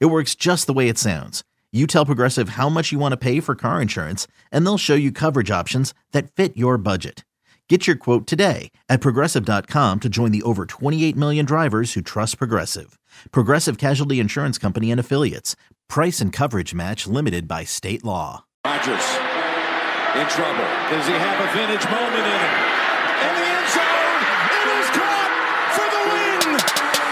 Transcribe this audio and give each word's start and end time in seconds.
It 0.00 0.06
works 0.06 0.34
just 0.34 0.66
the 0.66 0.72
way 0.72 0.88
it 0.88 0.98
sounds. 0.98 1.42
You 1.72 1.86
tell 1.86 2.04
Progressive 2.04 2.50
how 2.50 2.68
much 2.68 2.92
you 2.92 2.98
want 2.98 3.12
to 3.12 3.16
pay 3.16 3.40
for 3.40 3.54
car 3.54 3.80
insurance, 3.80 4.26
and 4.50 4.66
they'll 4.66 4.78
show 4.78 4.94
you 4.94 5.10
coverage 5.10 5.50
options 5.50 5.94
that 6.12 6.30
fit 6.32 6.56
your 6.56 6.76
budget. 6.76 7.24
Get 7.68 7.86
your 7.86 7.96
quote 7.96 8.26
today 8.26 8.70
at 8.90 9.00
progressive.com 9.00 10.00
to 10.00 10.08
join 10.10 10.30
the 10.30 10.42
over 10.42 10.66
28 10.66 11.16
million 11.16 11.46
drivers 11.46 11.94
who 11.94 12.02
trust 12.02 12.36
Progressive. 12.36 12.98
Progressive 13.30 13.78
Casualty 13.78 14.20
Insurance 14.20 14.58
Company 14.58 14.90
and 14.90 15.00
Affiliates. 15.00 15.56
Price 15.88 16.20
and 16.20 16.34
coverage 16.34 16.74
match 16.74 17.06
limited 17.06 17.48
by 17.48 17.64
state 17.64 18.04
law. 18.04 18.44
Rodgers 18.66 19.16
in 20.12 20.28
trouble. 20.28 20.68
Does 20.92 21.06
he 21.08 21.16
have 21.16 21.40
a 21.40 21.48
vintage 21.56 21.88
moment 21.88 22.24
in 22.28 22.36
him? 22.36 22.54
In 23.24 23.32
the 23.32 23.46
end 23.48 23.68
zone, 23.72 24.20
it 24.60 24.68
is 24.76 24.88
caught 24.92 25.32
for 25.72 25.88
the 25.88 26.02
win. 26.12 26.60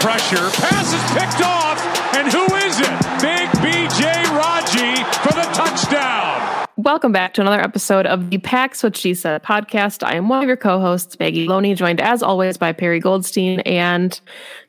Pressure, 0.05 0.47
pass 0.61 0.93
is 0.93 1.01
picked 1.17 1.41
off, 1.41 1.81
and 2.13 2.29
who 2.29 2.45
is 2.55 2.60
it? 2.79 3.21
Big 3.21 3.49
BJ 3.59 4.23
Raji 4.37 5.03
for 5.19 5.33
the 5.33 5.47
touchdown. 5.53 6.67
Welcome 6.77 7.11
back 7.11 7.35
to 7.35 7.41
another 7.41 7.61
episode 7.61 8.07
of 8.07 8.31
the 8.31 8.39
Packs 8.39 8.81
What 8.81 8.97
She 8.97 9.13
Said 9.13 9.43
podcast. 9.43 10.03
I 10.03 10.15
am 10.15 10.29
one 10.29 10.41
of 10.41 10.47
your 10.47 10.57
co-hosts, 10.57 11.19
Maggie 11.19 11.47
Loney, 11.47 11.75
joined 11.75 12.01
as 12.01 12.23
always 12.23 12.57
by 12.57 12.71
Perry 12.71 12.99
Goldstein. 12.99 13.59
And 13.61 14.19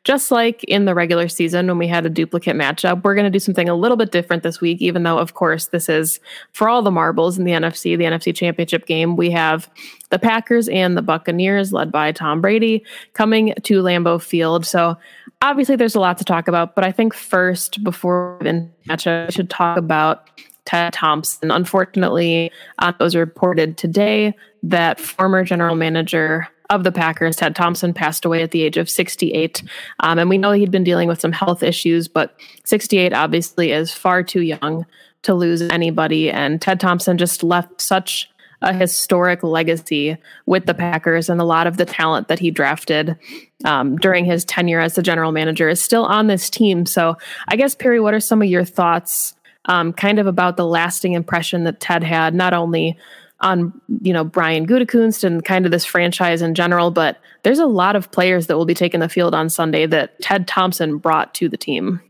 just 0.05 0.31
like 0.31 0.63
in 0.65 0.85
the 0.85 0.95
regular 0.95 1.29
season 1.29 1.69
when 1.69 1.79
we 1.79 1.87
had 1.87 2.05
a 2.05 2.11
duplicate 2.11 2.57
matchup, 2.57 3.03
we're 3.03 3.15
going 3.15 3.25
to 3.25 3.31
do 3.31 3.39
something 3.39 3.69
a 3.69 3.75
little 3.75 3.97
bit 3.97 4.11
different 4.11 4.43
this 4.43 4.61
week, 4.61 4.83
even 4.83 5.05
though, 5.05 5.19
of 5.19 5.33
course, 5.35 5.69
this 5.69 5.89
is 5.89 6.21
for 6.51 6.69
all 6.69 6.83
the 6.83 6.91
marbles 6.91 7.39
in 7.39 7.45
the 7.45 7.53
NFC, 7.53 7.97
the 7.97 8.05
NFC 8.05 8.35
championship 8.35 8.85
game. 8.85 9.17
We 9.17 9.31
have 9.31 9.71
the 10.11 10.19
Packers 10.19 10.69
and 10.69 10.97
the 10.97 11.03
Buccaneers, 11.03 11.73
led 11.73 11.91
by 11.91 12.13
Tom 12.13 12.43
Brady, 12.43 12.85
coming 13.15 13.55
to 13.63 13.81
Lambeau 13.81 14.21
Field. 14.21 14.67
So 14.67 14.99
obviously 15.43 15.77
there's 15.77 15.95
a 15.95 16.01
lot 16.01 16.17
to 16.19 16.25
talk 16.25 16.49
about, 16.49 16.75
but 16.75 16.85
I 16.85 16.93
think 16.93 17.13
first, 17.13 17.85
before 17.85 18.39
the 18.41 18.69
matchup, 18.89 19.27
we 19.27 19.33
should 19.33 19.51
talk 19.51 19.77
about 19.77 20.31
Ted 20.65 20.93
Thompson. 20.93 21.51
Unfortunately, 21.51 22.51
uh, 22.79 22.93
it 22.99 23.03
was 23.03 23.17
reported 23.17 23.77
today 23.77 24.35
that 24.63 25.01
former 25.01 25.45
general 25.45 25.75
manager 25.75 26.49
of 26.71 26.85
the 26.85 26.93
Packers, 26.93 27.37
Ted 27.37 27.55
Thompson, 27.55 27.93
passed 27.93 28.25
away 28.25 28.43
at 28.43 28.53
the 28.53 28.63
age 28.63 28.77
of 28.77 28.89
68. 28.89 29.63
Um, 30.01 30.19
and 30.19 30.31
we 30.31 30.39
know 30.39 30.53
he'd 30.53 30.71
been 30.71 30.85
dealing 30.85 31.09
with 31.09 31.21
some 31.21 31.33
health 31.33 31.63
issues, 31.63 32.09
but 32.09 32.39
68 32.65 33.13
obviously 33.13 33.73
is 33.73 33.93
far 33.93 34.23
too 34.23 34.41
young 34.41 34.87
to 35.23 35.35
lose 35.35 35.63
anybody. 35.63 36.31
And 36.31 36.63
Ted 36.63 36.81
Thompson 36.81 37.19
just 37.19 37.43
left 37.43 37.81
such 37.81 38.31
a 38.63 38.73
historic 38.73 39.43
legacy 39.43 40.17
with 40.47 40.67
the 40.67 40.75
Packers, 40.75 41.29
and 41.29 41.41
a 41.41 41.45
lot 41.45 41.67
of 41.67 41.77
the 41.77 41.85
talent 41.85 42.29
that 42.29 42.39
he 42.39 42.51
drafted 42.51 43.17
um, 43.65 43.97
during 43.97 44.25
his 44.25 44.45
tenure 44.45 44.81
as 44.81 44.95
the 44.95 45.03
general 45.03 45.33
manager 45.33 45.69
is 45.69 45.83
still 45.83 46.05
on 46.05 46.29
this 46.29 46.49
team. 46.49 46.87
So, 46.87 47.17
I 47.49 47.57
guess, 47.57 47.75
Perry, 47.75 48.01
what 48.01 48.15
are 48.15 48.21
some 48.21 48.41
of 48.41 48.49
your 48.49 48.65
thoughts 48.65 49.35
um, 49.67 49.93
kind 49.93 50.19
of 50.19 50.27
about 50.27 50.57
the 50.57 50.67
lasting 50.67 51.13
impression 51.13 51.65
that 51.65 51.81
Ted 51.81 52.03
had, 52.03 52.35
not 52.35 52.53
only 52.55 52.97
on 53.41 53.73
you 54.01 54.13
know 54.13 54.23
Brian 54.23 54.67
Gutekunst 54.67 55.25
and 55.25 55.45
kind 55.45 55.65
of 55.65 55.73
this 55.73 55.85
franchise 55.85 56.43
in 56.43 56.55
general, 56.55 56.93
but 56.93 57.19
there's 57.43 57.59
a 57.59 57.67
lot 57.67 57.97
of 57.97 58.11
players 58.13 58.47
that 58.47 58.57
will 58.57 58.65
be 58.65 58.75
taking 58.75 59.01
the 59.01 59.09
field 59.09 59.35
on 59.35 59.51
Sunday 59.51 59.87
that 59.87 60.21
Ted 60.21 60.47
Thompson 60.47 60.99
brought 60.99 61.35
to 61.35 61.49
the 61.49 61.57
team. 61.57 62.01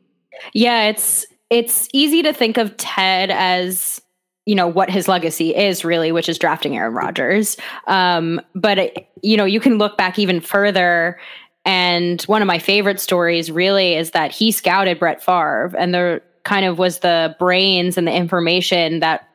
Yeah, 0.53 0.85
it's 0.85 1.27
it's 1.49 1.89
easy 1.93 2.23
to 2.23 2.33
think 2.33 2.59
of 2.59 2.77
Ted 2.77 3.31
as 3.31 4.02
you 4.47 4.55
know 4.55 4.67
what 4.67 4.91
his 4.91 5.09
legacy 5.09 5.55
is 5.55 5.85
really, 5.85 6.13
which 6.13 6.29
is 6.29 6.39
drafting 6.39 6.77
Aaron 6.77 6.95
Rodgers. 6.95 7.57
Um, 7.87 8.41
but 8.55 8.79
it, 8.79 9.09
you 9.23 9.37
know, 9.37 9.45
you 9.45 9.61
can 9.61 9.79
look 9.79 9.97
back 9.97 10.19
even 10.19 10.41
further. 10.41 11.19
And 11.65 12.21
one 12.23 12.43
of 12.43 12.47
my 12.47 12.59
favorite 12.59 12.99
stories 12.99 13.51
really 13.51 13.95
is 13.95 14.11
that 14.11 14.33
he 14.33 14.51
scouted 14.51 14.99
Brett 14.99 15.23
Favre, 15.23 15.73
and 15.79 15.95
the 15.95 16.23
kind 16.43 16.67
of 16.67 16.79
was 16.79 16.99
the 17.01 17.37
brains 17.39 17.97
and 17.97 18.07
the 18.07 18.13
information 18.13 18.99
that 18.99 19.29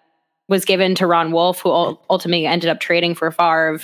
was 0.49 0.63
given 0.63 0.95
to 0.95 1.05
Ron 1.05 1.31
Wolf, 1.31 1.59
who 1.59 1.69
ultimately 2.09 2.45
ended 2.45 2.69
up 2.69 2.79
trading 2.79 3.15
for 3.15 3.31
Favre, 3.31 3.79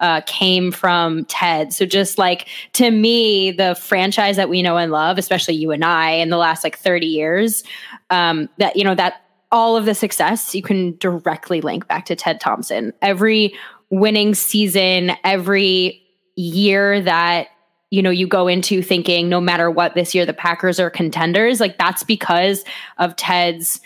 uh, 0.00 0.22
came 0.26 0.72
from 0.72 1.26
Ted. 1.26 1.72
So 1.72 1.84
just 1.84 2.16
like 2.16 2.48
to 2.74 2.90
me, 2.90 3.50
the 3.50 3.74
franchise 3.74 4.36
that 4.36 4.48
we 4.48 4.62
know 4.62 4.78
and 4.78 4.92
love, 4.92 5.18
especially 5.18 5.54
you 5.54 5.72
and 5.72 5.84
I, 5.84 6.12
in 6.12 6.30
the 6.30 6.38
last 6.38 6.64
like 6.64 6.78
30 6.78 7.06
years, 7.06 7.64
um, 8.10 8.48
that 8.58 8.76
you 8.76 8.84
know 8.84 8.94
that 8.94 9.25
all 9.52 9.76
of 9.76 9.84
the 9.84 9.94
success 9.94 10.54
you 10.54 10.62
can 10.62 10.96
directly 10.98 11.60
link 11.60 11.86
back 11.88 12.04
to 12.06 12.16
Ted 12.16 12.40
Thompson. 12.40 12.92
Every 13.02 13.54
winning 13.90 14.34
season, 14.34 15.12
every 15.24 16.02
year 16.36 17.00
that 17.00 17.48
you 17.90 18.02
know 18.02 18.10
you 18.10 18.26
go 18.26 18.48
into 18.48 18.82
thinking 18.82 19.28
no 19.28 19.40
matter 19.40 19.70
what 19.70 19.94
this 19.94 20.14
year 20.14 20.26
the 20.26 20.34
Packers 20.34 20.78
are 20.78 20.90
contenders 20.90 21.60
like 21.60 21.78
that's 21.78 22.02
because 22.02 22.64
of 22.98 23.16
Ted's 23.16 23.80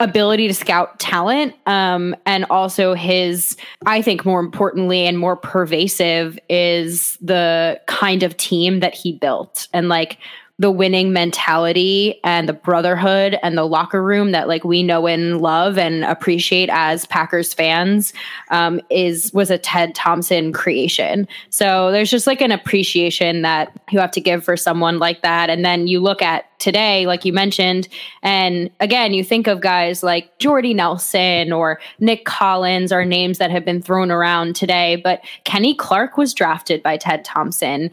ability 0.00 0.48
to 0.48 0.54
scout 0.54 0.98
talent 0.98 1.54
um, 1.66 2.16
and 2.26 2.44
also 2.50 2.94
his 2.94 3.56
i 3.86 4.02
think 4.02 4.24
more 4.24 4.40
importantly 4.40 5.06
and 5.06 5.18
more 5.18 5.36
pervasive 5.36 6.38
is 6.48 7.16
the 7.20 7.80
kind 7.86 8.24
of 8.24 8.36
team 8.36 8.80
that 8.80 8.92
he 8.92 9.12
built 9.12 9.68
and 9.72 9.88
like 9.88 10.18
the 10.60 10.70
winning 10.70 11.12
mentality 11.12 12.20
and 12.22 12.48
the 12.48 12.52
brotherhood 12.52 13.36
and 13.42 13.58
the 13.58 13.66
locker 13.66 14.02
room 14.02 14.30
that 14.30 14.46
like 14.46 14.62
we 14.62 14.84
know 14.84 15.08
and 15.08 15.40
love 15.40 15.76
and 15.76 16.04
appreciate 16.04 16.68
as 16.70 17.06
Packers 17.06 17.52
fans 17.52 18.12
um, 18.50 18.80
is 18.88 19.32
was 19.34 19.50
a 19.50 19.58
Ted 19.58 19.96
Thompson 19.96 20.52
creation. 20.52 21.26
So 21.50 21.90
there's 21.90 22.10
just 22.10 22.28
like 22.28 22.40
an 22.40 22.52
appreciation 22.52 23.42
that 23.42 23.76
you 23.90 23.98
have 23.98 24.12
to 24.12 24.20
give 24.20 24.44
for 24.44 24.56
someone 24.56 25.00
like 25.00 25.22
that. 25.22 25.50
And 25.50 25.64
then 25.64 25.88
you 25.88 25.98
look 25.98 26.22
at 26.22 26.44
today, 26.60 27.04
like 27.04 27.24
you 27.24 27.32
mentioned, 27.32 27.88
and 28.22 28.70
again, 28.78 29.12
you 29.12 29.24
think 29.24 29.48
of 29.48 29.60
guys 29.60 30.04
like 30.04 30.38
Jordy 30.38 30.72
Nelson 30.72 31.52
or 31.52 31.80
Nick 31.98 32.26
Collins 32.26 32.92
are 32.92 33.04
names 33.04 33.38
that 33.38 33.50
have 33.50 33.64
been 33.64 33.82
thrown 33.82 34.12
around 34.12 34.54
today, 34.54 34.96
but 34.96 35.20
Kenny 35.42 35.74
Clark 35.74 36.16
was 36.16 36.32
drafted 36.32 36.80
by 36.80 36.96
Ted 36.96 37.24
Thompson 37.24 37.90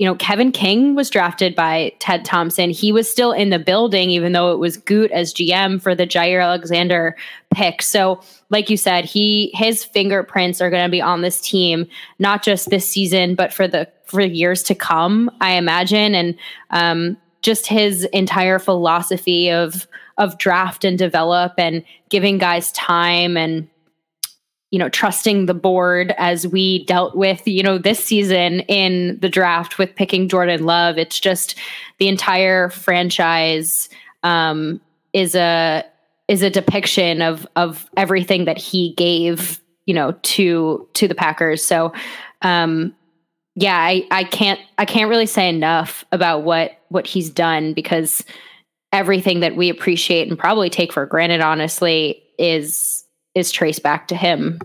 you 0.00 0.06
know, 0.06 0.14
Kevin 0.14 0.50
King 0.50 0.94
was 0.94 1.10
drafted 1.10 1.54
by 1.54 1.92
Ted 1.98 2.24
Thompson. 2.24 2.70
He 2.70 2.90
was 2.90 3.08
still 3.08 3.32
in 3.32 3.50
the 3.50 3.58
building, 3.58 4.08
even 4.08 4.32
though 4.32 4.50
it 4.50 4.56
was 4.56 4.78
Goot 4.78 5.10
as 5.10 5.34
GM 5.34 5.78
for 5.78 5.94
the 5.94 6.06
Jair 6.06 6.42
Alexander 6.42 7.14
pick. 7.50 7.82
So, 7.82 8.18
like 8.48 8.70
you 8.70 8.78
said, 8.78 9.04
he 9.04 9.50
his 9.52 9.84
fingerprints 9.84 10.62
are 10.62 10.70
going 10.70 10.84
to 10.84 10.90
be 10.90 11.02
on 11.02 11.20
this 11.20 11.38
team, 11.42 11.86
not 12.18 12.42
just 12.42 12.70
this 12.70 12.88
season, 12.88 13.34
but 13.34 13.52
for 13.52 13.68
the 13.68 13.86
for 14.06 14.22
years 14.22 14.62
to 14.64 14.74
come. 14.74 15.30
I 15.42 15.52
imagine, 15.52 16.14
and 16.14 16.34
um, 16.70 17.18
just 17.42 17.66
his 17.66 18.04
entire 18.04 18.58
philosophy 18.58 19.50
of 19.50 19.86
of 20.16 20.38
draft 20.38 20.82
and 20.82 20.96
develop 20.96 21.52
and 21.58 21.84
giving 22.08 22.38
guys 22.38 22.72
time 22.72 23.36
and 23.36 23.68
you 24.70 24.78
know, 24.78 24.88
trusting 24.88 25.46
the 25.46 25.54
board 25.54 26.14
as 26.16 26.46
we 26.46 26.84
dealt 26.84 27.16
with, 27.16 27.46
you 27.46 27.62
know, 27.62 27.76
this 27.76 28.02
season 28.02 28.60
in 28.60 29.18
the 29.20 29.28
draft 29.28 29.78
with 29.78 29.94
picking 29.96 30.28
Jordan 30.28 30.64
Love. 30.64 30.96
It's 30.96 31.18
just 31.18 31.56
the 31.98 32.08
entire 32.08 32.70
franchise 32.70 33.88
um, 34.22 34.80
is 35.12 35.34
a 35.34 35.84
is 36.28 36.42
a 36.42 36.50
depiction 36.50 37.20
of 37.22 37.46
of 37.56 37.90
everything 37.96 38.44
that 38.44 38.58
he 38.58 38.94
gave, 38.94 39.60
you 39.86 39.94
know, 39.94 40.12
to 40.22 40.88
to 40.94 41.08
the 41.08 41.14
Packers. 41.14 41.64
So 41.64 41.92
um 42.42 42.94
yeah, 43.56 43.76
I, 43.76 44.06
I 44.10 44.24
can't 44.24 44.60
I 44.78 44.84
can't 44.84 45.10
really 45.10 45.26
say 45.26 45.48
enough 45.48 46.04
about 46.12 46.44
what 46.44 46.78
what 46.88 47.06
he's 47.06 47.30
done 47.30 47.74
because 47.74 48.24
everything 48.92 49.40
that 49.40 49.56
we 49.56 49.68
appreciate 49.68 50.28
and 50.28 50.38
probably 50.38 50.70
take 50.70 50.92
for 50.92 51.04
granted 51.06 51.40
honestly 51.40 52.22
is 52.38 52.99
is 53.34 53.50
traced 53.50 53.82
back 53.82 54.08
to 54.08 54.16
him. 54.16 54.60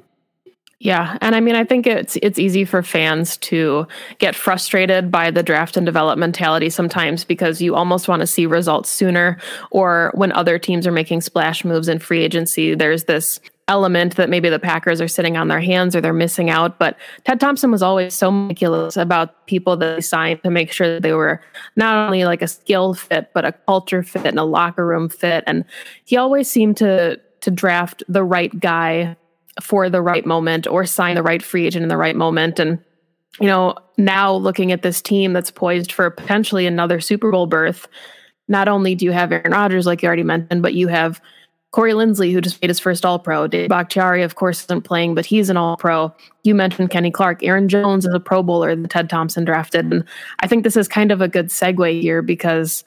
Yeah, 0.79 1.17
and 1.21 1.35
I 1.35 1.39
mean 1.39 1.55
I 1.55 1.63
think 1.63 1.87
it's 1.87 2.17
it's 2.21 2.37
easy 2.37 2.65
for 2.65 2.83
fans 2.83 3.37
to 3.37 3.87
get 4.19 4.35
frustrated 4.35 5.09
by 5.09 5.31
the 5.31 5.41
draft 5.41 5.77
and 5.77 5.85
develop 5.85 6.19
mentality 6.19 6.69
sometimes 6.69 7.23
because 7.23 7.61
you 7.61 7.75
almost 7.75 8.07
want 8.07 8.19
to 8.19 8.27
see 8.27 8.45
results 8.45 8.89
sooner 8.89 9.37
or 9.71 10.11
when 10.15 10.33
other 10.33 10.59
teams 10.59 10.85
are 10.85 10.91
making 10.91 11.21
splash 11.21 11.63
moves 11.63 11.87
in 11.87 11.97
free 11.97 12.23
agency 12.23 12.75
there's 12.75 13.05
this 13.05 13.39
element 13.67 14.15
that 14.15 14.29
maybe 14.29 14.49
the 14.49 14.59
Packers 14.59 15.01
are 15.01 15.07
sitting 15.07 15.37
on 15.37 15.47
their 15.47 15.59
hands 15.59 15.95
or 15.95 16.01
they're 16.01 16.13
missing 16.13 16.49
out. 16.49 16.77
But 16.77 16.97
Ted 17.23 17.39
Thompson 17.39 17.71
was 17.71 17.81
always 17.81 18.13
so 18.13 18.29
meticulous 18.29 18.95
about 18.95 19.47
people 19.47 19.75
that 19.77 19.95
he 19.95 20.01
signed 20.01 20.43
to 20.43 20.51
make 20.51 20.71
sure 20.71 20.87
that 20.87 21.01
they 21.01 21.13
were 21.13 21.41
not 21.75 21.95
only 22.05 22.25
like 22.25 22.41
a 22.41 22.47
skill 22.47 22.93
fit, 22.93 23.31
but 23.33 23.45
a 23.45 23.51
culture 23.51 24.03
fit 24.03 24.25
and 24.25 24.39
a 24.39 24.43
locker 24.43 24.85
room 24.85 25.09
fit. 25.09 25.43
And 25.47 25.65
he 26.03 26.15
always 26.17 26.49
seemed 26.49 26.77
to 26.77 27.19
to 27.45 27.51
draft 27.51 28.03
the 28.09 28.23
right 28.23 28.59
guy 28.59 29.15
for 29.61 29.87
the 29.87 30.01
right 30.01 30.25
moment 30.25 30.67
or 30.67 30.83
sign 30.85 31.15
the 31.15 31.23
right 31.23 31.43
free 31.43 31.65
agent 31.65 31.83
in 31.83 31.89
the 31.89 31.97
right 31.97 32.15
moment. 32.15 32.59
And 32.59 32.79
you 33.39 33.47
know, 33.47 33.75
now 33.97 34.33
looking 34.33 34.71
at 34.71 34.81
this 34.81 35.01
team 35.01 35.31
that's 35.31 35.51
poised 35.51 35.91
for 35.91 36.09
potentially 36.09 36.65
another 36.65 36.99
Super 36.99 37.31
Bowl 37.31 37.45
berth, 37.45 37.87
not 38.47 38.67
only 38.67 38.95
do 38.95 39.05
you 39.05 39.11
have 39.11 39.31
Aaron 39.31 39.51
Rodgers, 39.51 39.85
like 39.85 40.01
you 40.01 40.07
already 40.07 40.23
mentioned, 40.23 40.63
but 40.63 40.73
you 40.73 40.87
have 40.87 41.21
Corey 41.71 41.91
Linsley, 41.91 42.31
who 42.31 42.41
just 42.41 42.61
made 42.61 42.69
his 42.69 42.79
first 42.79 43.05
All 43.05 43.19
Pro. 43.19 43.47
Dave 43.47 43.69
Bakhtiari, 43.69 44.23
of 44.23 44.35
course, 44.35 44.63
isn't 44.63 44.83
playing, 44.83 45.13
but 45.13 45.25
he's 45.25 45.49
an 45.49 45.57
All 45.57 45.77
Pro. 45.77 46.13
You 46.43 46.55
mentioned 46.55 46.89
Kenny 46.89 47.11
Clark. 47.11 47.43
Aaron 47.43 47.67
Jones 47.67 48.05
is 48.05 48.13
a 48.13 48.19
Pro 48.19 48.41
Bowler 48.41 48.75
that 48.75 48.89
Ted 48.89 49.09
Thompson 49.09 49.45
drafted. 49.45 49.91
And 49.91 50.05
I 50.39 50.47
think 50.47 50.63
this 50.63 50.77
is 50.77 50.87
kind 50.87 51.11
of 51.11 51.21
a 51.21 51.27
good 51.27 51.49
segue 51.49 52.01
here 52.01 52.21
because 52.21 52.85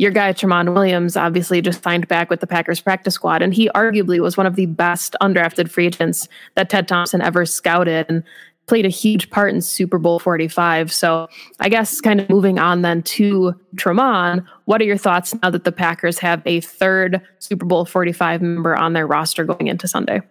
your 0.00 0.10
guy, 0.10 0.32
Tramon 0.32 0.72
Williams, 0.72 1.14
obviously 1.14 1.60
just 1.60 1.82
signed 1.82 2.08
back 2.08 2.30
with 2.30 2.40
the 2.40 2.46
Packers 2.46 2.80
practice 2.80 3.12
squad. 3.12 3.42
And 3.42 3.52
he 3.52 3.68
arguably 3.74 4.18
was 4.18 4.34
one 4.34 4.46
of 4.46 4.56
the 4.56 4.64
best 4.64 5.14
undrafted 5.20 5.70
free 5.70 5.88
agents 5.88 6.26
that 6.54 6.70
Ted 6.70 6.88
Thompson 6.88 7.20
ever 7.20 7.44
scouted. 7.44 8.06
And 8.08 8.24
played 8.66 8.86
a 8.86 8.88
huge 8.88 9.28
part 9.28 9.52
in 9.52 9.60
Super 9.60 9.98
Bowl 9.98 10.18
45. 10.18 10.90
So 10.90 11.28
I 11.58 11.68
guess 11.68 12.00
kind 12.00 12.18
of 12.18 12.30
moving 12.30 12.58
on 12.58 12.80
then 12.80 13.02
to 13.02 13.54
Tramon, 13.74 14.46
what 14.64 14.80
are 14.80 14.84
your 14.84 14.96
thoughts 14.96 15.34
now 15.42 15.50
that 15.50 15.64
the 15.64 15.72
Packers 15.72 16.18
have 16.20 16.40
a 16.46 16.60
third 16.60 17.20
Super 17.38 17.66
Bowl 17.66 17.84
45 17.84 18.40
member 18.40 18.76
on 18.76 18.94
their 18.94 19.06
roster 19.06 19.44
going 19.44 19.66
into 19.66 19.86
Sunday? 19.86 20.22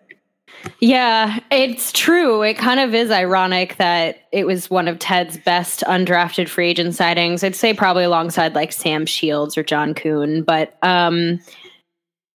Yeah, 0.79 1.39
it's 1.51 1.91
true. 1.91 2.41
It 2.41 2.57
kind 2.57 2.79
of 2.79 2.93
is 2.93 3.11
ironic 3.11 3.77
that 3.77 4.27
it 4.31 4.45
was 4.45 4.69
one 4.69 4.87
of 4.87 4.99
Ted's 4.99 5.37
best 5.37 5.83
undrafted 5.87 6.49
free 6.49 6.69
agent 6.69 6.95
sightings. 6.95 7.43
I'd 7.43 7.55
say 7.55 7.73
probably 7.73 8.03
alongside 8.03 8.55
like 8.55 8.71
Sam 8.71 9.05
Shields 9.05 9.57
or 9.57 9.63
John 9.63 9.93
Kuhn, 9.93 10.43
but 10.43 10.77
um 10.81 11.39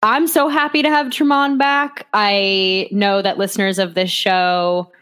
I'm 0.03 0.27
so 0.27 0.49
happy 0.49 0.83
to 0.83 0.91
have 0.91 1.07
Tramon 1.07 1.59
back. 1.59 2.07
I 2.13 2.89
know 2.91 3.23
that 3.23 3.39
listeners 3.39 3.79
of 3.79 3.95
this 3.95 4.11
show 4.11 4.93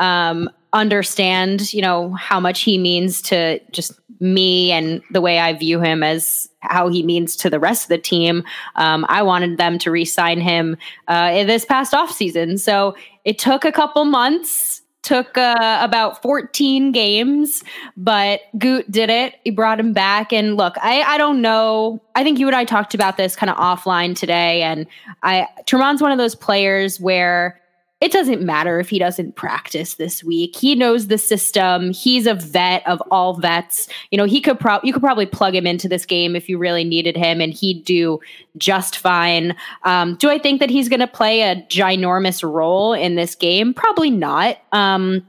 um, 0.00 0.50
understand, 0.74 1.72
you 1.72 1.80
know, 1.80 2.12
how 2.12 2.38
much 2.38 2.60
he 2.60 2.76
means 2.76 3.22
to 3.22 3.58
just 3.70 3.99
me 4.20 4.70
and 4.70 5.02
the 5.10 5.20
way 5.20 5.38
I 5.38 5.52
view 5.54 5.80
him 5.80 6.02
as 6.02 6.48
how 6.60 6.88
he 6.88 7.02
means 7.02 7.34
to 7.36 7.50
the 7.50 7.58
rest 7.58 7.84
of 7.84 7.88
the 7.88 7.98
team. 7.98 8.44
Um, 8.76 9.06
I 9.08 9.22
wanted 9.22 9.58
them 9.58 9.78
to 9.78 9.90
re-sign 9.90 10.40
him 10.40 10.76
uh, 11.08 11.44
this 11.44 11.64
past 11.64 11.94
off 11.94 12.12
season, 12.12 12.58
so 12.58 12.94
it 13.24 13.38
took 13.38 13.64
a 13.64 13.72
couple 13.72 14.04
months. 14.04 14.82
Took 15.02 15.38
uh, 15.38 15.78
about 15.80 16.20
14 16.20 16.92
games, 16.92 17.64
but 17.96 18.42
Goot 18.58 18.88
did 18.90 19.08
it. 19.08 19.36
He 19.44 19.50
brought 19.50 19.80
him 19.80 19.94
back. 19.94 20.30
And 20.30 20.58
look, 20.58 20.74
I, 20.82 21.00
I 21.00 21.16
don't 21.16 21.40
know. 21.40 22.02
I 22.14 22.22
think 22.22 22.38
you 22.38 22.46
and 22.46 22.54
I 22.54 22.66
talked 22.66 22.94
about 22.94 23.16
this 23.16 23.34
kind 23.34 23.48
of 23.48 23.56
offline 23.56 24.14
today. 24.14 24.60
And 24.60 24.86
I 25.22 25.48
Tramon's 25.64 26.02
one 26.02 26.12
of 26.12 26.18
those 26.18 26.34
players 26.34 27.00
where 27.00 27.58
it 28.00 28.12
doesn't 28.12 28.40
matter 28.40 28.80
if 28.80 28.88
he 28.88 28.98
doesn't 28.98 29.36
practice 29.36 29.94
this 29.94 30.24
week. 30.24 30.56
He 30.56 30.74
knows 30.74 31.08
the 31.08 31.18
system. 31.18 31.92
He's 31.92 32.26
a 32.26 32.32
vet 32.32 32.86
of 32.86 33.02
all 33.10 33.34
vets. 33.34 33.88
You 34.10 34.16
know, 34.16 34.24
he 34.24 34.40
could 34.40 34.58
probably 34.58 34.88
you 34.88 34.94
could 34.94 35.02
probably 35.02 35.26
plug 35.26 35.54
him 35.54 35.66
into 35.66 35.86
this 35.86 36.06
game 36.06 36.34
if 36.34 36.48
you 36.48 36.56
really 36.56 36.82
needed 36.82 37.14
him, 37.14 37.42
and 37.42 37.52
he'd 37.52 37.84
do 37.84 38.18
just 38.56 38.96
fine. 38.96 39.54
Um, 39.82 40.14
do 40.16 40.30
I 40.30 40.38
think 40.38 40.60
that 40.60 40.70
he's 40.70 40.88
going 40.88 41.00
to 41.00 41.06
play 41.06 41.42
a 41.42 41.56
ginormous 41.68 42.42
role 42.42 42.94
in 42.94 43.16
this 43.16 43.34
game? 43.34 43.74
Probably 43.74 44.10
not. 44.10 44.56
Um, 44.72 45.26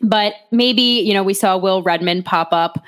but 0.00 0.34
maybe 0.52 0.82
you 0.82 1.14
know 1.14 1.24
we 1.24 1.34
saw 1.34 1.56
Will 1.56 1.82
Redmond 1.82 2.24
pop 2.24 2.52
up 2.52 2.82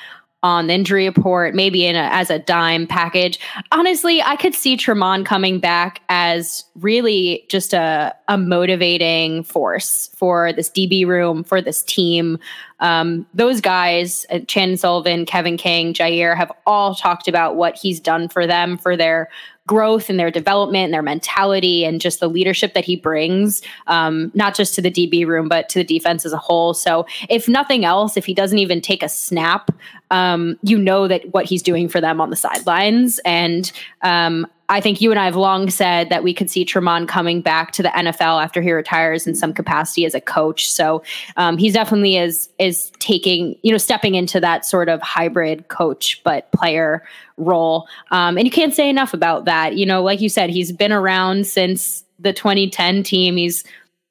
on 0.45 0.67
the 0.67 0.75
injury 0.75 1.07
report, 1.07 1.55
maybe 1.55 1.87
in 1.87 1.97
a, 1.97 2.07
as 2.13 2.29
a 2.29 2.39
dime 2.39 2.87
package. 2.87 3.41
Honestly, 3.73 4.23
I 4.23 4.37
could 4.37 4.55
see 4.55 4.77
Tramon 4.77 5.25
coming 5.25 5.59
back 5.59 6.03
as 6.11 6.65
really 6.77 7.47
just 7.49 7.73
a, 7.73 8.15
a 8.29 8.37
motivating 8.37 9.43
force 9.43 10.11
for 10.15 10.53
this 10.53 10.69
DB 10.69 11.07
room, 11.07 11.45
for 11.45 11.63
this 11.63 11.83
team. 11.83 12.39
Um, 12.81 13.27
those 13.33 13.63
guys, 13.63 14.27
uh, 14.31 14.41
Chandon 14.41 14.77
Sullivan, 14.77 15.25
Kevin 15.25 15.57
King, 15.57 15.95
Jair, 15.95 16.37
have 16.37 16.53
all 16.67 16.95
talked 16.95 17.27
about 17.27 17.57
what 17.57 17.79
he's 17.79 17.99
done 17.99 18.29
for 18.29 18.47
them, 18.47 18.77
for 18.77 18.99
their 18.99 19.31
growth 19.67 20.11
and 20.11 20.19
their 20.19 20.31
development 20.31 20.85
and 20.85 20.95
their 20.95 21.03
mentality 21.03 21.85
and 21.85 22.01
just 22.01 22.21
the 22.21 22.29
leadership 22.29 22.75
that 22.75 22.85
he 22.85 22.97
brings, 22.97 23.63
um, 23.87 24.31
not 24.35 24.55
just 24.55 24.75
to 24.75 24.83
the 24.83 24.91
DB 24.91 25.27
room, 25.27 25.49
but 25.49 25.69
to 25.71 25.79
the 25.79 25.85
defense 25.85 26.27
as 26.27 26.33
a 26.33 26.39
whole. 26.39 26.75
So, 26.75 27.07
if 27.29 27.49
nothing 27.49 27.85
else, 27.85 28.17
if 28.17 28.27
he 28.27 28.35
doesn't 28.35 28.59
even 28.59 28.81
take 28.81 29.03
a 29.03 29.09
snap, 29.09 29.71
um, 30.11 30.59
you 30.63 30.79
know 30.79 31.09
that 31.09 31.33
what 31.33 31.47
he's 31.47 31.63
doing 31.63 31.89
for 31.89 32.01
them 32.01 32.21
on 32.21 32.31
the 32.31 32.37
sidelines. 32.37 33.19
And 33.25 33.71
um, 34.03 34.47
I 34.69 34.81
think 34.81 35.01
you 35.01 35.11
and 35.11 35.21
I 35.21 35.27
have 35.27 35.37
long 35.37 35.69
said 35.69 36.09
that 36.09 36.23
we 36.25 36.33
could 36.33 36.51
see 36.51 36.65
Tramon 36.65 37.07
coming 37.07 37.43
back 37.43 37.73
to 37.73 37.83
the 37.83 37.91
NFL 37.91 38.43
after 38.43 38.63
he 38.63 38.73
retires 38.73 39.27
in 39.27 39.35
some 39.35 39.53
capacity 39.53 40.07
as 40.07 40.15
a 40.15 40.21
coach. 40.21 40.73
So 40.73 41.03
um, 41.37 41.59
he's 41.59 41.75
definitely 41.75 42.17
is 42.17 42.49
is 42.59 42.91
taking 42.99 43.57
you 43.63 43.73
know 43.73 43.79
stepping 43.79 44.15
into 44.15 44.41
that 44.41 44.65
sort 44.65 44.89
of 44.89 45.03
hybrid 45.03 45.69
coach 45.69 46.23
but 46.25 46.51
player 46.53 47.05
role. 47.37 47.89
Um, 48.11 48.39
and 48.39 48.47
you 48.47 48.51
can't 48.51 48.75
say 48.75 48.89
enough 48.89 49.13
about 49.13 49.45
that. 49.45 49.77
You 49.77 49.85
know, 49.85 50.03
like 50.03 50.21
you 50.21 50.29
said, 50.29 50.49
he's 50.51 50.73
been 50.73 50.93
around 50.93 51.47
since 51.47 52.05
the 52.19 52.33
2010 52.33 53.03
team. 53.03 53.37
He's 53.37 53.65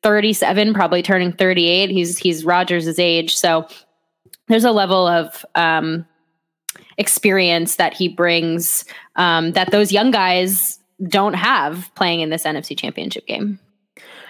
37, 0.04 0.74
probably 0.74 1.02
turning 1.02 1.32
38. 1.32 1.90
He's 1.90 2.18
he's 2.18 2.46
Rodgers' 2.46 3.00
age, 3.00 3.36
so 3.36 3.68
there's 4.48 4.66
a 4.66 4.72
level 4.72 5.08
of 5.08 5.46
um, 5.56 6.06
experience 6.98 7.76
that 7.78 7.94
he 7.94 8.08
brings 8.08 8.86
um, 9.16 9.52
that 9.54 9.72
those 9.72 9.92
young 9.92 10.12
guys 10.12 10.80
don't 11.08 11.34
have 11.34 11.90
playing 11.96 12.22
in 12.22 12.30
this 12.30 12.44
NFC 12.44 12.78
championship 12.78 13.26
game. 13.28 13.60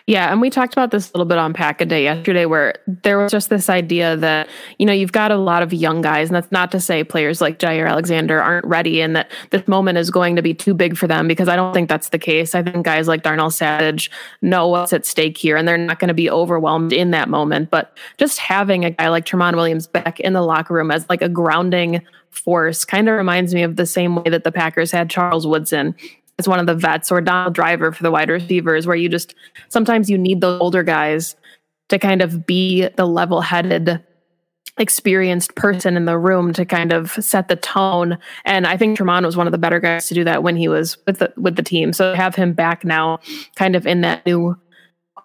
Yeah, 0.05 0.33
and 0.33 0.41
we 0.41 0.49
talked 0.49 0.73
about 0.73 0.91
this 0.91 1.09
a 1.09 1.13
little 1.13 1.25
bit 1.25 1.37
on 1.37 1.53
Pack 1.53 1.79
a 1.79 1.85
Day 1.85 2.03
yesterday, 2.03 2.45
where 2.45 2.75
there 2.87 3.17
was 3.17 3.31
just 3.31 3.49
this 3.49 3.69
idea 3.69 4.17
that 4.17 4.49
you 4.77 4.85
know 4.85 4.91
you've 4.91 5.13
got 5.13 5.31
a 5.31 5.37
lot 5.37 5.63
of 5.63 5.71
young 5.71 6.01
guys, 6.01 6.27
and 6.27 6.35
that's 6.35 6.51
not 6.51 6.73
to 6.73 6.81
say 6.81 7.05
players 7.05 7.39
like 7.39 7.57
Jair 7.57 7.89
Alexander 7.89 8.41
aren't 8.41 8.65
ready, 8.65 9.01
and 9.01 9.15
that 9.15 9.31
this 9.51 9.65
moment 9.65 9.97
is 9.97 10.11
going 10.11 10.35
to 10.35 10.41
be 10.41 10.53
too 10.53 10.73
big 10.73 10.97
for 10.97 11.07
them 11.07 11.25
because 11.25 11.47
I 11.47 11.55
don't 11.55 11.73
think 11.73 11.87
that's 11.87 12.09
the 12.09 12.19
case. 12.19 12.53
I 12.53 12.61
think 12.61 12.83
guys 12.83 13.07
like 13.07 13.23
Darnell 13.23 13.49
Savage 13.49 14.11
know 14.41 14.67
what's 14.67 14.91
at 14.91 15.05
stake 15.05 15.37
here, 15.37 15.55
and 15.55 15.65
they're 15.65 15.77
not 15.77 15.99
going 15.99 16.09
to 16.09 16.13
be 16.13 16.29
overwhelmed 16.29 16.91
in 16.91 17.11
that 17.11 17.29
moment. 17.29 17.71
But 17.71 17.97
just 18.17 18.39
having 18.39 18.83
a 18.83 18.91
guy 18.91 19.07
like 19.07 19.25
Tramon 19.25 19.55
Williams 19.55 19.87
back 19.87 20.19
in 20.19 20.33
the 20.33 20.41
locker 20.41 20.73
room 20.73 20.91
as 20.91 21.07
like 21.09 21.21
a 21.21 21.29
grounding 21.29 22.01
force 22.29 22.83
kind 22.83 23.07
of 23.07 23.15
reminds 23.15 23.53
me 23.53 23.63
of 23.63 23.77
the 23.77 23.85
same 23.85 24.15
way 24.15 24.29
that 24.29 24.43
the 24.43 24.51
Packers 24.51 24.91
had 24.91 25.09
Charles 25.09 25.47
Woodson 25.47 25.95
as 26.39 26.47
one 26.47 26.59
of 26.59 26.65
the 26.65 26.75
vets 26.75 27.11
or 27.11 27.21
Donald 27.21 27.53
Driver 27.53 27.91
for 27.91 28.03
the 28.03 28.11
wide 28.11 28.29
receivers, 28.29 28.87
where 28.87 28.95
you 28.95 29.09
just 29.09 29.35
sometimes 29.69 30.09
you 30.09 30.17
need 30.17 30.41
those 30.41 30.59
older 30.59 30.83
guys 30.83 31.35
to 31.89 31.99
kind 31.99 32.21
of 32.21 32.45
be 32.45 32.87
the 32.95 33.05
level 33.05 33.41
headed, 33.41 34.03
experienced 34.77 35.55
person 35.55 35.95
in 35.95 36.05
the 36.05 36.17
room 36.17 36.53
to 36.53 36.65
kind 36.65 36.91
of 36.91 37.11
set 37.11 37.47
the 37.47 37.55
tone. 37.55 38.17
And 38.45 38.65
I 38.65 38.77
think 38.77 38.97
Tramon 38.97 39.25
was 39.25 39.37
one 39.37 39.47
of 39.47 39.51
the 39.51 39.57
better 39.57 39.79
guys 39.79 40.07
to 40.07 40.13
do 40.13 40.23
that 40.23 40.43
when 40.43 40.55
he 40.55 40.67
was 40.67 40.97
with 41.05 41.19
the 41.19 41.33
with 41.37 41.55
the 41.55 41.63
team. 41.63 41.93
So 41.93 42.15
have 42.15 42.35
him 42.35 42.53
back 42.53 42.83
now, 42.83 43.19
kind 43.55 43.75
of 43.75 43.85
in 43.85 44.01
that 44.01 44.25
new 44.25 44.57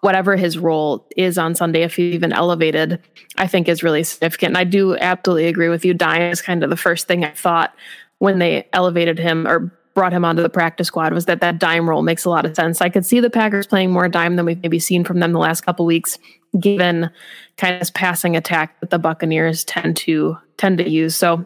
whatever 0.01 0.35
his 0.35 0.57
role 0.57 1.05
is 1.17 1.37
on 1.37 1.55
Sunday, 1.55 1.81
if 1.81 1.95
he's 1.95 2.15
even 2.15 2.31
elevated, 2.31 3.01
I 3.37 3.47
think 3.47 3.67
is 3.67 3.83
really 3.83 4.03
significant. 4.03 4.51
And 4.51 4.57
I 4.57 4.63
do 4.63 4.95
absolutely 4.97 5.47
agree 5.47 5.69
with 5.69 5.83
you. 5.83 5.93
Dime 5.93 6.31
is 6.31 6.41
kind 6.41 6.63
of 6.63 6.69
the 6.69 6.77
first 6.77 7.07
thing 7.07 7.25
I 7.25 7.31
thought 7.31 7.73
when 8.19 8.39
they 8.39 8.67
elevated 8.73 9.19
him 9.19 9.47
or 9.47 9.71
brought 9.99 10.13
him 10.13 10.23
onto 10.23 10.41
the 10.41 10.49
practice 10.49 10.87
squad 10.87 11.11
was 11.11 11.25
that 11.25 11.41
that 11.41 11.59
dime 11.59 11.89
role 11.89 12.03
makes 12.03 12.23
a 12.23 12.29
lot 12.29 12.45
of 12.45 12.55
sense. 12.55 12.81
I 12.81 12.87
could 12.87 13.05
see 13.05 13.19
the 13.19 13.29
Packers 13.29 13.67
playing 13.67 13.91
more 13.91 14.07
dime 14.07 14.37
than 14.37 14.45
we've 14.45 14.61
maybe 14.63 14.79
seen 14.79 15.03
from 15.03 15.19
them 15.19 15.33
the 15.33 15.39
last 15.39 15.59
couple 15.59 15.85
weeks, 15.85 16.17
given 16.57 17.09
kind 17.57 17.73
of 17.73 17.81
this 17.81 17.91
passing 17.91 18.37
attack 18.37 18.79
that 18.79 18.91
the 18.91 18.97
Buccaneers 18.97 19.65
tend 19.65 19.97
to 19.97 20.37
tend 20.55 20.77
to 20.77 20.89
use. 20.89 21.17
So 21.17 21.45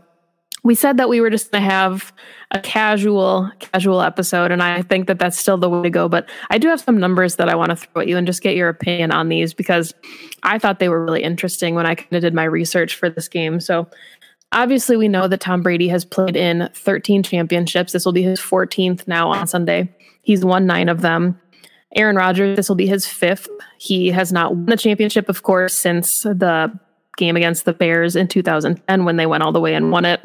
we 0.63 0.75
said 0.75 0.97
that 0.97 1.09
we 1.09 1.19
were 1.19 1.31
just 1.31 1.51
going 1.51 1.63
to 1.63 1.67
have 1.67 2.13
a 2.51 2.59
casual 2.59 3.51
casual 3.57 4.01
episode 4.01 4.51
and 4.51 4.61
i 4.61 4.81
think 4.83 5.07
that 5.07 5.17
that's 5.17 5.37
still 5.37 5.57
the 5.57 5.67
way 5.67 5.81
to 5.81 5.89
go 5.89 6.07
but 6.07 6.29
i 6.51 6.57
do 6.57 6.69
have 6.69 6.79
some 6.79 6.99
numbers 6.99 7.35
that 7.35 7.49
i 7.49 7.55
want 7.55 7.71
to 7.71 7.75
throw 7.75 8.03
at 8.03 8.07
you 8.07 8.15
and 8.15 8.27
just 8.27 8.43
get 8.43 8.55
your 8.55 8.69
opinion 8.69 9.11
on 9.11 9.27
these 9.27 9.53
because 9.53 9.93
i 10.43 10.59
thought 10.59 10.77
they 10.79 10.87
were 10.87 11.03
really 11.03 11.23
interesting 11.23 11.73
when 11.73 11.85
i 11.87 11.95
kind 11.95 12.13
of 12.13 12.21
did 12.21 12.33
my 12.33 12.43
research 12.43 12.95
for 12.95 13.09
this 13.09 13.27
game 13.27 13.59
so 13.59 13.89
obviously 14.53 14.95
we 14.95 15.07
know 15.07 15.27
that 15.27 15.39
tom 15.41 15.61
brady 15.61 15.87
has 15.87 16.05
played 16.05 16.35
in 16.35 16.69
13 16.73 17.23
championships. 17.23 17.93
This 17.93 18.05
will 18.05 18.13
be 18.13 18.23
his 18.23 18.39
14th 18.39 19.07
now 19.07 19.29
on 19.29 19.47
sunday. 19.47 19.93
He's 20.21 20.45
won 20.45 20.65
nine 20.65 20.89
of 20.89 21.01
them. 21.01 21.39
Aaron 21.95 22.15
rodgers 22.15 22.55
this 22.55 22.69
will 22.69 22.75
be 22.75 22.87
his 22.87 23.05
fifth. 23.05 23.47
He 23.77 24.09
has 24.09 24.31
not 24.31 24.55
won 24.55 24.71
a 24.71 24.77
championship 24.77 25.29
of 25.29 25.43
course 25.43 25.75
since 25.75 26.23
the 26.23 26.71
game 27.17 27.35
against 27.35 27.65
the 27.65 27.73
bears 27.73 28.15
in 28.15 28.27
2010 28.27 29.05
when 29.05 29.17
they 29.17 29.25
went 29.25 29.43
all 29.43 29.51
the 29.51 29.59
way 29.59 29.75
and 29.75 29.91
won 29.91 30.05
it. 30.05 30.21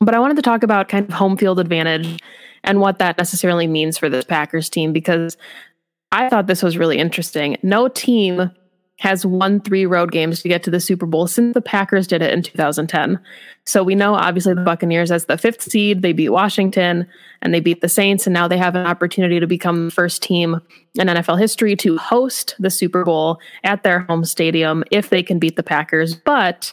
But 0.00 0.14
I 0.14 0.18
wanted 0.18 0.36
to 0.36 0.42
talk 0.42 0.62
about 0.62 0.88
kind 0.88 1.08
of 1.08 1.14
home 1.14 1.36
field 1.36 1.58
advantage 1.58 2.20
and 2.64 2.80
what 2.80 2.98
that 2.98 3.18
necessarily 3.18 3.66
means 3.66 3.98
for 3.98 4.08
this 4.08 4.24
Packers 4.24 4.68
team 4.68 4.92
because 4.92 5.36
I 6.12 6.28
thought 6.28 6.46
this 6.46 6.62
was 6.62 6.78
really 6.78 6.98
interesting. 6.98 7.56
No 7.62 7.88
team 7.88 8.50
has 8.98 9.24
won 9.24 9.60
three 9.60 9.86
road 9.86 10.10
games 10.10 10.42
to 10.42 10.48
get 10.48 10.62
to 10.64 10.70
the 10.70 10.80
Super 10.80 11.06
Bowl 11.06 11.26
since 11.26 11.54
the 11.54 11.60
Packers 11.60 12.06
did 12.06 12.20
it 12.20 12.32
in 12.32 12.42
2010. 12.42 13.18
So 13.64 13.82
we 13.84 13.94
know 13.94 14.14
obviously 14.14 14.54
the 14.54 14.62
Buccaneers 14.62 15.12
as 15.12 15.26
the 15.26 15.38
fifth 15.38 15.62
seed, 15.62 16.02
they 16.02 16.12
beat 16.12 16.30
Washington 16.30 17.06
and 17.40 17.54
they 17.54 17.60
beat 17.60 17.80
the 17.80 17.88
Saints, 17.88 18.26
and 18.26 18.34
now 18.34 18.48
they 18.48 18.58
have 18.58 18.74
an 18.74 18.86
opportunity 18.86 19.38
to 19.38 19.46
become 19.46 19.86
the 19.86 19.90
first 19.92 20.22
team 20.22 20.60
in 20.96 21.06
NFL 21.06 21.38
history 21.38 21.76
to 21.76 21.96
host 21.96 22.56
the 22.58 22.70
Super 22.70 23.04
Bowl 23.04 23.38
at 23.62 23.84
their 23.84 24.00
home 24.00 24.24
stadium 24.24 24.82
if 24.90 25.10
they 25.10 25.22
can 25.22 25.38
beat 25.38 25.54
the 25.54 25.62
Packers. 25.62 26.16
But 26.16 26.72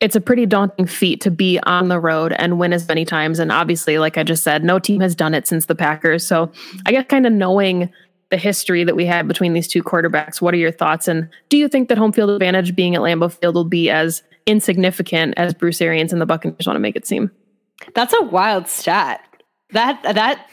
it's 0.00 0.16
a 0.16 0.20
pretty 0.20 0.44
daunting 0.44 0.86
feat 0.86 1.20
to 1.22 1.30
be 1.30 1.58
on 1.60 1.88
the 1.88 2.00
road 2.00 2.32
and 2.32 2.58
win 2.58 2.72
as 2.72 2.86
many 2.88 3.04
times. 3.04 3.38
And 3.38 3.50
obviously, 3.50 3.98
like 3.98 4.18
I 4.18 4.24
just 4.24 4.42
said, 4.42 4.62
no 4.62 4.78
team 4.78 5.00
has 5.00 5.14
done 5.14 5.32
it 5.32 5.46
since 5.46 5.66
the 5.66 5.74
Packers. 5.74 6.26
So 6.26 6.50
I 6.84 6.90
guess 6.90 7.06
kind 7.08 7.26
of 7.26 7.32
knowing 7.32 7.90
the 8.30 8.36
history 8.36 8.84
that 8.84 8.96
we 8.96 9.06
had 9.06 9.28
between 9.28 9.52
these 9.52 9.68
two 9.68 9.82
quarterbacks. 9.82 10.40
What 10.40 10.52
are 10.54 10.58
your 10.58 10.72
thoughts? 10.72 11.08
And 11.08 11.28
do 11.48 11.56
you 11.56 11.68
think 11.68 11.88
that 11.88 11.98
home 11.98 12.12
field 12.12 12.30
advantage 12.30 12.74
being 12.74 12.94
at 12.94 13.00
Lambeau 13.00 13.32
Field 13.32 13.54
will 13.54 13.64
be 13.64 13.88
as 13.90 14.22
insignificant 14.46 15.34
as 15.36 15.54
Bruce 15.54 15.80
Arians 15.80 16.12
and 16.12 16.20
the 16.20 16.26
Buccaneers 16.26 16.66
want 16.66 16.76
to 16.76 16.80
make 16.80 16.96
it 16.96 17.06
seem? 17.06 17.30
That's 17.94 18.14
a 18.14 18.24
wild 18.24 18.68
stat. 18.68 19.20
That 19.70 20.02
that 20.02 20.48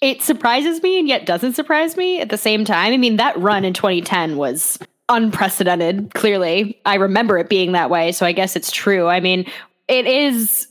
it 0.00 0.20
surprises 0.20 0.82
me 0.82 0.98
and 0.98 1.08
yet 1.08 1.26
doesn't 1.26 1.54
surprise 1.54 1.96
me 1.96 2.20
at 2.20 2.28
the 2.28 2.36
same 2.36 2.64
time. 2.64 2.92
I 2.92 2.96
mean, 2.96 3.16
that 3.16 3.38
run 3.38 3.64
in 3.64 3.72
2010 3.72 4.36
was 4.36 4.78
unprecedented, 5.08 6.12
clearly. 6.14 6.80
I 6.84 6.96
remember 6.96 7.38
it 7.38 7.48
being 7.48 7.72
that 7.72 7.88
way, 7.90 8.12
so 8.12 8.26
I 8.26 8.32
guess 8.32 8.56
it's 8.56 8.72
true. 8.72 9.06
I 9.06 9.20
mean, 9.20 9.50
it 9.88 10.06
is 10.06 10.66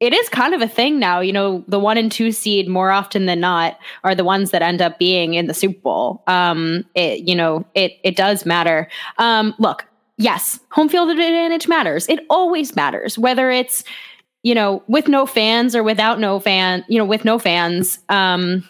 it 0.00 0.12
is 0.12 0.28
kind 0.28 0.54
of 0.54 0.60
a 0.60 0.68
thing 0.68 0.98
now. 0.98 1.20
You 1.20 1.32
know, 1.32 1.64
the 1.68 1.78
one 1.78 1.96
and 1.96 2.10
two 2.10 2.32
seed 2.32 2.68
more 2.68 2.90
often 2.90 3.26
than 3.26 3.40
not 3.40 3.78
are 4.04 4.14
the 4.14 4.24
ones 4.24 4.50
that 4.50 4.62
end 4.62 4.82
up 4.82 4.98
being 4.98 5.34
in 5.34 5.46
the 5.46 5.54
Super 5.54 5.80
Bowl. 5.80 6.22
Um, 6.26 6.84
it, 6.94 7.20
you 7.20 7.34
know, 7.34 7.64
it 7.74 7.92
it 8.04 8.16
does 8.16 8.46
matter. 8.46 8.88
Um, 9.18 9.54
look, 9.58 9.86
yes, 10.16 10.60
home 10.70 10.88
field 10.88 11.10
advantage 11.10 11.68
matters. 11.68 12.08
It 12.08 12.20
always 12.30 12.74
matters, 12.76 13.18
whether 13.18 13.50
it's 13.50 13.84
you 14.42 14.54
know 14.54 14.82
with 14.88 15.08
no 15.08 15.26
fans 15.26 15.74
or 15.74 15.82
without 15.82 16.18
no 16.20 16.40
fan. 16.40 16.84
You 16.88 16.98
know, 16.98 17.04
with 17.04 17.24
no 17.24 17.38
fans. 17.38 17.98
Um, 18.08 18.68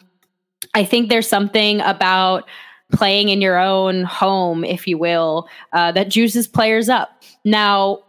I 0.74 0.84
think 0.84 1.08
there's 1.08 1.28
something 1.28 1.80
about 1.80 2.48
playing 2.92 3.28
in 3.28 3.40
your 3.40 3.58
own 3.58 4.04
home, 4.04 4.64
if 4.64 4.86
you 4.86 4.96
will, 4.96 5.48
uh, 5.72 5.92
that 5.92 6.08
juices 6.08 6.46
players 6.46 6.88
up. 6.88 7.22
Now, 7.44 8.02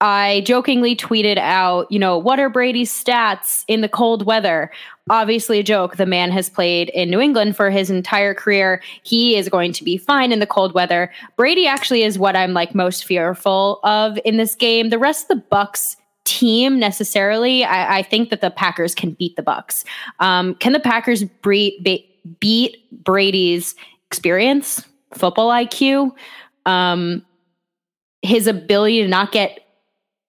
I 0.00 0.42
jokingly 0.46 0.94
tweeted 0.94 1.38
out, 1.38 1.90
you 1.90 1.98
know, 1.98 2.16
what 2.16 2.38
are 2.38 2.48
Brady's 2.48 2.92
stats 2.92 3.64
in 3.66 3.80
the 3.80 3.88
cold 3.88 4.24
weather? 4.24 4.70
Obviously, 5.10 5.58
a 5.58 5.62
joke. 5.64 5.96
The 5.96 6.06
man 6.06 6.30
has 6.30 6.48
played 6.48 6.90
in 6.90 7.10
New 7.10 7.20
England 7.20 7.56
for 7.56 7.68
his 7.68 7.90
entire 7.90 8.32
career. 8.32 8.80
He 9.02 9.36
is 9.36 9.48
going 9.48 9.72
to 9.72 9.82
be 9.82 9.96
fine 9.96 10.30
in 10.30 10.38
the 10.38 10.46
cold 10.46 10.72
weather. 10.72 11.10
Brady 11.36 11.66
actually 11.66 12.04
is 12.04 12.18
what 12.18 12.36
I'm 12.36 12.52
like 12.52 12.74
most 12.74 13.04
fearful 13.04 13.80
of 13.82 14.18
in 14.24 14.36
this 14.36 14.54
game. 14.54 14.90
The 14.90 14.98
rest 14.98 15.24
of 15.24 15.38
the 15.38 15.44
Bucks 15.50 15.96
team 16.24 16.78
necessarily, 16.78 17.64
I, 17.64 17.98
I 17.98 18.02
think 18.02 18.30
that 18.30 18.40
the 18.40 18.50
Packers 18.50 18.94
can 18.94 19.12
beat 19.12 19.34
the 19.34 19.42
Bucks. 19.42 19.84
Um, 20.20 20.54
can 20.56 20.74
the 20.74 20.80
Packers 20.80 21.24
bre- 21.24 21.80
be- 21.82 22.06
beat 22.38 22.76
Brady's 23.02 23.74
experience, 24.06 24.84
football 25.14 25.48
IQ, 25.48 26.12
um, 26.66 27.24
his 28.22 28.46
ability 28.46 29.02
to 29.02 29.08
not 29.08 29.32
get 29.32 29.60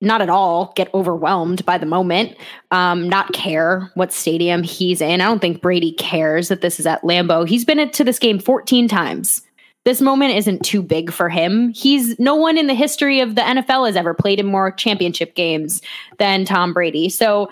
not 0.01 0.21
at 0.21 0.29
all 0.29 0.71
get 0.75 0.93
overwhelmed 0.93 1.65
by 1.65 1.77
the 1.77 1.85
moment, 1.85 2.37
um, 2.71 3.09
not 3.09 3.33
care 3.33 3.91
what 3.95 4.13
stadium 4.13 4.63
he's 4.63 5.01
in. 5.01 5.21
I 5.21 5.25
don't 5.25 5.39
think 5.39 5.61
Brady 5.61 5.91
cares 5.93 6.47
that 6.47 6.61
this 6.61 6.79
is 6.79 6.85
at 6.85 7.01
Lambeau. 7.03 7.47
He's 7.47 7.65
been 7.65 7.89
to 7.89 8.03
this 8.03 8.19
game 8.19 8.39
14 8.39 8.87
times. 8.87 9.41
This 9.85 10.01
moment 10.01 10.35
isn't 10.35 10.63
too 10.63 10.81
big 10.81 11.11
for 11.11 11.29
him. 11.29 11.73
He's 11.73 12.17
no 12.19 12.35
one 12.35 12.57
in 12.57 12.67
the 12.67 12.73
history 12.73 13.21
of 13.21 13.35
the 13.35 13.41
NFL 13.41 13.87
has 13.87 13.95
ever 13.95 14.13
played 14.13 14.39
in 14.39 14.45
more 14.45 14.71
championship 14.71 15.35
games 15.35 15.81
than 16.17 16.45
Tom 16.45 16.73
Brady. 16.73 17.09
So, 17.09 17.49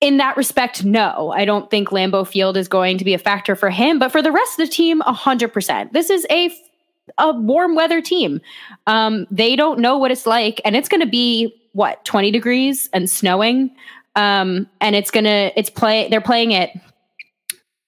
in 0.00 0.16
that 0.16 0.36
respect, 0.36 0.84
no, 0.84 1.32
I 1.32 1.44
don't 1.44 1.70
think 1.70 1.90
Lambeau 1.90 2.26
Field 2.26 2.56
is 2.56 2.66
going 2.66 2.98
to 2.98 3.04
be 3.04 3.14
a 3.14 3.18
factor 3.18 3.54
for 3.54 3.70
him. 3.70 4.00
But 4.00 4.10
for 4.10 4.20
the 4.20 4.32
rest 4.32 4.58
of 4.58 4.66
the 4.66 4.72
team, 4.72 5.00
100%. 5.02 5.92
This 5.92 6.10
is 6.10 6.26
a 6.28 6.50
a 7.18 7.32
warm 7.32 7.74
weather 7.74 8.00
team. 8.00 8.40
Um, 8.86 9.26
they 9.30 9.56
don't 9.56 9.78
know 9.80 9.98
what 9.98 10.10
it's 10.10 10.26
like, 10.26 10.60
and 10.64 10.76
it's 10.76 10.88
going 10.88 11.00
to 11.00 11.06
be 11.06 11.54
what 11.72 12.04
20 12.04 12.30
degrees 12.30 12.88
and 12.92 13.08
snowing. 13.08 13.70
Um, 14.14 14.68
and 14.80 14.94
it's 14.94 15.10
gonna 15.10 15.52
it's 15.56 15.70
play 15.70 16.08
they're 16.08 16.20
playing 16.20 16.52
it. 16.52 16.70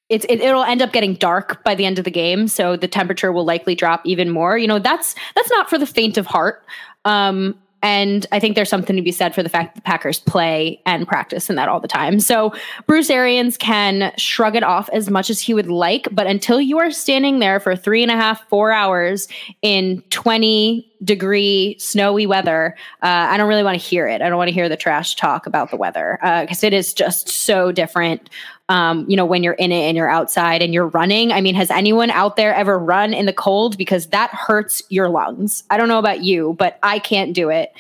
It's 0.09 0.25
it, 0.29 0.41
it'll 0.41 0.65
end 0.65 0.83
up 0.83 0.93
getting 0.93 1.15
dark 1.15 1.63
by 1.65 1.75
the 1.75 1.85
end 1.85 1.99
of 1.99 2.05
the 2.05 2.11
game, 2.11 2.49
so 2.49 2.77
the 2.77 2.89
temperature 2.89 3.33
will 3.33 3.45
likely 3.45 3.75
drop 3.75 4.05
even 4.07 4.31
more. 4.31 4.57
You 4.57 4.67
know 4.67 4.79
that's 4.79 5.15
that's 5.35 5.51
not 5.51 5.69
for 5.69 5.79
the 5.79 5.87
faint 5.87 6.17
of 6.17 6.27
heart. 6.27 6.65
Um, 7.05 7.59
and 7.85 8.27
I 8.33 8.41
think 8.41 8.57
there's 8.57 8.71
something 8.71 8.97
to 8.97 9.03
be 9.03 9.13
said 9.13 9.35
for 9.35 9.43
the 9.43 9.51
fact 9.51 9.75
that 9.75 9.83
the 9.83 9.85
Packers 9.85 10.19
play 10.19 10.81
and 10.87 11.07
practice 11.07 11.51
in 11.51 11.57
that 11.57 11.69
all 11.69 11.81
the 11.81 11.87
time. 11.87 12.19
So 12.19 12.55
Bruce 12.87 13.11
Arians 13.11 13.59
can 13.59 14.11
shrug 14.17 14.57
it 14.57 14.63
off 14.63 14.89
as 14.95 15.11
much 15.11 15.29
as 15.29 15.39
he 15.39 15.53
would 15.53 15.67
like, 15.67 16.09
but 16.11 16.27
until 16.27 16.63
you 16.63 16.79
are 16.79 16.91
standing 16.91 17.41
there 17.41 17.61
for 17.61 17.77
three 17.77 18.03
and 18.03 18.11
a 18.11 18.17
half, 18.17 18.49
four 18.49 18.73
hours 18.73 19.29
in 19.61 20.03
20 20.09 20.91
degree 21.05 21.77
snowy 21.79 22.25
weather, 22.27 22.75
uh, 23.03 23.29
I 23.29 23.37
don't 23.37 23.49
really 23.49 23.63
want 23.63 23.79
to 23.79 23.87
hear 23.87 24.09
it. 24.09 24.23
I 24.23 24.31
don't 24.31 24.39
want 24.39 24.49
to 24.49 24.55
hear 24.55 24.71
the 24.71 24.79
trash 24.79 25.15
talk 25.17 25.47
about 25.47 25.71
the 25.71 25.77
weather 25.77 26.19
because 26.23 26.65
uh, 26.65 26.69
it 26.69 26.73
is 26.73 26.95
just 26.95 27.29
so 27.29 27.71
different 27.71 28.31
um, 28.69 29.05
you 29.09 29.17
know, 29.17 29.27
when 29.27 29.43
you're 29.43 29.55
in 29.55 29.73
it 29.73 29.89
and 29.89 29.97
you're 29.97 30.09
outside 30.09 30.63
and 30.63 30.73
you're 30.73 30.89
running. 30.89 31.33
I 31.33 31.41
mean, 31.41 31.55
has 31.55 31.71
anyone 31.71 32.11
out 32.11 32.37
there 32.37 32.55
ever 32.55 32.79
run 32.79 33.13
in 33.13 33.27
the 33.27 33.33
cold? 33.33 33.77
Because 33.77 34.07
that 34.07 34.31
hurts 34.31 34.83
your 34.89 35.09
lungs. 35.09 35.65
I 35.71 35.77
don't 35.77 35.89
know 35.89 35.99
about 35.99 36.23
you, 36.23 36.55
but 36.59 36.79
I 36.83 36.99
can't 36.99 37.35
do 37.35 37.51
it. 37.51 37.73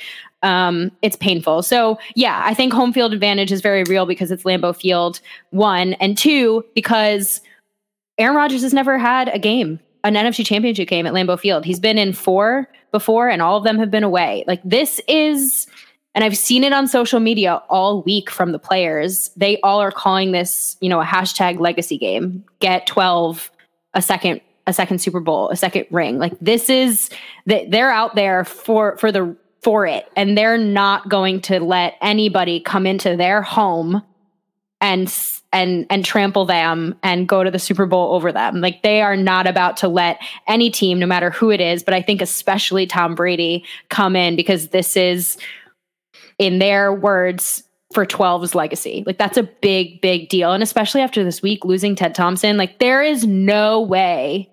Um, 0.43 0.93
it's 1.01 1.17
painful. 1.17 1.63
So 1.63 1.99
yeah, 2.15 2.43
I 2.45 2.53
think 2.53 2.73
home 2.73 2.93
field 2.93 3.15
advantage 3.15 3.51
is 3.51 3.63
very 3.63 3.83
real 3.85 4.05
because 4.05 4.31
it's 4.31 4.43
Lambeau 4.43 4.77
Field, 4.77 5.21
one, 5.51 5.95
and 5.95 6.19
two, 6.19 6.63
because 6.75 7.41
Aaron 8.19 8.37
Rodgers 8.37 8.61
has 8.61 8.75
never 8.75 8.99
had 8.99 9.29
a 9.29 9.39
game, 9.39 9.81
an 10.05 10.15
NFC 10.15 10.45
championship 10.45 10.87
game 10.87 11.07
at 11.07 11.15
Lambeau 11.15 11.41
Field. 11.41 11.65
He's 11.65 11.81
been 11.81 11.97
in 11.97 12.13
four 12.13 12.69
before, 12.93 13.31
and 13.31 13.41
all 13.41 13.57
of 13.57 13.65
them 13.65 13.79
have 13.79 13.91
been 13.91 14.05
away. 14.05 14.45
Like 14.47 14.61
this 14.65 15.01
is 15.09 15.67
and 16.15 16.23
I've 16.23 16.37
seen 16.37 16.63
it 16.63 16.73
on 16.73 16.87
social 16.87 17.21
media 17.21 17.63
all 17.69 18.03
week 18.03 18.31
from 18.31 18.53
the 18.53 18.59
players. 18.59 19.31
They 19.37 19.61
all 19.63 19.81
are 19.81 19.91
calling 19.91 20.33
this, 20.33 20.77
you 20.81 20.89
know, 20.89 21.01
a 21.01 21.05
hashtag 21.05 21.59
legacy 21.59 21.99
game. 21.99 22.45
Get 22.61 22.87
12 22.87 23.51
a 23.95 24.03
second 24.03 24.41
a 24.67 24.73
second 24.73 24.99
Super 24.99 25.21
Bowl, 25.21 25.51
a 25.51 25.57
second 25.57 25.87
ring. 25.91 26.19
Like 26.19 26.33
this 26.41 26.71
is 26.71 27.11
that 27.47 27.71
they're 27.71 27.91
out 27.91 28.15
there 28.15 28.45
for 28.45 28.97
for 28.97 29.13
the 29.13 29.37
for 29.63 29.87
it 29.87 30.07
and 30.15 30.37
they're 30.37 30.59
not 30.59 31.09
going 31.09 31.41
to 31.41 31.59
let 31.59 31.95
anybody 32.01 32.61
come 32.61 32.87
into 32.87 33.17
their 33.17 33.43
home 33.43 34.03
and 34.81 35.13
and 35.53 35.87
and 35.89 36.05
trample 36.05 36.45
them 36.45 36.95
and 37.03 37.29
go 37.29 37.45
to 37.45 37.51
the 37.51 37.59
Super 37.59 37.87
Bowl 37.87 38.15
over 38.15 38.31
them. 38.33 38.61
Like 38.61 38.83
they 38.83 39.03
are 39.03 39.17
not 39.17 39.47
about 39.47 39.77
to 39.79 39.89
let 39.89 40.21
any 40.47 40.71
team 40.71 40.99
no 40.99 41.07
matter 41.07 41.31
who 41.31 41.51
it 41.51 41.61
is, 41.61 41.83
but 41.83 41.95
I 41.95 42.03
think 42.03 42.21
especially 42.21 42.87
Tom 42.87 43.15
Brady 43.15 43.65
come 43.89 44.17
in 44.17 44.37
because 44.37 44.69
this 44.69 44.97
is 44.97 45.39
in 46.39 46.59
their 46.59 46.93
words, 46.93 47.65
for 47.95 48.05
12's 48.05 48.55
legacy. 48.55 49.05
Like 49.07 49.19
that's 49.19 49.39
a 49.39 49.45
big, 49.45 50.01
big 50.01 50.29
deal. 50.29 50.53
And 50.53 50.63
especially 50.63 51.01
after 51.01 51.23
this 51.25 51.41
week 51.41 51.65
losing 51.65 51.95
Ted 51.95 52.15
Thompson, 52.15 52.57
like 52.57 52.81
there 52.81 53.03
is 53.03 53.25
no 53.25 53.81
way, 53.81 54.51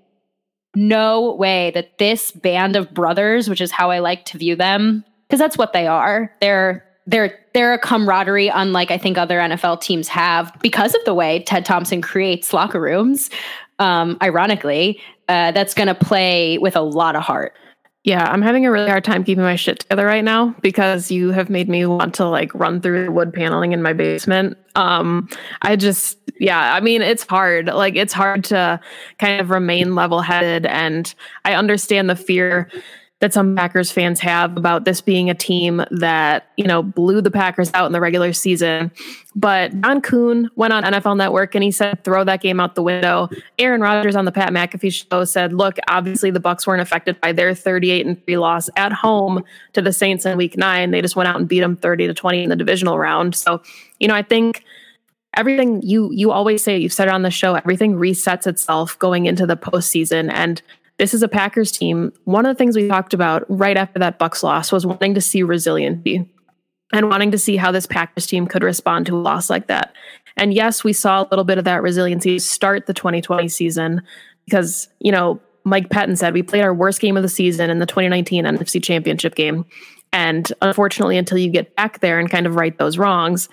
no 0.76 1.34
way 1.34 1.72
that 1.72 1.98
this 1.98 2.32
band 2.32 2.76
of 2.76 2.94
brothers, 2.94 3.50
which 3.50 3.60
is 3.60 3.72
how 3.72 3.90
I 3.90 4.00
like 4.00 4.26
to 4.26 4.38
view 4.38 4.56
them, 4.56 5.04
because 5.28 5.40
that's 5.40 5.58
what 5.58 5.74
they 5.74 5.88
are. 5.88 6.34
They're 6.40 6.86
they're 7.08 7.40
they're 7.56 7.74
a 7.74 7.80
camaraderie 7.80 8.50
unlike 8.50 8.92
I 8.92 8.98
think 8.98 9.18
other 9.18 9.40
NFL 9.40 9.82
teams 9.82 10.08
have 10.08 10.56
because 10.62 10.94
of 10.94 11.04
the 11.06 11.16
way 11.16 11.44
Ted 11.44 11.66
Thompson 11.66 12.02
creates 12.02 12.54
locker 12.54 12.80
rooms. 12.80 13.32
Um, 13.80 14.18
ironically, 14.22 15.02
uh, 15.28 15.52
that's 15.52 15.74
going 15.74 15.88
to 15.88 15.96
play 15.96 16.60
with 16.60 16.76
a 16.76 16.82
lot 16.82 17.16
of 17.16 17.24
heart. 17.24 17.54
Yeah, 18.03 18.25
I'm 18.25 18.41
having 18.41 18.65
a 18.65 18.72
really 18.72 18.89
hard 18.89 19.03
time 19.03 19.24
keeping 19.24 19.43
my 19.43 19.55
shit 19.55 19.81
together 19.81 20.08
right 20.08 20.24
now 20.24 20.55
because 20.62 21.12
you 21.12 21.29
have 21.31 21.51
made 21.51 21.70
me 21.70 21.86
want 21.86 22.15
to 22.15 22.25
like 22.25 22.53
run 22.55 22.81
through 22.81 23.05
the 23.05 23.12
wood 23.12 23.31
paneling 23.31 23.74
in 23.74 23.84
my 23.84 23.93
basement. 23.93 24.58
Um 24.75 25.29
I 25.62 25.75
just 25.75 26.17
yeah, 26.39 26.74
I 26.74 26.79
mean 26.79 27.03
it's 27.03 27.24
hard. 27.27 27.67
Like 27.67 27.96
it's 27.96 28.13
hard 28.13 28.43
to 28.46 28.79
kind 29.20 29.39
of 29.39 29.51
remain 29.51 29.93
level-headed 29.93 30.65
and 30.65 31.13
I 31.46 31.53
understand 31.53 32.10
the 32.10 32.15
fear 32.15 32.72
that 33.22 33.32
some 33.34 33.56
Packers 33.56 33.92
fans 33.92 34.20
have 34.20 34.58
about 34.58 34.84
this 34.84 35.00
being 35.00 35.30
a 35.30 35.36
team 35.36 35.86
that, 35.92 36.48
you 36.58 36.66
know, 36.66 36.82
blew 36.82 37.22
the 37.22 37.30
Packers 37.30 37.70
out 37.75 37.86
in 37.86 37.92
the 37.92 38.01
regular 38.01 38.34
season. 38.34 38.92
But 39.36 39.80
John 39.82 40.01
Kuhn 40.01 40.50
went 40.56 40.74
on 40.74 40.84
NFL 40.84 41.18
Network 41.18 41.54
and 41.54 41.63
he 41.63 41.70
said, 41.70 42.04
throw 42.04 42.24
that 42.24 42.42
game 42.42 42.60
out 42.60 42.74
the 42.74 42.82
window. 42.82 43.30
Aaron 43.60 43.80
Rodgers 43.80 44.16
on 44.16 44.25
the 44.25 44.32
Pat 44.32 44.51
McAfee 44.51 45.08
show 45.08 45.24
said, 45.24 45.54
look, 45.54 45.78
obviously 45.88 46.32
the 46.32 46.40
Bucks 46.40 46.66
weren't 46.66 46.82
affected 46.82 47.22
by 47.22 47.32
their 47.32 47.54
38 47.54 48.08
and 48.08 48.25
3 48.25 48.38
loss 48.38 48.72
at 48.75 48.92
home 48.92 49.44
to 49.74 49.84
the 49.84 49.94
Saints 49.94 50.25
in 50.25 50.36
week 50.36 50.58
nine. 50.58 50.90
They 50.90 51.01
just 51.01 51.16
went 51.16 51.30
out 51.30 51.40
and 51.40 51.48
beat 51.48 51.60
them 51.60 51.78
30 51.78 52.08
to 52.08 52.16
20 52.16 52.44
in 52.44 52.50
the 52.50 52.56
divisional 52.56 52.98
round. 52.98 53.36
So, 53.36 53.62
you 54.00 54.08
know, 54.08 54.16
I 54.16 54.24
think 54.24 54.63
everything 55.36 55.82
you 55.84 56.12
you 56.12 56.32
always 56.32 56.62
say 56.62 56.78
you've 56.78 56.92
said 56.92 57.08
it 57.08 57.13
on 57.13 57.22
the 57.22 57.32
show 57.32 57.56
everything 57.56 57.94
resets 57.94 58.46
itself 58.46 59.00
going 59.00 59.28
into 59.28 59.48
the 59.48 59.56
postseason 59.56 60.30
and 60.30 60.62
this 61.01 61.15
is 61.15 61.24
a 61.24 61.27
Packers 61.27 61.72
team. 61.72 62.13
One 62.25 62.46
of 62.46 62.55
the 62.55 62.58
things 62.60 62.75
we 62.75 62.88
talked 62.88 63.15
about 63.15 63.43
right 63.50 63.75
after 63.75 63.98
that 63.98 64.20
Bucks 64.20 64.43
loss 64.43 64.72
was 64.72 64.86
wanting 64.86 65.15
to 65.15 65.22
see 65.22 65.41
resiliency 65.41 66.29
and 66.93 67.10
wanting 67.10 67.31
to 67.31 67.39
see 67.39 67.58
how 67.58 67.72
this 67.72 67.88
Packers 67.88 68.27
team 68.27 68.46
could 68.46 68.62
respond 68.62 69.08
to 69.08 69.15
a 69.15 69.17
loss 69.17 69.50
like 69.50 69.65
that. 69.65 69.96
And 70.38 70.53
yes, 70.53 70.84
we 70.84 70.93
saw 70.93 71.24
a 71.24 71.27
little 71.31 71.43
bit 71.43 71.58
of 71.58 71.63
that 71.63 71.81
resiliency 71.81 72.38
start 72.38 72.86
the 72.86 72.93
2020 72.93 73.48
season 73.48 74.03
because, 74.46 74.89
you 75.00 75.12
know, 75.12 75.41
Mike 75.63 75.89
Pettine 75.89 76.20
said 76.20 76.36
we 76.36 76.43
played 76.43 76.62
our 76.62 76.74
worst 76.74 77.01
game 77.01 77.17
of 77.17 77.24
the 77.24 77.29
season 77.29 77.72
in 77.72 77.79
the 77.79 77.88
2019 77.88 78.46
NFC 78.46 78.84
Championship 78.84 79.34
game. 79.34 79.65
And 80.13 80.53
unfortunately, 80.62 81.17
until 81.17 81.39
you 81.39 81.50
get 81.50 81.75
back 81.75 82.01
there 82.01 82.20
and 82.20 82.29
kind 82.29 82.46
of 82.46 82.53
right 82.53 82.77
those 82.77 83.00
wrongs, 83.00 83.50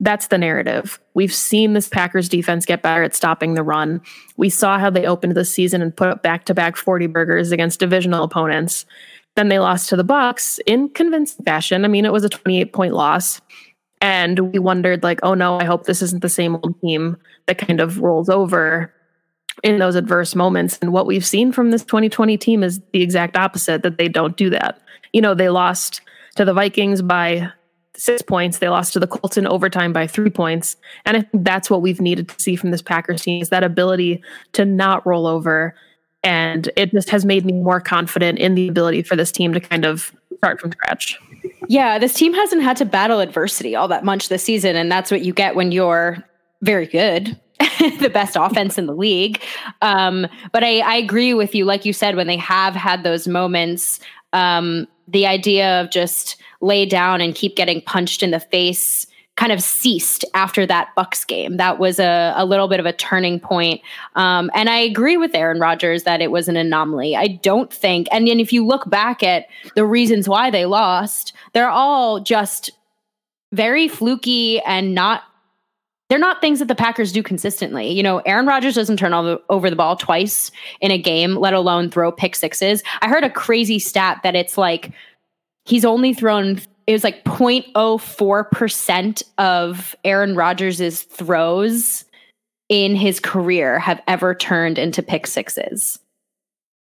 that's 0.00 0.28
the 0.28 0.38
narrative. 0.38 1.00
We've 1.14 1.34
seen 1.34 1.72
this 1.72 1.88
Packers 1.88 2.28
defense 2.28 2.64
get 2.64 2.82
better 2.82 3.02
at 3.02 3.14
stopping 3.14 3.54
the 3.54 3.62
run. 3.62 4.00
We 4.36 4.48
saw 4.48 4.78
how 4.78 4.90
they 4.90 5.06
opened 5.06 5.34
the 5.34 5.44
season 5.44 5.82
and 5.82 5.96
put 5.96 6.08
up 6.08 6.22
back-to-back 6.22 6.76
40 6.76 7.08
burgers 7.08 7.50
against 7.50 7.80
divisional 7.80 8.22
opponents. 8.22 8.86
Then 9.34 9.48
they 9.48 9.58
lost 9.58 9.88
to 9.88 9.96
the 9.96 10.04
Bucks 10.04 10.60
in 10.66 10.88
convincing 10.90 11.44
fashion. 11.44 11.84
I 11.84 11.88
mean, 11.88 12.04
it 12.04 12.12
was 12.12 12.24
a 12.24 12.28
28 12.28 12.72
point 12.72 12.94
loss. 12.94 13.40
And 14.00 14.52
we 14.52 14.60
wondered, 14.60 15.02
like, 15.02 15.18
oh 15.24 15.34
no, 15.34 15.58
I 15.58 15.64
hope 15.64 15.84
this 15.84 16.02
isn't 16.02 16.22
the 16.22 16.28
same 16.28 16.54
old 16.54 16.80
team 16.80 17.16
that 17.46 17.58
kind 17.58 17.80
of 17.80 17.98
rolls 17.98 18.28
over 18.28 18.94
in 19.64 19.78
those 19.78 19.96
adverse 19.96 20.36
moments. 20.36 20.78
And 20.80 20.92
what 20.92 21.06
we've 21.06 21.26
seen 21.26 21.50
from 21.50 21.72
this 21.72 21.84
2020 21.84 22.38
team 22.38 22.62
is 22.62 22.80
the 22.92 23.02
exact 23.02 23.36
opposite 23.36 23.82
that 23.82 23.98
they 23.98 24.08
don't 24.08 24.36
do 24.36 24.50
that. 24.50 24.80
You 25.12 25.20
know, 25.20 25.34
they 25.34 25.48
lost 25.48 26.00
to 26.36 26.44
the 26.44 26.54
Vikings 26.54 27.02
by 27.02 27.50
six 27.98 28.22
points. 28.22 28.58
They 28.58 28.68
lost 28.68 28.92
to 28.94 29.00
the 29.00 29.06
Colts 29.06 29.36
in 29.36 29.46
overtime 29.46 29.92
by 29.92 30.06
three 30.06 30.30
points. 30.30 30.76
And 31.04 31.16
I 31.16 31.20
think 31.22 31.44
that's 31.44 31.68
what 31.68 31.82
we've 31.82 32.00
needed 32.00 32.28
to 32.28 32.40
see 32.40 32.56
from 32.56 32.70
this 32.70 32.82
Packers 32.82 33.22
team 33.22 33.42
is 33.42 33.50
that 33.50 33.64
ability 33.64 34.22
to 34.52 34.64
not 34.64 35.06
roll 35.06 35.26
over. 35.26 35.74
And 36.22 36.70
it 36.76 36.92
just 36.92 37.10
has 37.10 37.24
made 37.24 37.44
me 37.44 37.52
more 37.52 37.80
confident 37.80 38.38
in 38.38 38.54
the 38.54 38.68
ability 38.68 39.02
for 39.02 39.16
this 39.16 39.32
team 39.32 39.52
to 39.52 39.60
kind 39.60 39.84
of 39.84 40.12
start 40.36 40.60
from 40.60 40.72
scratch. 40.72 41.18
Yeah, 41.68 41.98
this 41.98 42.14
team 42.14 42.32
hasn't 42.32 42.62
had 42.62 42.76
to 42.78 42.84
battle 42.84 43.20
adversity 43.20 43.76
all 43.76 43.88
that 43.88 44.04
much 44.04 44.28
this 44.28 44.42
season. 44.42 44.76
And 44.76 44.90
that's 44.90 45.10
what 45.10 45.22
you 45.22 45.32
get 45.32 45.54
when 45.54 45.72
you're 45.72 46.24
very 46.62 46.86
good. 46.86 47.38
the 47.98 48.10
best 48.12 48.36
offense 48.38 48.78
in 48.78 48.86
the 48.86 48.94
league. 48.94 49.42
Um, 49.82 50.28
but 50.52 50.62
I, 50.62 50.78
I 50.78 50.94
agree 50.94 51.34
with 51.34 51.54
you. 51.54 51.64
Like 51.64 51.84
you 51.84 51.92
said, 51.92 52.14
when 52.14 52.28
they 52.28 52.36
have 52.36 52.74
had 52.74 53.02
those 53.02 53.26
moments, 53.26 53.98
um, 54.32 54.86
the 55.06 55.26
idea 55.26 55.80
of 55.80 55.90
just 55.90 56.40
lay 56.60 56.84
down 56.84 57.20
and 57.20 57.34
keep 57.34 57.56
getting 57.56 57.80
punched 57.80 58.22
in 58.22 58.30
the 58.30 58.40
face 58.40 59.06
kind 59.36 59.52
of 59.52 59.62
ceased 59.62 60.24
after 60.34 60.66
that 60.66 60.92
Bucks 60.96 61.24
game. 61.24 61.58
That 61.58 61.78
was 61.78 62.00
a, 62.00 62.34
a 62.36 62.44
little 62.44 62.66
bit 62.66 62.80
of 62.80 62.86
a 62.86 62.92
turning 62.92 63.38
point. 63.38 63.80
Um, 64.16 64.50
and 64.52 64.68
I 64.68 64.78
agree 64.78 65.16
with 65.16 65.32
Aaron 65.32 65.60
Rodgers 65.60 66.02
that 66.02 66.20
it 66.20 66.32
was 66.32 66.48
an 66.48 66.56
anomaly. 66.56 67.14
I 67.14 67.28
don't 67.28 67.72
think, 67.72 68.08
and 68.10 68.26
then 68.26 68.40
if 68.40 68.52
you 68.52 68.66
look 68.66 68.90
back 68.90 69.22
at 69.22 69.46
the 69.76 69.86
reasons 69.86 70.28
why 70.28 70.50
they 70.50 70.66
lost, 70.66 71.32
they're 71.52 71.70
all 71.70 72.18
just 72.18 72.70
very 73.52 73.86
fluky 73.86 74.60
and 74.62 74.92
not 74.92 75.22
they're 76.08 76.18
not 76.18 76.40
things 76.40 76.58
that 76.58 76.68
the 76.68 76.74
Packers 76.74 77.12
do 77.12 77.22
consistently. 77.22 77.90
You 77.90 78.02
know, 78.02 78.18
Aaron 78.20 78.46
Rodgers 78.46 78.74
doesn't 78.74 78.96
turn 78.96 79.12
over 79.12 79.70
the 79.70 79.76
ball 79.76 79.96
twice 79.96 80.50
in 80.80 80.90
a 80.90 80.98
game, 80.98 81.36
let 81.36 81.54
alone 81.54 81.90
throw 81.90 82.10
pick 82.10 82.34
sixes. 82.34 82.82
I 83.02 83.08
heard 83.08 83.24
a 83.24 83.30
crazy 83.30 83.78
stat 83.78 84.20
that 84.22 84.34
it's 84.34 84.56
like 84.56 84.90
he's 85.64 85.84
only 85.84 86.14
thrown 86.14 86.60
it 86.86 86.92
was 86.92 87.04
like 87.04 87.22
0.04% 87.24 89.22
of 89.36 89.94
Aaron 90.04 90.34
Rodgers' 90.34 91.02
throws 91.02 92.06
in 92.70 92.96
his 92.96 93.20
career 93.20 93.78
have 93.78 94.00
ever 94.06 94.34
turned 94.34 94.78
into 94.78 95.02
pick 95.02 95.26
sixes. 95.26 95.98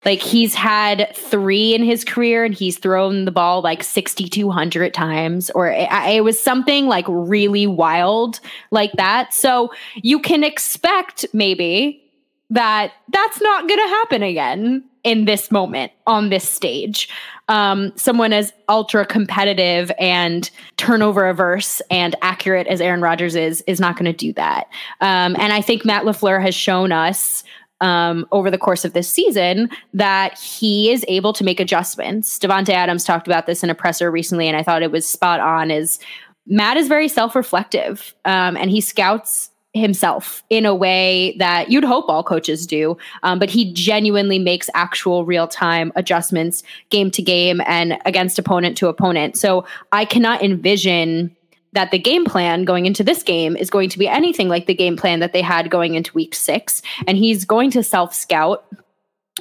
Like 0.08 0.22
he's 0.22 0.56
had 0.56 1.14
three 1.18 1.76
in 1.76 1.84
his 1.84 2.06
career 2.06 2.46
and 2.46 2.54
he's 2.54 2.78
thrown 2.78 3.26
the 3.26 3.32
ball 3.32 3.62
like 3.62 3.84
6,200 3.84 4.94
times, 4.94 5.50
or 5.50 5.68
it, 5.68 5.90
it, 5.92 6.24
was 6.24 6.40
something 6.40 6.88
like 6.88 7.04
really 7.10 7.68
wild 7.68 8.40
like 8.72 8.94
that. 8.94 9.34
So 9.34 9.70
you 9.98 10.22
can 10.22 10.46
expect 10.46 11.26
maybe 11.34 12.02
that 12.50 12.94
that's 13.10 13.42
not 13.42 13.68
going 13.68 13.82
to 13.82 13.88
happen 13.90 14.24
again 14.24 14.82
in 15.04 15.26
this 15.26 15.52
moment 15.52 15.92
on 16.06 16.30
this 16.30 16.48
stage. 16.48 17.10
Um, 17.50 17.92
someone 17.98 18.32
as 18.32 18.54
ultra 18.70 19.06
competitive 19.06 19.92
and 20.00 20.50
turnover 20.78 21.28
averse 21.28 21.82
and 21.92 22.16
accurate 22.22 22.68
as 22.68 22.80
Aaron 22.80 23.02
Rodgers 23.02 23.36
is, 23.36 23.62
is 23.68 23.82
not 23.82 23.98
going 23.98 24.06
to 24.06 24.18
do 24.18 24.32
that. 24.34 24.68
Um, 25.02 25.36
and 25.38 25.52
I 25.52 25.60
think 25.60 25.84
Matt 25.84 26.04
LaFleur 26.04 26.42
has 26.42 26.56
shown 26.56 26.94
us 26.94 27.44
um, 27.82 28.26
over 28.32 28.50
the 28.50 28.58
course 28.58 28.86
of 28.86 28.94
this 28.94 29.10
season 29.10 29.70
that 29.94 30.38
he 30.40 30.92
is 30.92 31.06
able 31.08 31.34
to 31.34 31.44
make 31.44 31.60
adjustments. 31.60 32.40
Davante 32.40 32.70
Adams 32.70 33.04
talked 33.04 33.28
about 33.28 33.46
this 33.46 33.64
in 33.64 33.70
a 33.70 33.76
presser 33.76 34.10
recently, 34.12 34.48
and 34.48 34.58
I 34.58 34.64
thought 34.64 34.82
it 34.82 34.92
was 34.92 35.08
spot 35.08 35.40
on. 35.40 35.72
Is 35.72 36.00
Matt 36.46 36.78
is 36.78 36.88
very 36.88 37.08
self 37.08 37.36
reflective, 37.36 38.16
um, 38.26 38.58
and 38.58 38.72
he 38.72 38.82
scouts 38.82 39.52
himself 39.74 40.44
in 40.50 40.66
a 40.66 40.76
way 40.76 41.36
that 41.38 41.70
you'd 41.70 41.84
hope 41.84 42.10
all 42.10 42.24
coaches 42.24 42.66
do. 42.66 42.98
Um, 43.24 43.40
but 43.40 43.50
he 43.50 43.72
genuinely 43.74 44.40
makes 44.40 44.70
actual 44.74 45.26
real 45.26 45.48
time 45.48 45.92
adjustments 45.96 46.64
game 46.90 47.12
to 47.12 47.22
game 47.22 47.62
and 47.66 47.98
against 48.06 48.40
opponent 48.40 48.78
to 48.78 48.88
opponent. 48.88 49.38
So 49.38 49.66
I 49.92 50.06
cannot 50.06 50.42
envision 50.42 51.36
that 51.78 51.92
the 51.92 52.00
game 52.00 52.26
plan 52.26 52.66
going 52.66 52.88
into 52.88 53.04
this 53.04 53.22
game 53.22 53.56
is 53.56 53.70
going 53.70 53.88
to 53.88 54.00
be 54.00 54.08
anything 54.08 54.50
like 54.50 54.66
the 54.66 54.74
game 54.74 54.98
plan 54.98 55.20
that 55.20 55.32
they 55.32 55.44
had 55.44 55.70
going 55.70 55.94
into 55.94 56.12
week 56.16 56.34
six. 56.34 56.82
And 57.06 57.16
he's 57.20 57.46
going 57.46 57.70
to 57.70 57.84
self 57.84 58.16
scout 58.16 58.66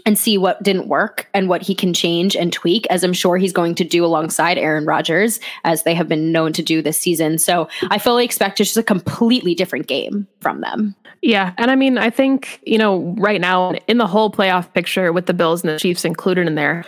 and 0.05 0.19
see 0.19 0.37
what 0.37 0.63
didn't 0.63 0.87
work 0.87 1.31
and 1.33 1.49
what 1.49 1.63
he 1.63 1.75
can 1.75 1.95
change 1.95 2.37
and 2.37 2.53
tweak, 2.53 2.87
as 2.91 3.03
I'm 3.03 3.15
sure 3.15 3.39
he's 3.39 3.55
going 3.55 3.75
to 3.77 3.85
do 3.85 4.05
alongside 4.05 4.59
Aaron 4.59 4.85
Rodgers, 4.85 5.41
as 5.65 5.85
they 5.85 5.95
have 5.95 6.09
been 6.09 6.31
known 6.31 6.53
to 6.53 6.63
do 6.63 6.83
this 6.83 6.99
season. 6.99 7.39
So 7.39 7.71
I 7.89 7.99
fully 7.99 8.27
expect 8.27 8.61
it's 8.61 8.69
just 8.69 8.77
a 8.77 8.83
completely 8.83 9.55
different 9.55 9.87
game 9.87 10.29
from 10.43 10.61
them. 10.61 10.95
Yeah. 11.23 11.55
And 11.57 11.71
I 11.71 11.75
mean, 11.75 11.97
I 11.97 12.11
think, 12.11 12.61
you 12.67 12.77
know, 12.77 13.15
right 13.17 13.41
now 13.41 13.73
in 13.89 13.97
the 13.97 14.07
whole 14.07 14.31
playoff 14.31 14.71
picture 14.75 15.11
with 15.11 15.25
the 15.25 15.33
Bills 15.33 15.65
and 15.65 15.73
the 15.73 15.79
Chiefs 15.79 16.05
included 16.05 16.47
in 16.47 16.55
there, 16.55 16.85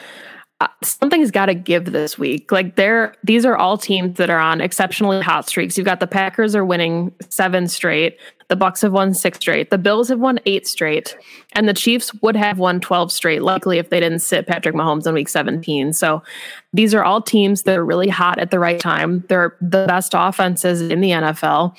Uh, 0.60 0.66
something's 0.82 1.30
got 1.30 1.46
to 1.46 1.54
give 1.54 1.92
this 1.92 2.18
week. 2.18 2.50
Like 2.50 2.74
they're 2.74 3.14
these 3.22 3.46
are 3.46 3.56
all 3.56 3.78
teams 3.78 4.16
that 4.16 4.28
are 4.28 4.40
on 4.40 4.60
exceptionally 4.60 5.20
hot 5.20 5.48
streaks. 5.48 5.78
You've 5.78 5.84
got 5.84 6.00
the 6.00 6.06
Packers 6.08 6.56
are 6.56 6.64
winning 6.64 7.12
seven 7.28 7.68
straight. 7.68 8.18
The 8.48 8.56
Bucks 8.56 8.80
have 8.80 8.92
won 8.92 9.14
six 9.14 9.38
straight. 9.38 9.70
The 9.70 9.78
Bills 9.78 10.08
have 10.08 10.18
won 10.18 10.40
eight 10.46 10.66
straight, 10.66 11.16
and 11.52 11.68
the 11.68 11.74
Chiefs 11.74 12.12
would 12.22 12.34
have 12.34 12.58
won 12.58 12.80
twelve 12.80 13.12
straight. 13.12 13.42
Likely 13.42 13.78
if 13.78 13.90
they 13.90 14.00
didn't 14.00 14.18
sit 14.18 14.48
Patrick 14.48 14.74
Mahomes 14.74 15.06
in 15.06 15.14
Week 15.14 15.28
17. 15.28 15.92
So 15.92 16.24
these 16.72 16.92
are 16.92 17.04
all 17.04 17.22
teams 17.22 17.62
that 17.62 17.78
are 17.78 17.84
really 17.84 18.08
hot 18.08 18.38
at 18.40 18.50
the 18.50 18.58
right 18.58 18.80
time. 18.80 19.24
They're 19.28 19.54
the 19.60 19.84
best 19.86 20.12
offenses 20.16 20.80
in 20.82 21.00
the 21.00 21.10
NFL. 21.10 21.76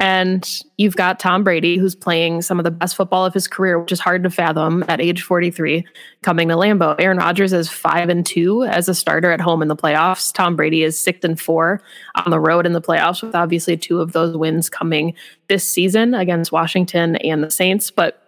And 0.00 0.48
you've 0.78 0.96
got 0.96 1.20
Tom 1.20 1.44
Brady, 1.44 1.76
who's 1.76 1.94
playing 1.94 2.40
some 2.40 2.58
of 2.58 2.64
the 2.64 2.70
best 2.70 2.96
football 2.96 3.26
of 3.26 3.34
his 3.34 3.46
career, 3.46 3.78
which 3.78 3.92
is 3.92 4.00
hard 4.00 4.22
to 4.22 4.30
fathom 4.30 4.82
at 4.88 4.98
age 4.98 5.20
43, 5.20 5.86
coming 6.22 6.48
to 6.48 6.54
Lambeau. 6.54 6.96
Aaron 6.98 7.18
Rodgers 7.18 7.52
is 7.52 7.68
five 7.68 8.08
and 8.08 8.24
two 8.24 8.64
as 8.64 8.88
a 8.88 8.94
starter 8.94 9.30
at 9.30 9.42
home 9.42 9.60
in 9.60 9.68
the 9.68 9.76
playoffs. 9.76 10.32
Tom 10.32 10.56
Brady 10.56 10.84
is 10.84 10.98
six 10.98 11.22
and 11.22 11.38
four 11.38 11.82
on 12.14 12.30
the 12.30 12.40
road 12.40 12.64
in 12.64 12.72
the 12.72 12.80
playoffs, 12.80 13.22
with 13.22 13.34
obviously 13.34 13.76
two 13.76 14.00
of 14.00 14.12
those 14.12 14.34
wins 14.34 14.70
coming 14.70 15.14
this 15.48 15.70
season 15.70 16.14
against 16.14 16.50
Washington 16.50 17.16
and 17.16 17.44
the 17.44 17.50
Saints. 17.50 17.90
But 17.90 18.22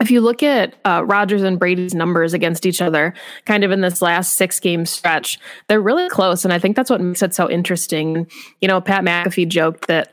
if 0.00 0.10
you 0.10 0.20
look 0.20 0.42
at 0.42 0.74
uh, 0.84 1.04
Rodgers 1.04 1.44
and 1.44 1.56
Brady's 1.56 1.94
numbers 1.94 2.34
against 2.34 2.66
each 2.66 2.82
other, 2.82 3.14
kind 3.44 3.62
of 3.62 3.70
in 3.70 3.80
this 3.80 4.02
last 4.02 4.34
six 4.34 4.58
game 4.58 4.86
stretch, 4.86 5.38
they're 5.68 5.80
really 5.80 6.08
close. 6.08 6.44
And 6.44 6.52
I 6.52 6.58
think 6.58 6.74
that's 6.74 6.90
what 6.90 7.00
makes 7.00 7.22
it 7.22 7.32
so 7.32 7.48
interesting. 7.48 8.26
You 8.60 8.66
know, 8.66 8.80
Pat 8.80 9.04
McAfee 9.04 9.48
joked 9.48 9.86
that 9.86 10.10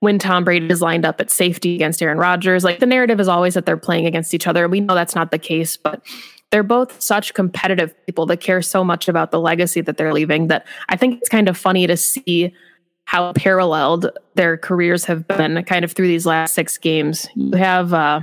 when 0.00 0.18
Tom 0.18 0.44
Brady 0.44 0.66
is 0.68 0.82
lined 0.82 1.04
up 1.04 1.20
at 1.20 1.30
safety 1.30 1.74
against 1.74 2.02
Aaron 2.02 2.18
Rodgers. 2.18 2.64
Like 2.64 2.80
the 2.80 2.86
narrative 2.86 3.20
is 3.20 3.28
always 3.28 3.54
that 3.54 3.66
they're 3.66 3.76
playing 3.76 4.06
against 4.06 4.34
each 4.34 4.46
other. 4.46 4.66
We 4.68 4.80
know 4.80 4.94
that's 4.94 5.14
not 5.14 5.30
the 5.30 5.38
case, 5.38 5.76
but 5.76 6.02
they're 6.50 6.62
both 6.62 7.00
such 7.00 7.34
competitive 7.34 7.94
people 8.06 8.26
that 8.26 8.38
care 8.38 8.62
so 8.62 8.82
much 8.82 9.08
about 9.08 9.30
the 9.30 9.40
legacy 9.40 9.80
that 9.82 9.96
they're 9.96 10.12
leaving 10.12 10.48
that 10.48 10.66
I 10.88 10.96
think 10.96 11.18
it's 11.18 11.28
kind 11.28 11.48
of 11.48 11.56
funny 11.56 11.86
to 11.86 11.96
see 11.96 12.52
how 13.04 13.32
paralleled 13.32 14.10
their 14.34 14.56
careers 14.56 15.04
have 15.04 15.26
been 15.26 15.62
kind 15.64 15.84
of 15.84 15.92
through 15.92 16.08
these 16.08 16.26
last 16.26 16.54
six 16.54 16.78
games. 16.78 17.28
You 17.34 17.56
have 17.56 17.92
uh, 17.92 18.20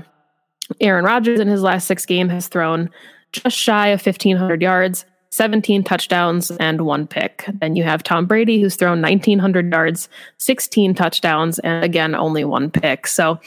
Aaron 0.79 1.05
Rodgers 1.05 1.39
in 1.39 1.47
his 1.47 1.61
last 1.61 1.87
six 1.87 2.05
games 2.05 2.31
has 2.31 2.47
thrown 2.47 2.89
just 3.31 3.57
shy 3.57 3.87
of 3.87 4.05
1,500 4.05 4.61
yards. 4.61 5.05
17 5.29 5.83
touchdowns 5.83 6.51
and 6.51 6.81
one 6.81 7.07
pick. 7.07 7.45
Then 7.59 7.75
you 7.75 7.83
have 7.83 8.03
Tom 8.03 8.25
Brady, 8.25 8.61
who's 8.61 8.75
thrown 8.75 9.01
1,900 9.01 9.71
yards, 9.71 10.09
16 10.37 10.95
touchdowns, 10.95 11.59
and 11.59 11.83
again, 11.83 12.15
only 12.15 12.43
one 12.43 12.71
pick. 12.71 13.07
So 13.07 13.39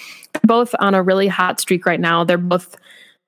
both 0.44 0.74
on 0.78 0.94
a 0.94 1.02
really 1.02 1.28
hot 1.28 1.60
streak 1.60 1.86
right 1.86 2.00
now. 2.00 2.24
They're 2.24 2.38
both 2.38 2.76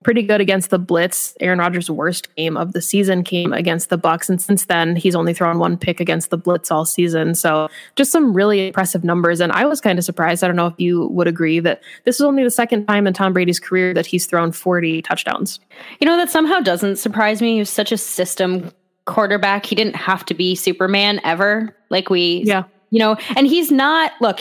pretty 0.02 0.22
good 0.22 0.40
against 0.40 0.70
the 0.70 0.78
blitz. 0.78 1.34
Aaron 1.40 1.58
Rodgers' 1.58 1.90
worst 1.90 2.34
game 2.36 2.56
of 2.56 2.72
the 2.72 2.82
season 2.82 3.22
came 3.24 3.52
against 3.52 3.88
the 3.88 3.96
Bucks, 3.96 4.28
and 4.28 4.40
since 4.40 4.66
then 4.66 4.96
he's 4.96 5.14
only 5.14 5.34
thrown 5.34 5.58
one 5.58 5.76
pick 5.76 6.00
against 6.00 6.30
the 6.30 6.36
blitz 6.36 6.70
all 6.70 6.84
season. 6.84 7.34
So 7.34 7.68
just 7.96 8.12
some 8.12 8.34
really 8.34 8.68
impressive 8.68 9.04
numbers. 9.04 9.40
And 9.40 9.52
I 9.52 9.64
was 9.66 9.80
kind 9.80 9.98
of 9.98 10.04
surprised. 10.04 10.42
I 10.42 10.46
don't 10.46 10.56
know 10.56 10.66
if 10.66 10.74
you 10.78 11.06
would 11.08 11.28
agree 11.28 11.60
that 11.60 11.82
this 12.04 12.16
is 12.16 12.22
only 12.22 12.44
the 12.44 12.50
second 12.50 12.86
time 12.86 13.06
in 13.06 13.14
Tom 13.14 13.32
Brady's 13.32 13.60
career 13.60 13.94
that 13.94 14.06
he's 14.06 14.26
thrown 14.26 14.52
40 14.52 15.02
touchdowns. 15.02 15.60
You 16.00 16.06
know 16.06 16.16
that 16.16 16.30
somehow 16.30 16.60
doesn't 16.60 16.96
surprise 16.96 17.40
me. 17.40 17.54
He 17.54 17.58
was 17.60 17.70
such 17.70 17.92
a 17.92 17.98
system 17.98 18.70
quarterback. 19.04 19.66
He 19.66 19.74
didn't 19.74 19.96
have 19.96 20.24
to 20.26 20.34
be 20.34 20.54
Superman 20.54 21.20
ever. 21.24 21.76
Like 21.90 22.10
we, 22.10 22.42
yeah, 22.44 22.64
you 22.90 22.98
know, 22.98 23.16
and 23.36 23.46
he's 23.46 23.70
not. 23.70 24.12
Look, 24.20 24.40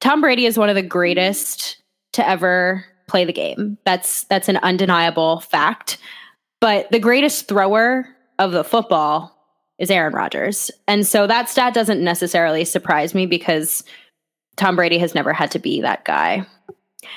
Tom 0.00 0.20
Brady 0.20 0.46
is 0.46 0.58
one 0.58 0.68
of 0.68 0.74
the 0.74 0.82
greatest 0.82 1.76
to 2.12 2.28
ever 2.28 2.84
play 3.10 3.24
the 3.24 3.32
game. 3.32 3.76
That's 3.84 4.24
that's 4.24 4.48
an 4.48 4.56
undeniable 4.58 5.40
fact. 5.40 5.98
But 6.60 6.90
the 6.90 6.98
greatest 6.98 7.48
thrower 7.48 8.06
of 8.38 8.52
the 8.52 8.64
football 8.64 9.36
is 9.78 9.90
Aaron 9.90 10.12
Rodgers. 10.12 10.70
And 10.86 11.06
so 11.06 11.26
that 11.26 11.48
stat 11.48 11.74
doesn't 11.74 12.04
necessarily 12.04 12.64
surprise 12.64 13.14
me 13.14 13.26
because 13.26 13.82
Tom 14.56 14.76
Brady 14.76 14.98
has 14.98 15.14
never 15.14 15.32
had 15.32 15.50
to 15.52 15.58
be 15.58 15.80
that 15.80 16.04
guy. 16.04 16.46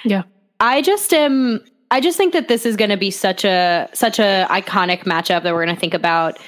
Yeah. 0.05 0.23
I 0.59 0.81
just 0.81 1.13
am 1.13 1.63
I 1.91 1.99
just 1.99 2.17
think 2.17 2.33
that 2.33 2.47
this 2.47 2.65
is 2.65 2.75
going 2.75 2.89
to 2.89 2.97
be 2.97 3.11
such 3.11 3.43
a 3.45 3.89
such 3.93 4.17
a 4.17 4.47
iconic 4.49 5.03
matchup 5.03 5.43
that 5.43 5.53
we're 5.53 5.65
going 5.65 5.75
to 5.75 5.79
think 5.79 5.93
about 5.93 6.39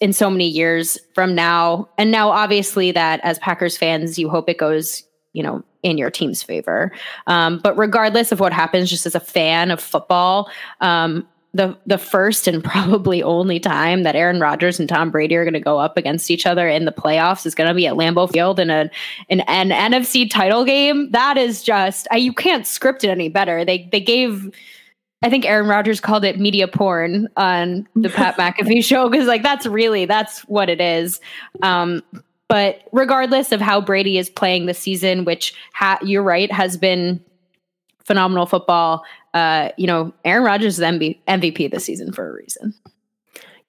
in 0.00 0.12
so 0.12 0.28
many 0.28 0.48
years 0.48 0.98
from 1.14 1.34
now. 1.34 1.88
And 1.98 2.10
now 2.10 2.30
obviously 2.30 2.90
that 2.92 3.20
as 3.22 3.38
Packers 3.38 3.76
fans 3.76 4.18
you 4.18 4.28
hope 4.28 4.48
it 4.48 4.58
goes, 4.58 5.04
you 5.34 5.42
know, 5.42 5.62
in 5.82 5.98
your 5.98 6.10
team's 6.10 6.42
favor. 6.42 6.92
Um, 7.26 7.58
but 7.58 7.76
regardless 7.76 8.32
of 8.32 8.40
what 8.40 8.52
happens, 8.52 8.90
just 8.90 9.06
as 9.06 9.14
a 9.14 9.20
fan 9.20 9.70
of 9.70 9.80
football, 9.80 10.50
um, 10.80 11.26
the 11.52 11.76
the 11.86 11.98
first 11.98 12.46
and 12.46 12.62
probably 12.64 13.22
only 13.22 13.58
time 13.58 14.02
that 14.02 14.16
Aaron 14.16 14.40
Rodgers 14.40 14.78
and 14.78 14.88
Tom 14.88 15.10
Brady 15.10 15.36
are 15.36 15.44
going 15.44 15.54
to 15.54 15.60
go 15.60 15.78
up 15.78 15.96
against 15.96 16.30
each 16.30 16.46
other 16.46 16.68
in 16.68 16.84
the 16.84 16.92
playoffs 16.92 17.46
is 17.46 17.54
going 17.54 17.68
to 17.68 17.74
be 17.74 17.86
at 17.86 17.94
Lambeau 17.94 18.30
Field 18.30 18.60
in 18.60 18.70
a 18.70 18.90
in 19.28 19.40
an 19.40 19.70
NFC 19.70 20.30
title 20.30 20.64
game. 20.64 21.10
That 21.10 21.36
is 21.36 21.62
just 21.62 22.06
I, 22.10 22.16
you 22.16 22.32
can't 22.32 22.66
script 22.66 23.04
it 23.04 23.08
any 23.08 23.28
better. 23.28 23.64
They 23.64 23.88
they 23.90 24.00
gave. 24.00 24.50
I 25.22 25.28
think 25.28 25.44
Aaron 25.44 25.68
Rodgers 25.68 26.00
called 26.00 26.24
it 26.24 26.40
media 26.40 26.66
porn 26.66 27.28
on 27.36 27.86
the 27.94 28.08
Pat 28.08 28.36
McAfee 28.38 28.82
show 28.82 29.10
because, 29.10 29.26
like, 29.26 29.42
that's 29.42 29.66
really 29.66 30.06
that's 30.06 30.40
what 30.48 30.70
it 30.70 30.80
is. 30.80 31.20
Um, 31.60 32.02
but 32.50 32.82
regardless 32.90 33.52
of 33.52 33.60
how 33.60 33.80
Brady 33.80 34.18
is 34.18 34.28
playing 34.28 34.66
this 34.66 34.80
season, 34.80 35.24
which 35.24 35.54
ha- 35.72 36.00
you're 36.02 36.24
right 36.24 36.50
has 36.50 36.76
been 36.76 37.24
phenomenal 38.04 38.44
football, 38.44 39.04
uh, 39.34 39.68
you 39.76 39.86
know, 39.86 40.12
Aaron 40.24 40.42
Rodgers 40.42 40.80
is 40.80 40.84
MB- 40.84 41.16
MVP 41.28 41.70
this 41.70 41.84
season 41.84 42.12
for 42.12 42.28
a 42.28 42.32
reason. 42.32 42.74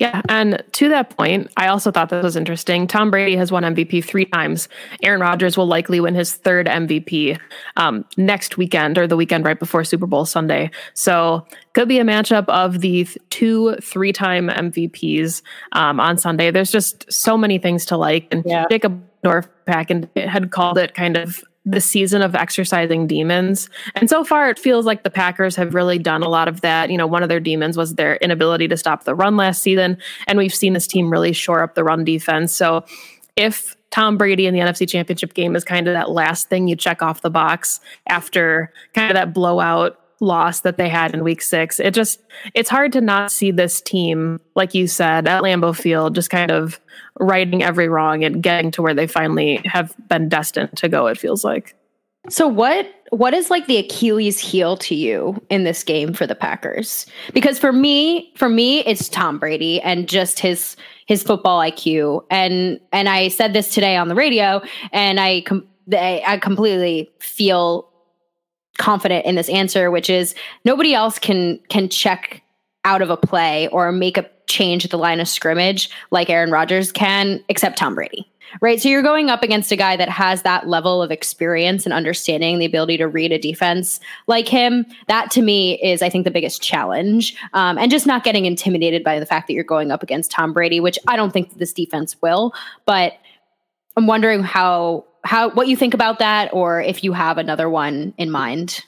Yeah. 0.02 0.24
And 0.30 0.64
to 0.72 0.90
that 0.90 1.16
point, 1.16 1.52
I 1.58 1.68
also 1.68 1.92
thought 1.92 2.10
this 2.10 2.24
was 2.24 2.36
interesting. 2.36 2.88
Tom 2.88 3.12
Brady 3.12 3.36
has 3.36 3.52
won 3.52 3.62
MVP 3.62 4.04
three 4.04 4.26
times. 4.26 4.68
Aaron 5.04 5.22
Rodgers 5.22 5.56
will 5.56 5.68
likely 5.68 6.00
win 6.00 6.16
his 6.16 6.34
third 6.34 6.66
MVP 6.66 7.40
um, 7.78 8.04
next 8.18 8.58
weekend 8.58 8.98
or 8.98 9.06
the 9.06 9.16
weekend 9.16 9.46
right 9.46 9.60
before 9.60 9.84
Super 9.84 10.08
Bowl 10.08 10.26
Sunday. 10.26 10.72
So 10.96 11.46
could 11.74 11.88
be 11.88 12.00
a 12.00 12.04
matchup 12.04 12.46
of 12.50 12.82
the 12.82 13.08
two 13.30 13.76
three 13.76 14.12
time 14.12 14.48
MVPs 14.48 15.44
um, 15.74 16.00
on 16.00 16.18
Sunday. 16.18 16.50
There's 16.50 16.72
just 16.72 17.06
so 17.14 17.38
many 17.38 17.60
things 17.60 17.86
to 17.86 17.96
like. 17.96 18.28
And 18.32 18.44
yeah. 18.44 18.66
Jacob 18.72 19.04
Norpack 19.24 19.92
and 19.92 20.10
had 20.16 20.50
called 20.50 20.80
it 20.80 20.96
kind 20.96 21.16
of 21.16 21.44
the 21.66 21.82
season 21.82 22.22
of 22.22 22.34
exercising 22.34 23.06
demons. 23.06 23.70
And 23.96 24.10
so 24.10 24.24
far, 24.24 24.50
it 24.50 24.58
feels 24.58 24.86
like 24.86 25.04
the 25.04 25.10
Packers 25.12 25.56
have 25.56 25.76
really 25.76 26.00
done 26.00 26.24
a 26.24 26.30
lot 26.30 26.48
of 26.48 26.62
that. 26.62 26.90
You 26.90 26.98
know, 26.98 27.06
one 27.08 27.22
of 27.22 27.30
their 27.30 27.40
demons 27.40 27.78
was 27.78 27.96
their 27.96 28.16
inability 28.16 28.68
to 28.70 28.78
stop 28.78 29.04
the 29.04 29.14
run 29.14 29.38
last 29.38 29.62
season. 29.62 29.98
And 30.28 30.38
we've 30.38 30.54
seen 30.54 30.74
this 30.74 30.88
team 30.88 31.12
really 31.12 31.34
shore 31.34 31.62
up 31.62 31.76
the 31.76 31.84
run 31.84 32.04
defense. 32.04 32.56
So 32.56 32.84
if 33.36 33.76
Tom 33.92 34.18
Brady 34.18 34.48
in 34.48 34.54
the 34.54 34.62
NFC 34.62 34.90
Championship 34.90 35.34
game 35.34 35.56
is 35.56 35.64
kind 35.64 35.88
of 35.88 35.94
that 35.94 36.10
last 36.10 36.50
thing 36.50 36.68
you 36.68 36.76
check 36.76 37.02
off 37.02 37.22
the 37.22 37.30
box 37.30 37.80
after 38.08 38.74
kind 38.94 39.12
of 39.12 39.16
that 39.16 39.34
blowout 39.34 40.01
loss 40.22 40.62
that 40.62 40.78
they 40.78 40.88
had 40.88 41.14
in 41.14 41.24
week 41.24 41.42
six. 41.42 41.80
It 41.80 41.94
just, 41.94 42.22
it's 42.54 42.70
hard 42.70 42.94
to 42.94 43.02
not 43.02 43.32
see 43.32 43.52
this 43.52 43.82
team, 43.82 44.40
like 44.56 44.74
you 44.74 44.88
said, 44.88 45.28
at 45.28 45.42
Lambeau 45.44 45.76
Field, 45.76 46.16
just 46.16 46.30
kind 46.30 46.52
of 46.52 46.80
righting 47.20 47.64
every 47.64 47.90
wrong 47.90 48.24
and 48.24 48.42
getting 48.42 48.72
to 48.72 48.82
where 48.82 48.94
they 48.94 49.08
finally 49.08 49.62
have 49.66 49.94
been 50.08 50.30
destined 50.30 50.78
to 50.78 50.88
go, 50.88 51.08
it 51.08 51.18
feels 51.18 51.44
like. 51.44 51.76
So 52.30 52.48
what 52.48 52.88
what 53.10 53.34
is 53.34 53.50
like 53.50 53.68
the 53.68 53.78
Achilles 53.78 54.40
heel 54.40 54.78
to 54.78 54.96
you 54.96 55.44
in 55.50 55.64
this 55.64 55.84
game 55.84 56.14
for 56.14 56.28
the 56.28 56.36
Packers? 56.36 57.06
Because 57.34 57.58
for 57.60 57.74
me, 57.74 58.32
for 58.36 58.48
me 58.48 58.82
it's 58.82 59.10
Tom 59.10 59.40
Brady 59.40 59.82
and 59.82 60.08
just 60.08 60.40
his 60.40 60.76
his 61.08 61.24
football 61.24 61.60
IQ. 61.60 62.24
And 62.30 62.80
and 62.92 63.10
I 63.10 63.28
said 63.30 63.54
this 63.54 63.74
today 63.74 63.98
on 63.98 64.08
the 64.08 64.16
radio 64.16 64.62
and 64.92 65.20
I 65.20 65.42
com- 65.42 65.68
I 65.92 66.40
completely 66.42 67.10
feel 67.20 67.91
confident 68.78 69.26
in 69.26 69.36
this 69.36 69.50
answer, 69.50 69.92
which 69.92 70.10
is 70.10 70.36
nobody 70.66 70.94
else 70.94 71.20
can 71.20 71.60
can 71.70 71.90
check 71.90 72.42
out 72.84 73.02
of 73.02 73.10
a 73.10 73.18
play 73.18 73.68
or 73.68 73.92
make 73.92 74.18
a 74.18 74.30
change 74.48 74.84
at 74.84 74.92
the 74.92 74.98
line 74.98 75.20
of 75.20 75.28
scrimmage 75.28 75.90
like 76.10 76.30
Aaron 76.30 76.52
Rodgers 76.52 76.92
can, 76.92 77.44
except 77.48 77.78
Tom 77.78 77.96
Brady. 77.96 78.28
Right. 78.60 78.82
So 78.82 78.90
you're 78.90 79.02
going 79.02 79.30
up 79.30 79.44
against 79.44 79.72
a 79.72 79.78
guy 79.78 79.96
that 79.96 80.10
has 80.10 80.42
that 80.42 80.68
level 80.68 81.02
of 81.02 81.10
experience 81.10 81.86
and 81.86 81.94
understanding, 81.94 82.60
the 82.60 82.66
ability 82.66 82.98
to 82.98 83.08
read 83.08 83.32
a 83.32 83.40
defense 83.40 84.02
like 84.28 84.48
him. 84.48 84.86
That 85.08 85.32
to 85.32 85.42
me 85.42 85.82
is, 85.82 86.02
I 86.02 86.10
think, 86.10 86.26
the 86.26 86.32
biggest 86.32 86.62
challenge. 86.62 87.34
Um, 87.54 87.78
and 87.78 87.90
just 87.90 88.06
not 88.06 88.26
getting 88.26 88.46
intimidated 88.46 89.06
by 89.06 89.20
the 89.20 89.26
fact 89.26 89.48
that 89.48 89.54
you're 89.54 89.64
going 89.64 89.90
up 89.90 90.04
against 90.04 90.32
Tom 90.32 90.52
Brady, 90.52 90.82
which 90.82 91.00
I 91.08 91.16
don't 91.16 91.32
think 91.32 91.54
this 91.54 91.72
defense 91.72 92.22
will. 92.22 92.54
But 92.86 93.14
I'm 93.96 94.08
wondering 94.08 94.44
how 94.44 95.06
how 95.24 95.50
what 95.52 95.68
you 95.68 95.76
think 95.76 95.94
about 95.94 96.20
that 96.20 96.52
or 96.54 96.82
if 96.82 97.04
you 97.04 97.14
have 97.14 97.38
another 97.38 97.70
one 97.70 98.14
in 98.18 98.32
mind 98.32 98.84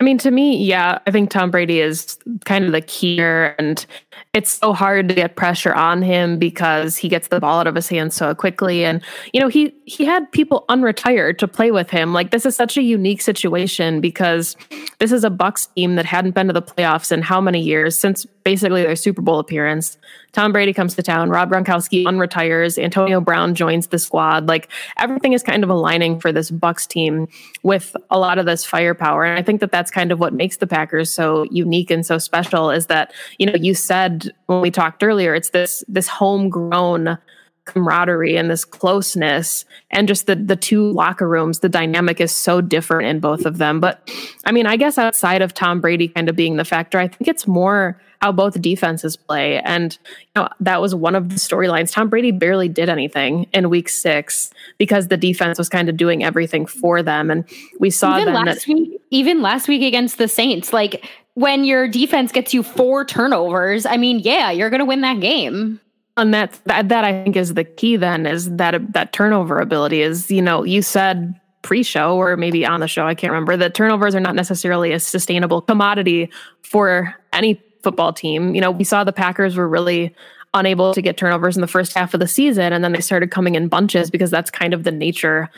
i 0.00 0.04
mean 0.04 0.18
to 0.18 0.30
me 0.30 0.56
yeah 0.56 0.98
i 1.06 1.10
think 1.10 1.30
tom 1.30 1.50
brady 1.50 1.80
is 1.80 2.18
kind 2.44 2.64
of 2.64 2.72
the 2.72 2.80
key 2.80 3.16
here 3.16 3.54
and 3.58 3.86
it's 4.32 4.50
so 4.50 4.72
hard 4.72 5.08
to 5.08 5.14
get 5.14 5.36
pressure 5.36 5.72
on 5.72 6.02
him 6.02 6.38
because 6.38 6.96
he 6.96 7.08
gets 7.08 7.28
the 7.28 7.38
ball 7.38 7.60
out 7.60 7.66
of 7.68 7.74
his 7.74 7.88
hands 7.88 8.16
so 8.16 8.34
quickly. 8.34 8.84
And 8.84 9.00
you 9.32 9.40
know 9.40 9.48
he 9.48 9.72
he 9.84 10.04
had 10.04 10.30
people 10.32 10.64
unretired 10.68 11.38
to 11.38 11.48
play 11.48 11.70
with 11.70 11.90
him. 11.90 12.12
Like 12.12 12.30
this 12.30 12.44
is 12.44 12.56
such 12.56 12.76
a 12.76 12.82
unique 12.82 13.22
situation 13.22 14.00
because 14.00 14.56
this 14.98 15.12
is 15.12 15.24
a 15.24 15.30
Bucks 15.30 15.66
team 15.66 15.94
that 15.94 16.04
hadn't 16.04 16.34
been 16.34 16.48
to 16.48 16.52
the 16.52 16.62
playoffs 16.62 17.12
in 17.12 17.22
how 17.22 17.40
many 17.40 17.60
years 17.60 17.98
since 17.98 18.26
basically 18.44 18.82
their 18.82 18.96
super 18.96 19.22
bowl 19.22 19.38
appearance. 19.38 19.96
Tom 20.32 20.52
brady 20.52 20.72
comes 20.72 20.96
to 20.96 21.02
town 21.02 21.30
rob 21.30 21.50
gronkowski 21.50 22.04
unretires 22.04 22.82
antonio 22.82 23.20
brown 23.20 23.54
joins 23.54 23.86
the 23.86 23.98
squad. 23.98 24.48
Like 24.48 24.68
everything 24.98 25.32
is 25.32 25.44
kind 25.44 25.62
of 25.62 25.70
aligning 25.70 26.18
for 26.18 26.32
this 26.32 26.50
Bucks 26.50 26.86
team 26.86 27.28
with 27.62 27.96
a 28.10 28.18
lot 28.18 28.38
of 28.38 28.46
this 28.46 28.64
firepower. 28.64 29.24
And 29.24 29.38
i 29.38 29.42
think 29.42 29.60
that 29.60 29.70
that's 29.70 29.83
kind 29.90 30.12
of 30.12 30.20
what 30.20 30.32
makes 30.32 30.58
the 30.58 30.66
packers 30.66 31.12
so 31.12 31.44
unique 31.50 31.90
and 31.90 32.04
so 32.04 32.18
special 32.18 32.70
is 32.70 32.86
that 32.86 33.12
you 33.38 33.46
know 33.46 33.54
you 33.54 33.74
said 33.74 34.30
when 34.46 34.60
we 34.60 34.70
talked 34.70 35.02
earlier, 35.02 35.34
it's 35.34 35.50
this 35.50 35.84
this 35.88 36.08
homegrown 36.08 37.18
camaraderie 37.64 38.36
and 38.36 38.50
this 38.50 38.64
closeness 38.64 39.64
and 39.90 40.06
just 40.06 40.26
the 40.26 40.36
the 40.36 40.56
two 40.56 40.92
locker 40.92 41.26
rooms 41.26 41.60
the 41.60 41.68
dynamic 41.68 42.20
is 42.20 42.30
so 42.30 42.60
different 42.60 43.08
in 43.08 43.20
both 43.20 43.46
of 43.46 43.56
them. 43.58 43.80
But 43.80 44.10
i 44.44 44.52
mean 44.52 44.66
i 44.66 44.76
guess 44.76 44.98
outside 44.98 45.40
of 45.40 45.54
tom 45.54 45.80
brady 45.80 46.08
kind 46.08 46.28
of 46.28 46.36
being 46.36 46.56
the 46.56 46.64
factor 46.64 46.98
i 46.98 47.08
think 47.08 47.26
it's 47.26 47.46
more 47.46 47.98
how 48.24 48.32
both 48.32 48.60
defenses 48.60 49.16
play 49.16 49.60
and 49.60 49.98
you 50.04 50.42
know 50.42 50.48
that 50.60 50.80
was 50.80 50.94
one 50.94 51.14
of 51.14 51.28
the 51.28 51.34
storylines 51.34 51.92
tom 51.92 52.08
brady 52.08 52.30
barely 52.30 52.68
did 52.68 52.88
anything 52.88 53.46
in 53.52 53.68
week 53.68 53.88
six 53.88 54.50
because 54.78 55.08
the 55.08 55.16
defense 55.16 55.58
was 55.58 55.68
kind 55.68 55.88
of 55.88 55.96
doing 55.96 56.24
everything 56.24 56.64
for 56.64 57.02
them 57.02 57.30
and 57.30 57.44
we 57.78 57.90
saw 57.90 58.18
even 58.18 58.32
last 58.32 58.66
that, 58.66 58.74
week 58.74 59.00
even 59.10 59.42
last 59.42 59.68
week 59.68 59.82
against 59.82 60.18
the 60.18 60.26
saints 60.26 60.72
like 60.72 61.04
when 61.34 61.64
your 61.64 61.88
defense 61.88 62.32
gets 62.32 62.54
you 62.54 62.62
four 62.62 63.04
turnovers, 63.04 63.86
I 63.86 63.96
mean, 63.96 64.20
yeah, 64.20 64.50
you're 64.50 64.70
going 64.70 64.80
to 64.80 64.84
win 64.84 65.02
that 65.02 65.20
game. 65.20 65.80
And 66.16 66.32
that, 66.32 66.58
that 66.66 66.88
that 66.90 67.04
I 67.04 67.24
think 67.24 67.36
is 67.36 67.54
the 67.54 67.64
key. 67.64 67.96
Then 67.96 68.24
is 68.24 68.50
that 68.52 68.92
that 68.92 69.12
turnover 69.12 69.58
ability 69.58 70.00
is 70.00 70.30
you 70.30 70.40
know 70.40 70.62
you 70.62 70.80
said 70.80 71.38
pre-show 71.62 72.16
or 72.16 72.36
maybe 72.36 72.64
on 72.64 72.78
the 72.78 72.86
show 72.86 73.06
I 73.06 73.14
can't 73.14 73.32
remember 73.32 73.56
that 73.56 73.74
turnovers 73.74 74.14
are 74.14 74.20
not 74.20 74.34
necessarily 74.34 74.92
a 74.92 75.00
sustainable 75.00 75.62
commodity 75.62 76.30
for 76.62 77.14
any 77.32 77.60
football 77.84 78.12
team. 78.12 78.54
You 78.54 78.60
know 78.60 78.70
we 78.70 78.84
saw 78.84 79.04
the 79.04 79.12
Packers 79.12 79.56
were 79.56 79.68
really 79.68 80.14
unable 80.54 80.94
to 80.94 81.02
get 81.02 81.16
turnovers 81.16 81.56
in 81.56 81.60
the 81.60 81.68
first 81.68 81.92
half 81.94 82.14
of 82.14 82.20
the 82.20 82.28
season 82.28 82.72
and 82.72 82.84
then 82.84 82.92
they 82.92 83.00
started 83.00 83.30
coming 83.30 83.56
in 83.56 83.68
bunches 83.68 84.08
because 84.08 84.30
that's 84.30 84.50
kind 84.50 84.72
of 84.72 84.84
the 84.84 84.92
nature 84.92 85.50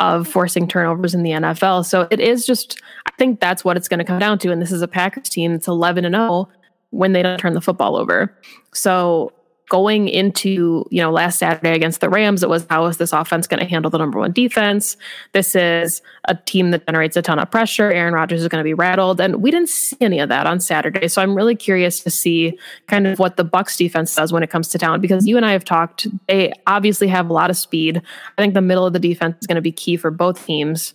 of 0.00 0.26
forcing 0.26 0.66
turnovers 0.66 1.14
in 1.14 1.22
the 1.22 1.30
NFL. 1.30 1.84
So 1.84 2.08
it 2.10 2.20
is 2.20 2.46
just, 2.46 2.80
I 3.06 3.10
think 3.18 3.38
that's 3.38 3.64
what 3.64 3.76
it's 3.76 3.86
going 3.86 3.98
to 3.98 4.04
come 4.04 4.18
down 4.18 4.38
to. 4.38 4.50
And 4.50 4.60
this 4.60 4.72
is 4.72 4.80
a 4.80 4.88
Packers 4.88 5.28
team 5.28 5.52
that's 5.52 5.68
11 5.68 6.06
and 6.06 6.14
0 6.14 6.48
when 6.88 7.12
they 7.12 7.22
don't 7.22 7.38
turn 7.38 7.52
the 7.52 7.60
football 7.60 7.96
over. 7.96 8.34
So 8.72 9.30
going 9.70 10.08
into, 10.08 10.84
you 10.90 11.00
know, 11.00 11.10
last 11.10 11.38
Saturday 11.38 11.72
against 11.72 12.02
the 12.02 12.10
Rams, 12.10 12.42
it 12.42 12.48
was 12.50 12.66
how 12.68 12.84
is 12.86 12.98
this 12.98 13.12
offense 13.14 13.46
going 13.46 13.60
to 13.60 13.66
handle 13.66 13.90
the 13.90 13.96
number 13.96 14.18
one 14.18 14.32
defense? 14.32 14.98
This 15.32 15.54
is 15.54 16.02
a 16.26 16.34
team 16.34 16.72
that 16.72 16.84
generates 16.84 17.16
a 17.16 17.22
ton 17.22 17.38
of 17.38 17.50
pressure. 17.50 17.90
Aaron 17.90 18.12
Rodgers 18.12 18.42
is 18.42 18.48
going 18.48 18.60
to 18.60 18.64
be 18.64 18.74
rattled. 18.74 19.20
And 19.20 19.36
we 19.36 19.50
didn't 19.50 19.70
see 19.70 19.96
any 20.00 20.18
of 20.18 20.28
that 20.28 20.46
on 20.46 20.60
Saturday. 20.60 21.08
So 21.08 21.22
I'm 21.22 21.34
really 21.34 21.54
curious 21.54 22.00
to 22.00 22.10
see 22.10 22.58
kind 22.88 23.06
of 23.06 23.18
what 23.18 23.36
the 23.36 23.44
Bucks 23.44 23.76
defense 23.76 24.14
does 24.14 24.32
when 24.32 24.42
it 24.42 24.50
comes 24.50 24.68
to 24.68 24.78
talent 24.78 25.00
because 25.00 25.26
you 25.26 25.36
and 25.36 25.46
I 25.46 25.52
have 25.52 25.64
talked, 25.64 26.08
they 26.26 26.52
obviously 26.66 27.08
have 27.08 27.30
a 27.30 27.32
lot 27.32 27.48
of 27.48 27.56
speed. 27.56 28.02
I 28.36 28.42
think 28.42 28.54
the 28.54 28.60
middle 28.60 28.84
of 28.84 28.92
the 28.92 28.98
defense 28.98 29.36
is 29.40 29.46
going 29.46 29.54
to 29.54 29.62
be 29.62 29.72
key 29.72 29.96
for 29.96 30.10
both 30.10 30.44
teams. 30.44 30.94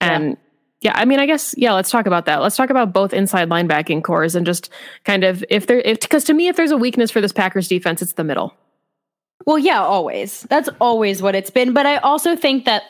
And 0.00 0.36
yeah 0.84 0.92
I 0.94 1.04
mean, 1.04 1.18
I 1.18 1.26
guess 1.26 1.54
yeah. 1.58 1.72
Let's 1.72 1.90
talk 1.90 2.06
about 2.06 2.26
that. 2.26 2.42
Let's 2.42 2.56
talk 2.56 2.70
about 2.70 2.92
both 2.92 3.12
inside 3.12 3.48
linebacking 3.48 4.04
cores 4.04 4.36
and 4.36 4.46
just 4.46 4.70
kind 5.04 5.24
of 5.24 5.44
if 5.50 5.66
there 5.66 5.80
if 5.80 6.00
because 6.00 6.24
to 6.24 6.34
me, 6.34 6.46
if 6.46 6.56
there's 6.56 6.70
a 6.70 6.76
weakness 6.76 7.10
for 7.10 7.20
this 7.20 7.32
Packers 7.32 7.66
defense, 7.66 8.02
it's 8.02 8.12
the 8.12 8.24
middle. 8.24 8.54
Well, 9.46 9.58
yeah, 9.58 9.82
always. 9.82 10.42
That's 10.42 10.68
always 10.80 11.20
what 11.20 11.34
it's 11.34 11.50
been. 11.50 11.72
But 11.72 11.86
I 11.86 11.96
also 11.96 12.36
think 12.36 12.64
that 12.66 12.82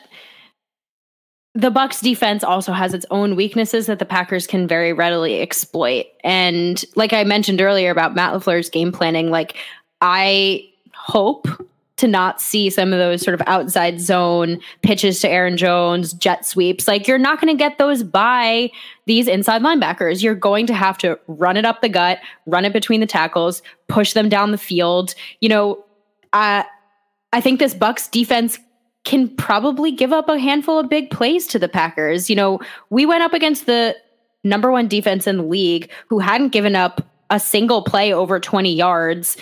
the 1.53 1.71
Bucks 1.71 2.01
defense 2.01 2.43
also 2.43 2.73
has 2.73 2.93
its 2.93 3.05
own 3.11 3.35
weaknesses 3.35 3.87
that 3.87 3.99
the 3.99 4.05
Packers 4.05 4.45
can 4.45 4.67
very 4.67 4.91
readily 4.91 5.41
exploit. 5.41 6.05
And 6.23 6.83
like 6.95 7.13
I 7.13 7.23
mentioned 7.23 7.61
earlier 7.61 7.91
about 7.91 8.13
Matt 8.13 8.33
LaFleur's 8.33 8.69
game 8.69 8.91
planning, 8.91 9.31
like 9.31 9.55
I 10.01 10.67
hope 10.93 11.47
to 11.97 12.07
not 12.07 12.41
see 12.41 12.69
some 12.69 12.91
of 12.91 12.99
those 12.99 13.21
sort 13.21 13.39
of 13.39 13.47
outside 13.47 14.01
zone 14.01 14.59
pitches 14.81 15.21
to 15.21 15.29
Aaron 15.29 15.55
Jones, 15.55 16.13
jet 16.13 16.45
sweeps. 16.45 16.87
Like 16.87 17.07
you're 17.07 17.17
not 17.17 17.39
going 17.39 17.55
to 17.55 17.57
get 17.57 17.77
those 17.77 18.03
by 18.03 18.69
these 19.05 19.27
inside 19.27 19.61
linebackers. 19.61 20.21
You're 20.21 20.35
going 20.35 20.67
to 20.67 20.73
have 20.73 20.97
to 20.99 21.17
run 21.27 21.55
it 21.55 21.63
up 21.63 21.81
the 21.81 21.89
gut, 21.89 22.19
run 22.45 22.65
it 22.65 22.73
between 22.73 22.99
the 22.99 23.05
tackles, 23.05 23.61
push 23.87 24.13
them 24.13 24.27
down 24.27 24.51
the 24.51 24.57
field. 24.57 25.15
You 25.39 25.49
know, 25.49 25.85
I 26.33 26.65
I 27.31 27.41
think 27.41 27.59
this 27.59 27.73
Bucks 27.73 28.07
defense 28.07 28.59
can 29.05 29.29
probably 29.35 29.91
give 29.91 30.11
up 30.11 30.27
a 30.27 30.39
handful 30.39 30.79
of 30.79 30.89
big 30.89 31.11
plays 31.11 31.47
to 31.47 31.59
the 31.59 31.69
Packers. 31.69 32.29
You 32.29 32.35
know, 32.35 32.59
we 32.89 33.05
went 33.05 33.23
up 33.23 33.33
against 33.33 33.67
the 33.67 33.95
number 34.43 34.71
1 34.71 34.87
defense 34.87 35.27
in 35.27 35.37
the 35.37 35.43
league 35.43 35.89
who 36.09 36.19
hadn't 36.19 36.49
given 36.49 36.75
up 36.75 37.05
a 37.29 37.39
single 37.39 37.83
play 37.83 38.13
over 38.13 38.39
20 38.39 38.73
yards 38.73 39.37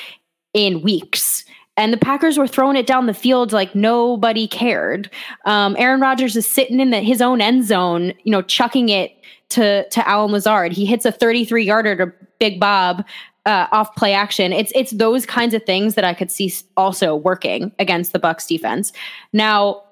in 0.53 0.81
weeks 0.81 1.32
and 1.75 1.91
the 1.91 1.97
Packers 1.97 2.37
were 2.37 2.47
throwing 2.47 2.75
it 2.75 2.85
down 2.85 3.07
the 3.07 3.13
field 3.13 3.51
like 3.51 3.73
nobody 3.73 4.47
cared. 4.47 5.09
Um, 5.45 5.75
Aaron 5.79 6.01
Rodgers 6.01 6.35
is 6.35 6.47
sitting 6.47 6.79
in 6.79 6.91
the, 6.91 6.99
his 6.99 7.21
own 7.21 7.41
end 7.41 7.65
zone, 7.65 8.13
you 8.23 8.31
know, 8.31 8.41
chucking 8.41 8.89
it 8.89 9.11
to 9.49 9.87
to 9.89 10.07
Allen 10.07 10.31
Lazard. 10.31 10.71
He 10.71 10.85
hits 10.85 11.05
a 11.05 11.11
33 11.11 11.63
yarder 11.63 11.95
to 11.95 12.13
Big 12.39 12.59
Bob 12.59 13.03
uh, 13.45 13.67
off 13.71 13.95
play 13.95 14.13
action. 14.13 14.53
It's 14.53 14.71
it's 14.75 14.91
those 14.91 15.25
kinds 15.25 15.53
of 15.53 15.63
things 15.63 15.95
that 15.95 16.03
I 16.03 16.13
could 16.13 16.31
see 16.31 16.53
also 16.77 17.15
working 17.15 17.71
against 17.79 18.13
the 18.13 18.19
Bucks 18.19 18.47
defense. 18.47 18.93
Now, 19.31 19.83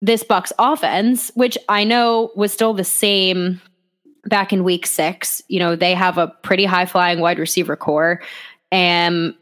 this 0.00 0.22
Bucks 0.24 0.52
offense, 0.58 1.30
which 1.34 1.56
I 1.68 1.84
know 1.84 2.30
was 2.36 2.52
still 2.52 2.74
the 2.74 2.84
same 2.84 3.60
back 4.24 4.52
in 4.52 4.64
Week 4.64 4.86
Six, 4.86 5.42
you 5.48 5.58
know, 5.58 5.76
they 5.76 5.94
have 5.94 6.18
a 6.18 6.28
pretty 6.42 6.64
high 6.64 6.86
flying 6.86 7.20
wide 7.20 7.38
receiver 7.38 7.76
corps, 7.76 8.20
and 8.72 9.34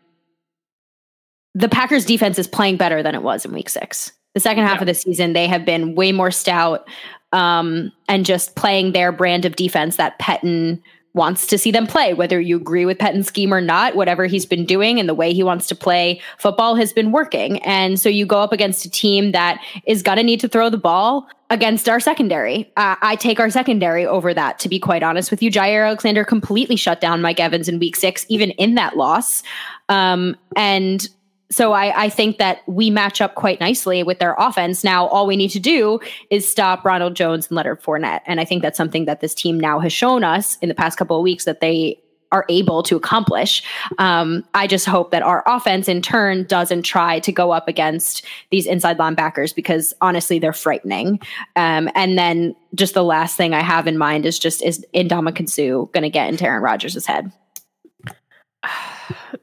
the 1.55 1.69
Packers 1.69 2.05
defense 2.05 2.39
is 2.39 2.49
playing 2.49 2.77
better 2.77 3.03
than 3.03 3.15
it 3.15 3.23
was 3.23 3.45
in 3.45 3.53
week 3.53 3.69
six. 3.69 4.13
The 4.35 4.41
second 4.41 4.65
half 4.65 4.77
yeah. 4.77 4.81
of 4.81 4.87
the 4.87 4.95
season, 4.95 5.33
they 5.33 5.47
have 5.47 5.65
been 5.65 5.95
way 5.95 6.11
more 6.11 6.31
stout 6.31 6.89
um, 7.33 7.93
and 8.09 8.27
just 8.27 8.57
playing 8.57 8.93
their 8.93 9.13
brand 9.13 9.45
of 9.45 9.57
defense 9.57 9.97
that 9.97 10.19
Pettine 10.19 10.83
wants 11.15 11.47
to 11.47 11.57
see 11.57 11.71
them 11.71 11.87
play. 11.87 12.13
Whether 12.13 12.41
you 12.41 12.57
agree 12.57 12.85
with 12.85 12.99
Pettine's 12.99 13.29
scheme 13.29 13.55
or 13.55 13.61
not, 13.61 13.95
whatever 13.95 14.27
he's 14.27 14.45
been 14.45 14.65
doing 14.65 14.99
and 14.99 15.09
the 15.09 15.15
way 15.15 15.33
he 15.33 15.45
wants 15.45 15.69
to 15.69 15.77
play 15.77 16.21
football 16.39 16.75
has 16.75 16.93
been 16.93 17.13
working. 17.13 17.63
And 17.63 18.01
so 18.01 18.09
you 18.09 18.27
go 18.27 18.41
up 18.41 18.53
against 18.53 18.85
a 18.85 18.91
team 18.91 19.31
that 19.31 19.61
is 19.87 20.03
going 20.03 20.17
to 20.17 20.25
need 20.25 20.41
to 20.41 20.49
throw 20.49 20.69
the 20.69 20.77
ball 20.77 21.29
against 21.51 21.89
our 21.89 22.01
secondary. 22.01 22.73
Uh, 22.77 22.97
I 23.01 23.15
take 23.15 23.39
our 23.39 23.49
secondary 23.49 24.05
over 24.05 24.35
that, 24.35 24.59
to 24.59 24.69
be 24.69 24.81
quite 24.81 25.05
honest 25.05 25.31
with 25.31 25.41
you. 25.41 25.53
Jair 25.53 25.87
Alexander 25.87 26.25
completely 26.25 26.75
shut 26.75 27.01
down 27.01 27.23
Mike 27.23 27.39
Evans 27.39 27.69
in 27.69 27.79
week 27.79 27.95
six, 27.95 28.27
even 28.29 28.51
in 28.53 28.75
that 28.75 28.97
loss. 28.97 29.45
Um, 29.89 30.37
and 30.57 31.09
so 31.55 31.73
I, 31.73 32.05
I, 32.05 32.09
think 32.09 32.39
that 32.39 32.63
we 32.67 32.91
match 32.91 33.21
up 33.21 33.37
quite 33.37 33.61
nicely 33.61 34.03
with 34.03 34.19
their 34.19 34.35
offense. 34.39 34.83
Now, 34.83 35.07
all 35.07 35.25
we 35.25 35.37
need 35.37 35.51
to 35.51 35.61
do 35.61 36.01
is 36.29 36.51
stop 36.51 36.85
Ronald 36.85 37.15
Jones 37.15 37.47
and 37.47 37.57
Leonard 37.57 37.81
Fournette, 37.81 38.23
and 38.27 38.41
I 38.41 38.45
think 38.45 38.61
that's 38.63 38.77
something 38.77 39.05
that 39.05 39.21
this 39.21 39.35
team 39.35 39.61
now 39.61 39.79
has 39.79 39.93
shown 39.93 40.25
us 40.25 40.57
in 40.57 40.69
the 40.69 40.75
past 40.75 40.99
couple 40.99 41.17
of 41.17 41.23
weeks 41.23 41.45
that 41.45 41.61
they 41.61 42.01
are 42.33 42.45
able 42.49 42.83
to 42.83 42.97
accomplish. 42.97 43.63
Um, 43.99 44.45
I 44.55 44.67
just 44.67 44.85
hope 44.85 45.13
that 45.13 45.23
our 45.23 45.45
offense, 45.47 45.87
in 45.87 46.03
turn, 46.03 46.45
doesn't 46.49 46.83
try 46.83 47.21
to 47.21 47.31
go 47.31 47.53
up 47.53 47.69
against 47.69 48.25
these 48.51 48.67
inside 48.67 48.99
linebackers 48.99 49.55
because 49.55 49.95
honestly, 50.01 50.41
they're 50.41 50.53
frightening. 50.53 51.21
Um, 51.55 51.89
and 51.95 52.19
then 52.19 52.57
just 52.75 52.95
the 52.95 53.05
last 53.05 53.37
thing 53.37 53.55
I 53.55 53.61
have 53.61 53.87
in 53.87 53.97
mind 53.97 54.27
is 54.27 54.41
just 54.41 54.61
is 54.63 54.85
Ndamukong 54.93 55.49
Suh 55.49 55.85
going 55.93 56.03
to 56.03 56.11
get 56.11 56.29
into 56.29 56.45
Aaron 56.45 56.65
Rodgers' 56.65 57.07
head? 57.07 57.31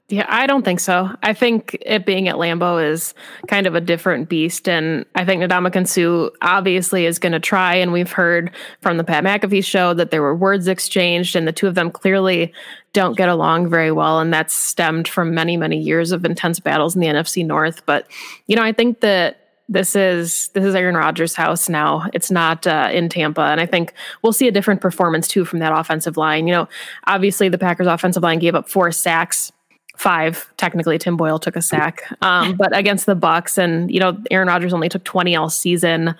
Yeah, 0.09 0.25
I 0.27 0.45
don't 0.45 0.63
think 0.63 0.79
so. 0.79 1.09
I 1.23 1.33
think 1.33 1.77
it 1.81 2.05
being 2.05 2.27
at 2.27 2.35
Lambeau 2.35 2.83
is 2.91 3.13
kind 3.47 3.65
of 3.65 3.75
a 3.75 3.81
different 3.81 4.27
beast. 4.27 4.67
And 4.67 5.05
I 5.15 5.23
think 5.23 5.41
Ndamukong 5.41 5.87
Suh 5.87 6.29
obviously 6.41 7.05
is 7.05 7.19
going 7.19 7.31
to 7.31 7.39
try. 7.39 7.75
And 7.75 7.93
we've 7.93 8.11
heard 8.11 8.51
from 8.81 8.97
the 8.97 9.03
Pat 9.03 9.23
McAfee 9.23 9.63
show 9.63 9.93
that 9.93 10.11
there 10.11 10.21
were 10.21 10.35
words 10.35 10.67
exchanged, 10.67 11.35
and 11.35 11.47
the 11.47 11.53
two 11.53 11.67
of 11.67 11.75
them 11.75 11.91
clearly 11.91 12.53
don't 12.93 13.15
get 13.15 13.29
along 13.29 13.69
very 13.69 13.91
well. 13.91 14.19
And 14.19 14.33
that's 14.33 14.53
stemmed 14.53 15.07
from 15.07 15.33
many, 15.33 15.55
many 15.55 15.79
years 15.79 16.11
of 16.11 16.25
intense 16.25 16.59
battles 16.59 16.95
in 16.95 17.01
the 17.01 17.07
NFC 17.07 17.45
North. 17.45 17.85
But, 17.85 18.07
you 18.47 18.55
know, 18.55 18.63
I 18.63 18.73
think 18.73 18.99
that 18.99 19.40
this 19.71 19.95
is 19.95 20.49
this 20.49 20.65
is 20.65 20.75
Aaron 20.75 20.95
Rodgers' 20.95 21.33
house 21.33 21.69
now. 21.69 22.07
It's 22.13 22.29
not 22.29 22.67
uh, 22.67 22.89
in 22.91 23.07
Tampa, 23.07 23.41
and 23.41 23.61
I 23.61 23.65
think 23.65 23.93
we'll 24.21 24.33
see 24.33 24.47
a 24.47 24.51
different 24.51 24.81
performance 24.81 25.27
too 25.27 25.45
from 25.45 25.59
that 25.59 25.71
offensive 25.71 26.17
line. 26.17 26.45
You 26.45 26.53
know, 26.53 26.69
obviously 27.07 27.47
the 27.47 27.57
Packers' 27.57 27.87
offensive 27.87 28.21
line 28.21 28.39
gave 28.39 28.53
up 28.53 28.69
four 28.69 28.91
sacks 28.91 29.51
five 29.97 30.51
technically 30.57 30.97
tim 30.97 31.15
boyle 31.15 31.37
took 31.37 31.55
a 31.55 31.61
sack 31.61 32.01
um, 32.23 32.55
but 32.57 32.75
against 32.75 33.05
the 33.05 33.13
Bucks, 33.13 33.57
and 33.57 33.91
you 33.91 33.99
know 33.99 34.17
aaron 34.31 34.47
rodgers 34.47 34.73
only 34.73 34.89
took 34.89 35.03
20 35.03 35.35
all 35.35 35.49
season 35.49 36.15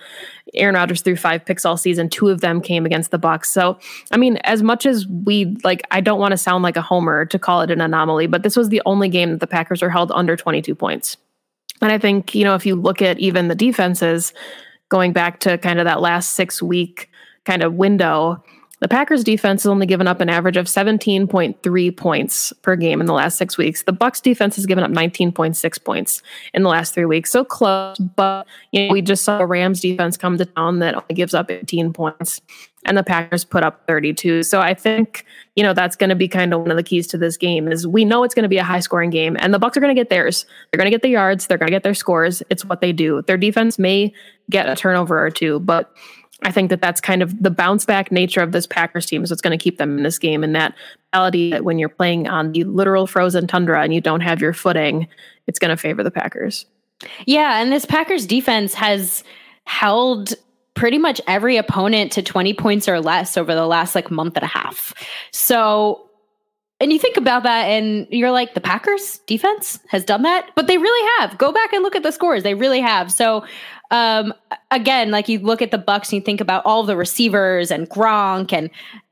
aaron 0.54 0.74
rodgers 0.74 1.00
threw 1.00 1.16
five 1.16 1.44
picks 1.44 1.64
all 1.64 1.76
season 1.76 2.08
two 2.08 2.28
of 2.28 2.42
them 2.42 2.60
came 2.60 2.86
against 2.86 3.10
the 3.10 3.18
Bucks. 3.18 3.50
so 3.50 3.76
i 4.12 4.16
mean 4.16 4.36
as 4.44 4.62
much 4.62 4.86
as 4.86 5.08
we 5.24 5.56
like 5.64 5.82
i 5.90 6.00
don't 6.00 6.20
want 6.20 6.30
to 6.30 6.36
sound 6.36 6.62
like 6.62 6.76
a 6.76 6.82
homer 6.82 7.24
to 7.24 7.38
call 7.38 7.60
it 7.62 7.70
an 7.72 7.80
anomaly 7.80 8.26
but 8.28 8.42
this 8.44 8.56
was 8.56 8.68
the 8.68 8.82
only 8.86 9.08
game 9.08 9.30
that 9.32 9.40
the 9.40 9.46
packers 9.48 9.82
were 9.82 9.90
held 9.90 10.12
under 10.12 10.36
22 10.36 10.74
points 10.74 11.16
and 11.82 11.92
i 11.92 11.98
think 11.98 12.34
you 12.34 12.44
know 12.44 12.54
if 12.54 12.64
you 12.64 12.74
look 12.74 13.02
at 13.02 13.18
even 13.18 13.48
the 13.48 13.54
defenses 13.54 14.32
going 14.88 15.12
back 15.12 15.40
to 15.40 15.58
kind 15.58 15.78
of 15.78 15.84
that 15.84 16.00
last 16.00 16.30
six 16.30 16.62
week 16.62 17.10
kind 17.44 17.62
of 17.62 17.74
window 17.74 18.42
the 18.82 18.88
Packers 18.88 19.22
defense 19.22 19.62
has 19.62 19.70
only 19.70 19.86
given 19.86 20.08
up 20.08 20.20
an 20.20 20.28
average 20.28 20.56
of 20.56 20.66
17.3 20.66 21.96
points 21.96 22.52
per 22.62 22.74
game 22.74 23.00
in 23.00 23.06
the 23.06 23.12
last 23.12 23.38
six 23.38 23.56
weeks. 23.56 23.84
The 23.84 23.92
Bucks 23.92 24.20
defense 24.20 24.56
has 24.56 24.66
given 24.66 24.82
up 24.82 24.90
19.6 24.90 25.84
points 25.84 26.20
in 26.52 26.64
the 26.64 26.68
last 26.68 26.92
three 26.92 27.04
weeks. 27.04 27.30
So 27.30 27.44
close, 27.44 27.96
but 27.98 28.44
you 28.72 28.88
know, 28.88 28.92
we 28.92 29.00
just 29.00 29.22
saw 29.22 29.38
the 29.38 29.46
Rams 29.46 29.80
defense 29.80 30.16
come 30.16 30.36
to 30.36 30.46
town 30.46 30.80
that 30.80 30.96
only 30.96 31.14
gives 31.14 31.32
up 31.32 31.48
18 31.48 31.92
points. 31.92 32.40
And 32.84 32.98
the 32.98 33.04
Packers 33.04 33.44
put 33.44 33.62
up 33.62 33.86
32. 33.86 34.42
So 34.42 34.60
I 34.60 34.74
think, 34.74 35.24
you 35.54 35.62
know, 35.62 35.72
that's 35.72 35.94
going 35.94 36.10
to 36.10 36.16
be 36.16 36.26
kind 36.26 36.52
of 36.52 36.60
one 36.60 36.70
of 36.70 36.76
the 36.76 36.82
keys 36.82 37.06
to 37.08 37.18
this 37.18 37.36
game 37.36 37.68
is 37.68 37.86
we 37.86 38.04
know 38.04 38.24
it's 38.24 38.34
going 38.34 38.42
to 38.42 38.48
be 38.48 38.58
a 38.58 38.64
high 38.64 38.80
scoring 38.80 39.10
game 39.10 39.36
and 39.38 39.54
the 39.54 39.58
Bucks 39.58 39.76
are 39.76 39.80
going 39.80 39.94
to 39.94 40.00
get 40.00 40.10
theirs. 40.10 40.44
They're 40.70 40.78
going 40.78 40.90
to 40.90 40.90
get 40.90 41.02
the 41.02 41.08
yards, 41.08 41.46
they're 41.46 41.58
going 41.58 41.68
to 41.68 41.72
get 41.72 41.84
their 41.84 41.94
scores. 41.94 42.42
It's 42.50 42.64
what 42.64 42.80
they 42.80 42.92
do. 42.92 43.22
Their 43.22 43.38
defense 43.38 43.78
may 43.78 44.12
get 44.50 44.68
a 44.68 44.74
turnover 44.74 45.24
or 45.24 45.30
two, 45.30 45.60
but 45.60 45.94
I 46.44 46.50
think 46.50 46.70
that 46.70 46.80
that's 46.80 47.00
kind 47.00 47.22
of 47.22 47.40
the 47.42 47.50
bounce 47.50 47.84
back 47.84 48.10
nature 48.10 48.40
of 48.40 48.52
this 48.52 48.66
Packers 48.66 49.06
team 49.06 49.22
is 49.22 49.30
what's 49.30 49.42
going 49.42 49.56
to 49.56 49.62
keep 49.62 49.78
them 49.78 49.96
in 49.96 50.02
this 50.02 50.18
game. 50.18 50.42
And 50.42 50.54
that 50.54 50.74
reality 51.12 51.50
that 51.50 51.64
when 51.64 51.78
you're 51.78 51.88
playing 51.88 52.28
on 52.28 52.52
the 52.52 52.64
literal 52.64 53.06
frozen 53.06 53.46
tundra 53.46 53.82
and 53.82 53.94
you 53.94 54.00
don't 54.00 54.20
have 54.20 54.40
your 54.40 54.52
footing, 54.52 55.06
it's 55.46 55.58
going 55.58 55.70
to 55.70 55.76
favor 55.76 56.02
the 56.02 56.10
Packers. 56.10 56.66
Yeah. 57.26 57.60
And 57.60 57.72
this 57.72 57.84
Packers 57.84 58.26
defense 58.26 58.74
has 58.74 59.22
held 59.64 60.34
pretty 60.82 60.98
much 60.98 61.20
every 61.28 61.56
opponent 61.56 62.10
to 62.10 62.20
20 62.20 62.54
points 62.54 62.88
or 62.88 63.00
less 63.00 63.36
over 63.36 63.54
the 63.54 63.68
last 63.68 63.94
like 63.94 64.10
month 64.10 64.36
and 64.36 64.42
a 64.42 64.48
half. 64.48 64.92
So 65.30 66.10
and 66.80 66.92
you 66.92 66.98
think 66.98 67.16
about 67.16 67.44
that 67.44 67.66
and 67.66 68.08
you're 68.10 68.32
like 68.32 68.54
the 68.54 68.60
packers 68.60 69.20
defense 69.28 69.78
has 69.86 70.04
done 70.04 70.22
that 70.22 70.50
but 70.56 70.66
they 70.66 70.78
really 70.78 71.10
have 71.20 71.38
go 71.38 71.52
back 71.52 71.72
and 71.72 71.84
look 71.84 71.94
at 71.94 72.02
the 72.02 72.10
scores 72.10 72.42
they 72.42 72.54
really 72.54 72.80
have 72.80 73.12
so 73.12 73.44
um, 73.92 74.32
again, 74.70 75.10
like 75.10 75.28
you 75.28 75.38
look 75.38 75.60
at 75.60 75.70
the 75.70 75.78
Bucks 75.78 76.08
and 76.08 76.14
you 76.14 76.24
think 76.24 76.40
about 76.40 76.64
all 76.64 76.82
the 76.82 76.96
receivers 76.96 77.70
and 77.70 77.88
Gronk 77.90 78.50
and 78.50 78.70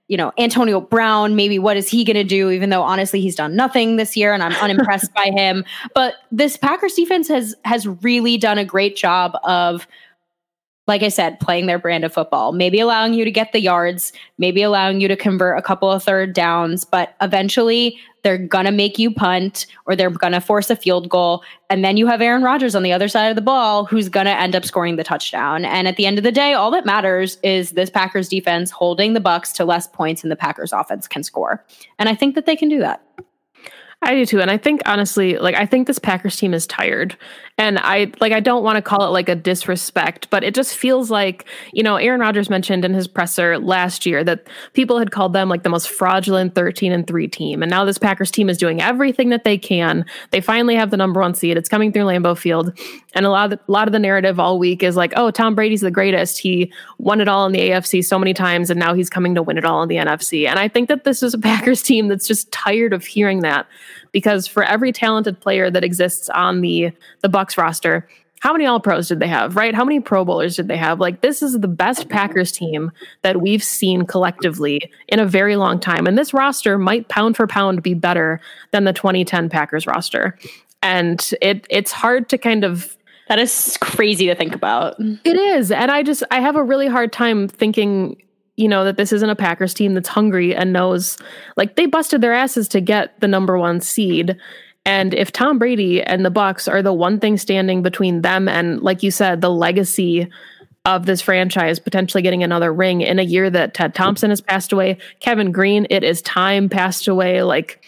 you 0.08 0.16
know 0.16 0.32
Antonio 0.38 0.80
Brown. 0.80 1.36
Maybe 1.36 1.58
what 1.58 1.76
is 1.76 1.86
he 1.86 2.02
going 2.02 2.16
to 2.16 2.24
do? 2.24 2.48
Even 2.48 2.70
though 2.70 2.82
honestly 2.82 3.20
he's 3.20 3.36
done 3.36 3.54
nothing 3.54 3.96
this 3.96 4.16
year, 4.16 4.32
and 4.32 4.42
I'm 4.42 4.54
unimpressed 4.54 5.12
by 5.14 5.30
him. 5.36 5.66
But 5.94 6.14
this 6.32 6.56
Packers 6.56 6.94
defense 6.94 7.28
has 7.28 7.54
has 7.66 7.86
really 7.86 8.38
done 8.38 8.56
a 8.56 8.64
great 8.64 8.96
job 8.96 9.36
of 9.44 9.86
like 10.90 11.04
I 11.04 11.08
said, 11.08 11.38
playing 11.38 11.66
their 11.66 11.78
brand 11.78 12.04
of 12.04 12.12
football, 12.12 12.50
maybe 12.50 12.80
allowing 12.80 13.14
you 13.14 13.24
to 13.24 13.30
get 13.30 13.52
the 13.52 13.60
yards, 13.60 14.12
maybe 14.38 14.60
allowing 14.60 15.00
you 15.00 15.06
to 15.06 15.14
convert 15.14 15.56
a 15.56 15.62
couple 15.62 15.88
of 15.88 16.02
third 16.02 16.32
downs, 16.32 16.84
but 16.84 17.14
eventually 17.22 17.96
they're 18.22 18.36
going 18.36 18.64
to 18.64 18.72
make 18.72 18.98
you 18.98 19.14
punt 19.14 19.66
or 19.86 19.94
they're 19.94 20.10
going 20.10 20.32
to 20.32 20.40
force 20.40 20.68
a 20.68 20.74
field 20.74 21.08
goal. 21.08 21.44
And 21.70 21.84
then 21.84 21.96
you 21.96 22.08
have 22.08 22.20
Aaron 22.20 22.42
Rodgers 22.42 22.74
on 22.74 22.82
the 22.82 22.92
other 22.92 23.06
side 23.06 23.28
of 23.28 23.36
the 23.36 23.40
ball 23.40 23.84
who's 23.84 24.08
going 24.08 24.26
to 24.26 24.36
end 24.36 24.56
up 24.56 24.64
scoring 24.64 24.96
the 24.96 25.04
touchdown. 25.04 25.64
And 25.64 25.86
at 25.86 25.96
the 25.96 26.06
end 26.06 26.18
of 26.18 26.24
the 26.24 26.32
day, 26.32 26.54
all 26.54 26.72
that 26.72 26.84
matters 26.84 27.38
is 27.44 27.70
this 27.70 27.88
Packers 27.88 28.28
defense 28.28 28.72
holding 28.72 29.12
the 29.12 29.20
Bucks 29.20 29.52
to 29.52 29.64
less 29.64 29.86
points 29.86 30.22
than 30.22 30.28
the 30.28 30.34
Packers 30.34 30.72
offense 30.72 31.06
can 31.06 31.22
score. 31.22 31.64
And 32.00 32.08
I 32.08 32.16
think 32.16 32.34
that 32.34 32.46
they 32.46 32.56
can 32.56 32.68
do 32.68 32.80
that. 32.80 33.00
I 34.02 34.14
do 34.14 34.24
too. 34.24 34.40
And 34.40 34.50
I 34.50 34.56
think 34.56 34.80
honestly, 34.86 35.36
like 35.36 35.54
I 35.54 35.66
think 35.66 35.86
this 35.86 35.98
Packers 35.98 36.36
team 36.36 36.54
is 36.54 36.66
tired. 36.66 37.16
And 37.58 37.78
I 37.78 38.10
like 38.18 38.32
I 38.32 38.40
don't 38.40 38.64
want 38.64 38.76
to 38.76 38.82
call 38.82 39.04
it 39.04 39.10
like 39.10 39.28
a 39.28 39.34
disrespect, 39.34 40.30
but 40.30 40.42
it 40.42 40.54
just 40.54 40.74
feels 40.74 41.10
like, 41.10 41.44
you 41.74 41.82
know, 41.82 41.96
Aaron 41.96 42.18
Rodgers 42.20 42.48
mentioned 42.48 42.86
in 42.86 42.94
his 42.94 43.06
presser 43.06 43.58
last 43.58 44.06
year 44.06 44.24
that 44.24 44.46
people 44.72 44.98
had 44.98 45.10
called 45.10 45.34
them 45.34 45.50
like 45.50 45.64
the 45.64 45.68
most 45.68 45.90
fraudulent 45.90 46.54
13 46.54 46.92
and 46.92 47.06
3 47.06 47.28
team. 47.28 47.62
And 47.62 47.68
now 47.68 47.84
this 47.84 47.98
Packers 47.98 48.30
team 48.30 48.48
is 48.48 48.56
doing 48.56 48.80
everything 48.80 49.28
that 49.28 49.44
they 49.44 49.58
can. 49.58 50.06
They 50.30 50.40
finally 50.40 50.76
have 50.76 50.90
the 50.90 50.96
number 50.96 51.20
1 51.20 51.34
seed. 51.34 51.58
It's 51.58 51.68
coming 51.68 51.92
through 51.92 52.04
Lambeau 52.04 52.38
Field. 52.38 52.72
And 53.14 53.26
a 53.26 53.30
lot 53.30 53.52
of 53.52 53.58
the, 53.58 53.64
a 53.68 53.72
lot 53.72 53.86
of 53.86 53.92
the 53.92 53.98
narrative 53.98 54.40
all 54.40 54.58
week 54.58 54.82
is 54.82 54.96
like, 54.96 55.12
"Oh, 55.16 55.30
Tom 55.30 55.54
Brady's 55.54 55.82
the 55.82 55.90
greatest. 55.90 56.38
He 56.38 56.72
won 56.96 57.20
it 57.20 57.28
all 57.28 57.44
in 57.44 57.52
the 57.52 57.60
AFC 57.60 58.02
so 58.02 58.18
many 58.18 58.32
times 58.32 58.70
and 58.70 58.80
now 58.80 58.94
he's 58.94 59.10
coming 59.10 59.34
to 59.34 59.42
win 59.42 59.58
it 59.58 59.66
all 59.66 59.82
in 59.82 59.90
the 59.90 59.96
NFC." 59.96 60.48
And 60.48 60.58
I 60.58 60.68
think 60.68 60.88
that 60.88 61.04
this 61.04 61.22
is 61.22 61.34
a 61.34 61.38
Packers 61.38 61.82
team 61.82 62.08
that's 62.08 62.26
just 62.26 62.50
tired 62.50 62.94
of 62.94 63.04
hearing 63.04 63.40
that 63.40 63.66
because 64.12 64.46
for 64.46 64.62
every 64.62 64.92
talented 64.92 65.40
player 65.40 65.70
that 65.70 65.84
exists 65.84 66.28
on 66.30 66.60
the 66.60 66.92
the 67.20 67.28
Bucs 67.28 67.56
roster, 67.56 68.06
how 68.40 68.52
many 68.52 68.64
all 68.64 68.80
pros 68.80 69.08
did 69.08 69.20
they 69.20 69.28
have, 69.28 69.54
right? 69.54 69.74
How 69.74 69.84
many 69.84 70.00
pro 70.00 70.24
bowlers 70.24 70.56
did 70.56 70.66
they 70.66 70.76
have? 70.76 70.98
Like 70.98 71.20
this 71.20 71.42
is 71.42 71.60
the 71.60 71.68
best 71.68 72.08
Packers 72.08 72.50
team 72.50 72.90
that 73.22 73.40
we've 73.40 73.62
seen 73.62 74.06
collectively 74.06 74.90
in 75.08 75.20
a 75.20 75.26
very 75.26 75.56
long 75.56 75.78
time. 75.78 76.06
And 76.06 76.16
this 76.16 76.32
roster 76.32 76.78
might 76.78 77.08
pound 77.08 77.36
for 77.36 77.46
pound 77.46 77.82
be 77.82 77.94
better 77.94 78.40
than 78.72 78.84
the 78.84 78.94
2010 78.94 79.50
Packers 79.50 79.86
roster. 79.86 80.38
And 80.82 81.32
it 81.42 81.66
it's 81.68 81.92
hard 81.92 82.30
to 82.30 82.38
kind 82.38 82.64
of 82.64 82.96
that 83.28 83.38
is 83.38 83.76
crazy 83.80 84.26
to 84.26 84.34
think 84.34 84.54
about. 84.54 84.96
It 84.98 85.36
is. 85.36 85.70
And 85.70 85.90
I 85.90 86.02
just 86.02 86.22
I 86.30 86.40
have 86.40 86.56
a 86.56 86.64
really 86.64 86.88
hard 86.88 87.12
time 87.12 87.46
thinking 87.46 88.20
you 88.60 88.68
know 88.68 88.84
that 88.84 88.96
this 88.98 89.12
isn't 89.12 89.30
a 89.30 89.36
Packers 89.36 89.72
team 89.72 89.94
that's 89.94 90.08
hungry 90.08 90.54
and 90.54 90.72
knows 90.72 91.16
like 91.56 91.76
they 91.76 91.86
busted 91.86 92.20
their 92.20 92.34
asses 92.34 92.68
to 92.68 92.80
get 92.80 93.18
the 93.20 93.28
number 93.28 93.58
1 93.58 93.80
seed. 93.80 94.36
And 94.84 95.14
if 95.14 95.32
Tom 95.32 95.58
Brady 95.58 96.02
and 96.02 96.24
the 96.24 96.30
Bucs 96.30 96.70
are 96.70 96.82
the 96.82 96.92
one 96.92 97.18
thing 97.18 97.38
standing 97.38 97.82
between 97.82 98.22
them 98.22 98.48
and 98.48 98.82
like 98.82 99.02
you 99.02 99.10
said 99.10 99.40
the 99.40 99.50
legacy 99.50 100.28
of 100.84 101.06
this 101.06 101.20
franchise 101.20 101.78
potentially 101.78 102.22
getting 102.22 102.42
another 102.42 102.72
ring 102.72 103.00
in 103.00 103.18
a 103.18 103.22
year 103.22 103.50
that 103.50 103.74
Ted 103.74 103.94
Thompson 103.94 104.30
has 104.30 104.40
passed 104.40 104.72
away, 104.72 104.98
Kevin 105.20 105.52
Greene 105.52 105.86
it 105.88 106.04
is 106.04 106.20
time 106.22 106.68
passed 106.68 107.08
away 107.08 107.42
like 107.42 107.82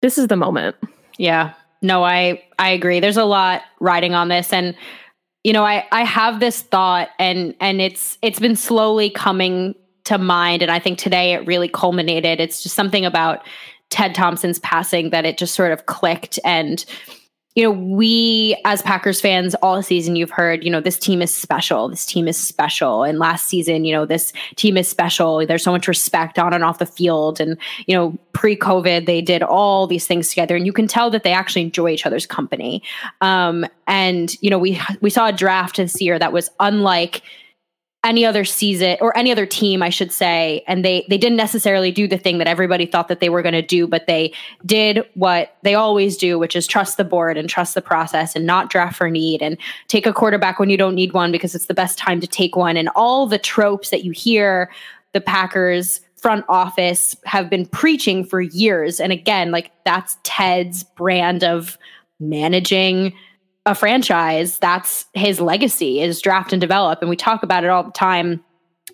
this 0.00 0.16
is 0.16 0.28
the 0.28 0.36
moment. 0.36 0.76
Yeah. 1.18 1.52
No, 1.82 2.02
I 2.02 2.42
I 2.58 2.70
agree. 2.70 3.00
There's 3.00 3.16
a 3.18 3.24
lot 3.24 3.62
riding 3.80 4.14
on 4.14 4.28
this 4.28 4.52
and 4.52 4.74
you 5.46 5.52
know, 5.52 5.64
I 5.64 5.86
I 5.92 6.02
have 6.02 6.40
this 6.40 6.60
thought 6.60 7.10
and 7.20 7.54
and 7.60 7.80
it's 7.80 8.18
it's 8.20 8.40
been 8.40 8.56
slowly 8.56 9.10
coming 9.10 9.76
to 10.02 10.18
mind 10.18 10.60
and 10.60 10.72
I 10.72 10.80
think 10.80 10.98
today 10.98 11.34
it 11.34 11.46
really 11.46 11.68
culminated. 11.68 12.40
It's 12.40 12.64
just 12.64 12.74
something 12.74 13.04
about 13.04 13.46
Ted 13.88 14.12
Thompson's 14.12 14.58
passing 14.58 15.10
that 15.10 15.24
it 15.24 15.38
just 15.38 15.54
sort 15.54 15.70
of 15.70 15.86
clicked 15.86 16.40
and 16.44 16.84
you 17.56 17.62
know, 17.62 17.70
we 17.70 18.54
as 18.66 18.82
Packers 18.82 19.18
fans 19.18 19.54
all 19.56 19.82
season 19.82 20.14
you've 20.14 20.30
heard, 20.30 20.62
you 20.62 20.70
know, 20.70 20.80
this 20.80 20.98
team 20.98 21.22
is 21.22 21.34
special. 21.34 21.88
This 21.88 22.04
team 22.04 22.28
is 22.28 22.36
special. 22.36 23.02
And 23.02 23.18
last 23.18 23.46
season, 23.46 23.86
you 23.86 23.94
know, 23.94 24.04
this 24.04 24.34
team 24.56 24.76
is 24.76 24.86
special. 24.86 25.44
There's 25.46 25.64
so 25.64 25.72
much 25.72 25.88
respect 25.88 26.38
on 26.38 26.52
and 26.52 26.62
off 26.62 26.78
the 26.78 26.86
field. 26.86 27.40
And, 27.40 27.56
you 27.86 27.96
know, 27.96 28.16
pre-COVID, 28.34 29.06
they 29.06 29.22
did 29.22 29.42
all 29.42 29.86
these 29.86 30.06
things 30.06 30.28
together. 30.28 30.54
And 30.54 30.66
you 30.66 30.72
can 30.72 30.86
tell 30.86 31.10
that 31.10 31.22
they 31.22 31.32
actually 31.32 31.62
enjoy 31.62 31.88
each 31.88 32.04
other's 32.04 32.26
company. 32.26 32.82
Um, 33.22 33.64
and, 33.86 34.36
you 34.42 34.50
know, 34.50 34.58
we 34.58 34.78
we 35.00 35.08
saw 35.08 35.28
a 35.28 35.32
draft 35.32 35.78
this 35.78 35.98
year 36.00 36.18
that 36.18 36.34
was 36.34 36.50
unlike 36.60 37.22
any 38.06 38.24
other 38.24 38.44
season 38.44 38.96
or 39.00 39.16
any 39.18 39.32
other 39.32 39.44
team 39.44 39.82
i 39.82 39.90
should 39.90 40.12
say 40.12 40.62
and 40.66 40.84
they 40.84 41.04
they 41.08 41.18
didn't 41.18 41.36
necessarily 41.36 41.90
do 41.90 42.06
the 42.06 42.16
thing 42.16 42.38
that 42.38 42.46
everybody 42.46 42.86
thought 42.86 43.08
that 43.08 43.20
they 43.20 43.28
were 43.28 43.42
going 43.42 43.52
to 43.52 43.60
do 43.60 43.86
but 43.86 44.06
they 44.06 44.32
did 44.64 45.04
what 45.14 45.56
they 45.62 45.74
always 45.74 46.16
do 46.16 46.38
which 46.38 46.54
is 46.54 46.66
trust 46.66 46.96
the 46.96 47.04
board 47.04 47.36
and 47.36 47.48
trust 47.48 47.74
the 47.74 47.82
process 47.82 48.36
and 48.36 48.46
not 48.46 48.70
draft 48.70 48.96
for 48.96 49.10
need 49.10 49.42
and 49.42 49.56
take 49.88 50.06
a 50.06 50.12
quarterback 50.12 50.58
when 50.58 50.70
you 50.70 50.76
don't 50.76 50.94
need 50.94 51.12
one 51.12 51.32
because 51.32 51.54
it's 51.54 51.66
the 51.66 51.74
best 51.74 51.98
time 51.98 52.20
to 52.20 52.26
take 52.26 52.56
one. 52.56 52.76
And 52.76 52.88
all 52.94 53.26
the 53.26 53.38
tropes 53.38 53.90
that 53.90 54.04
you 54.04 54.12
hear 54.12 54.70
the 55.12 55.20
packers 55.20 56.00
front 56.16 56.44
office 56.48 57.16
have 57.24 57.50
been 57.50 57.66
preaching 57.66 58.24
for 58.24 58.40
years. 58.40 59.00
And 59.00 59.12
again 59.12 59.50
like 59.50 59.70
that's 59.84 60.18
ted's 60.22 60.84
brand 60.84 61.44
of 61.44 61.78
managing 62.20 63.12
a 63.66 63.74
franchise, 63.74 64.58
that's 64.58 65.06
his 65.12 65.40
legacy 65.40 66.00
is 66.00 66.22
draft 66.22 66.52
and 66.52 66.60
develop. 66.60 67.00
And 67.00 67.10
we 67.10 67.16
talk 67.16 67.42
about 67.42 67.64
it 67.64 67.70
all 67.70 67.82
the 67.82 67.90
time. 67.90 68.42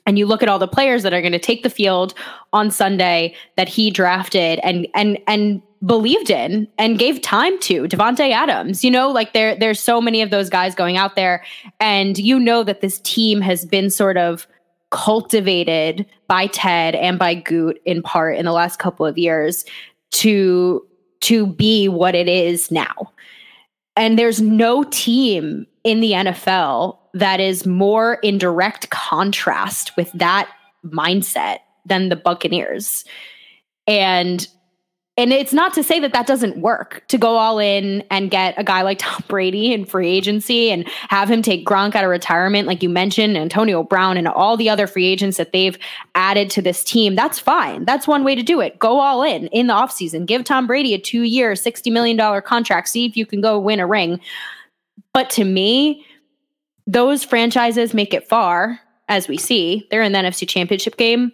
And 0.07 0.19
you 0.19 0.27
look 0.27 0.43
at 0.43 0.49
all 0.49 0.59
the 0.59 0.67
players 0.67 1.05
that 1.05 1.13
are 1.13 1.21
going 1.21 1.33
to 1.33 1.39
take 1.39 1.63
the 1.63 1.71
field 1.71 2.15
on 2.53 2.71
Sunday 2.71 3.37
that 3.57 3.69
he 3.69 3.91
drafted 3.91 4.59
and 4.65 4.89
and 4.95 5.19
and 5.29 5.63
believed 5.85 6.31
in 6.31 6.67
and 6.79 6.99
gave 6.99 7.21
time 7.21 7.59
to 7.61 7.85
Davante 7.85 8.33
Adams. 8.33 8.83
You 8.83 8.91
know, 8.91 9.11
like 9.11 9.33
there 9.33 9.55
there's 9.55 9.79
so 9.79 10.01
many 10.01 10.23
of 10.23 10.31
those 10.31 10.49
guys 10.49 10.75
going 10.75 10.97
out 10.97 11.15
there 11.15 11.45
and 11.79 12.19
you 12.19 12.41
know 12.41 12.65
that 12.65 12.81
this 12.81 12.99
team 13.01 13.41
has 13.43 13.65
been 13.65 13.91
sort 13.91 14.17
of 14.17 14.47
cultivated 14.91 16.07
by 16.29 16.47
Ted 16.49 16.95
and 16.95 17.19
by 17.19 17.35
Gute 17.35 17.79
in 17.85 18.03
part 18.03 18.37
in 18.37 18.45
the 18.45 18.53
last 18.53 18.79
couple 18.79 19.07
of 19.07 19.19
years 19.19 19.65
to 20.13 20.87
to 21.21 21.47
be 21.47 21.89
what 21.89 22.15
it 22.15 22.29
is 22.29 22.71
now. 22.71 23.13
And 23.97 24.19
there's 24.19 24.41
no 24.41 24.85
team 24.85 25.67
in 25.85 26.01
the 26.01 26.13
NFL 26.13 26.99
that 27.15 27.41
is 27.41 27.67
more 27.67 28.15
in 28.15 28.39
direct 28.39 28.91
contrast 28.91 29.97
with 29.97 30.11
that 30.13 30.51
mindset 30.85 31.59
than 31.85 32.09
the 32.09 32.17
Buccaneers. 32.17 33.05
And 33.87 34.47
and 35.19 35.31
it's 35.31 35.53
not 35.53 35.75
to 35.75 35.85
say 35.85 36.01
that 36.01 36.15
that 36.15 36.27
doesn't 36.27 36.57
work 36.59 37.05
to 37.09 37.19
go 37.19 37.37
all 37.37 37.59
in 37.59 38.03
and 38.11 38.31
get 38.31 38.55
a 38.57 38.65
guy 38.65 38.81
like 38.81 38.99
Tom 38.99 39.23
Brady 39.29 39.71
in 39.71 39.85
free 39.85 40.09
agency 40.09 40.71
and 40.71 40.89
have 41.09 41.31
him 41.31 41.43
take 41.43 41.67
Gronk 41.67 41.95
out 41.95 42.05
of 42.05 42.11
retirement, 42.11 42.67
like 42.67 42.83
you 42.83 42.89
mentioned, 42.89 43.37
Antonio 43.37 43.83
Brown 43.83 44.17
and 44.17 44.27
all 44.27 44.57
the 44.57 44.71
other 44.71 44.87
free 44.87 45.07
agents 45.07 45.37
that 45.37 45.53
they've 45.53 45.77
added 46.15 46.49
to 46.51 46.63
this 46.63 46.83
team. 46.83 47.15
That's 47.15 47.39
fine. 47.39 47.85
That's 47.85 48.09
one 48.09 48.25
way 48.25 48.35
to 48.35 48.43
do 48.43 48.61
it. 48.61 48.79
Go 48.79 49.01
all 49.01 49.23
in 49.23 49.49
in 49.49 49.67
the 49.67 49.75
offseason. 49.75 50.25
Give 50.25 50.45
Tom 50.45 50.67
Brady 50.67 50.95
a 50.95 50.99
two 50.99 51.23
year, 51.23 51.53
$60 51.53 51.93
million 51.93 52.43
contract. 52.43 52.89
See 52.89 53.05
if 53.05 53.15
you 53.15 53.27
can 53.27 53.43
go 53.43 53.59
win 53.59 53.81
a 53.81 53.87
ring. 53.87 54.19
But 55.13 55.29
to 55.31 55.45
me, 55.45 56.07
those 56.87 57.23
franchises 57.23 57.93
make 57.93 58.15
it 58.15 58.29
far, 58.29 58.81
as 59.09 59.29
we 59.29 59.37
see. 59.37 59.87
They're 59.91 60.03
in 60.03 60.13
the 60.13 60.19
NFC 60.19 60.49
championship 60.49 60.97
game. 60.97 61.33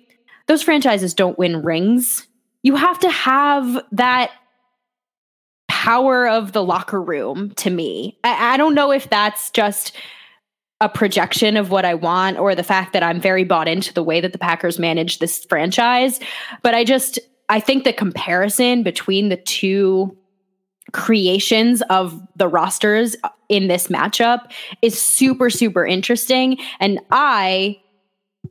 Those 0.48 0.62
franchises 0.62 1.14
don't 1.14 1.38
win 1.38 1.62
rings 1.62 2.27
you 2.62 2.76
have 2.76 2.98
to 3.00 3.10
have 3.10 3.84
that 3.92 4.30
power 5.68 6.28
of 6.28 6.52
the 6.52 6.62
locker 6.62 7.00
room 7.00 7.52
to 7.52 7.70
me. 7.70 8.18
I, 8.24 8.54
I, 8.54 8.56
don't 8.56 8.74
know 8.74 8.90
if 8.90 9.08
that's 9.08 9.50
just 9.50 9.96
a 10.80 10.88
projection 10.88 11.56
of 11.56 11.70
what 11.70 11.84
I 11.84 11.94
want 11.94 12.38
or 12.38 12.54
the 12.54 12.64
fact 12.64 12.92
that 12.92 13.02
I'm 13.02 13.20
very 13.20 13.44
bought 13.44 13.68
into 13.68 13.92
the 13.94 14.02
way 14.02 14.20
that 14.20 14.32
the 14.32 14.38
Packers 14.38 14.78
manage 14.78 15.18
this 15.18 15.44
franchise. 15.44 16.20
But 16.62 16.74
I 16.74 16.84
just, 16.84 17.18
I 17.48 17.60
think 17.60 17.84
the 17.84 17.92
comparison 17.92 18.82
between 18.82 19.28
the 19.28 19.36
two 19.36 20.16
creations 20.92 21.82
of 21.90 22.20
the 22.36 22.48
rosters 22.48 23.16
in 23.48 23.68
this 23.68 23.88
matchup 23.88 24.50
is 24.82 25.00
super, 25.00 25.50
super 25.50 25.86
interesting. 25.86 26.58
And 26.80 27.00
I 27.10 27.80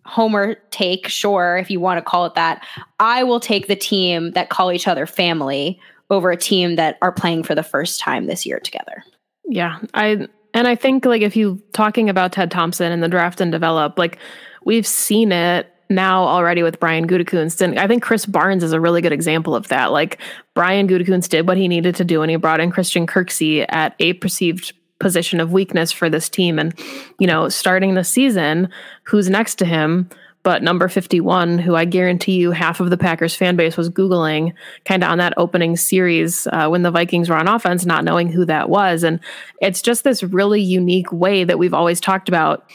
homer 0.08 0.56
take, 0.72 1.08
sure, 1.08 1.58
if 1.58 1.70
you 1.70 1.80
want 1.80 1.98
to 1.98 2.02
call 2.02 2.26
it 2.26 2.36
that, 2.36 2.66
I 3.00 3.24
will 3.24 3.40
take 3.40 3.68
the 3.68 3.76
team 3.76 4.32
that 4.32 4.50
call 4.50 4.72
each 4.72 4.88
other 4.88 5.06
family 5.06 5.80
over 6.10 6.32
a 6.32 6.38
team 6.38 6.78
that 6.78 6.98
are 7.02 7.12
playing 7.12 7.44
for 7.44 7.54
the 7.54 7.64
first 7.64 8.00
time 8.00 8.26
this 8.26 8.46
year 8.46 8.60
together. 8.60 9.04
Yeah. 9.46 9.80
I 9.94 10.28
and 10.54 10.68
I 10.68 10.76
think 10.76 11.06
like 11.06 11.22
if 11.22 11.36
you 11.36 11.62
talking 11.74 12.10
about 12.10 12.32
Ted 12.32 12.50
Thompson 12.50 12.92
and 12.92 13.04
the 13.04 13.10
draft 13.10 13.42
and 13.42 13.52
develop, 13.52 14.00
like 14.00 14.18
we've 14.64 14.88
seen 14.88 15.32
it 15.32 15.72
now 15.90 16.24
already 16.24 16.64
with 16.64 16.80
Brian 16.80 17.08
Gutekunst. 17.08 17.62
And 17.62 17.80
I 17.80 17.88
think 17.88 18.04
Krys 18.04 18.30
Barnes 18.30 18.64
is 18.64 18.74
a 18.74 18.80
really 18.80 19.02
good 19.02 19.12
example 19.12 19.56
of 19.56 19.68
that. 19.68 19.92
Like 19.92 20.20
Brian 20.54 20.88
Gutekunst 20.88 21.30
did 21.30 21.48
what 21.48 21.58
he 21.58 21.68
needed 21.68 21.96
to 21.96 22.04
do 22.04 22.22
and 22.22 22.32
he 22.32 22.38
brought 22.38 22.60
in 22.60 22.72
Christian 22.72 23.08
Kirksey 23.08 23.66
at 23.70 23.96
a 24.00 24.14
perceived 24.14 24.74
position 25.00 25.40
of 25.40 25.52
weakness 25.52 25.92
for 25.92 26.10
this 26.10 26.30
team. 26.30 26.60
And, 26.60 26.74
you 27.20 27.28
know, 27.28 27.50
starting 27.50 27.94
the 27.94 28.04
season, 28.04 28.70
who's 29.04 29.30
next 29.30 29.56
to 29.56 29.66
him? 29.66 30.10
But 30.44 30.64
number 30.64 30.88
51, 30.88 31.60
who 31.60 31.76
I 31.76 31.84
guarantee 31.84 32.38
you 32.38 32.52
half 32.52 32.80
of 32.80 32.90
the 32.90 32.98
Packers 32.98 33.36
fan 33.36 33.58
base 33.58 33.76
was 33.76 33.90
Googling 33.90 34.54
kind 34.86 35.04
of 35.04 35.10
on 35.10 35.18
that 35.18 35.34
opening 35.36 35.76
series 35.76 36.48
uh, 36.54 36.70
when 36.70 36.84
the 36.84 36.92
Vikings 36.92 37.30
were 37.30 37.36
on 37.36 37.50
offense, 37.50 37.86
not 37.86 38.06
knowing 38.06 38.32
who 38.32 38.46
that 38.46 38.70
was. 38.70 39.04
And 39.04 39.20
it's 39.62 39.82
just 39.82 40.06
this 40.06 40.24
really 40.24 40.62
unique 40.62 41.12
way 41.12 41.44
that 41.44 41.60
we've 41.60 41.74
always 41.74 42.00
talked 42.00 42.30
about 42.30 42.70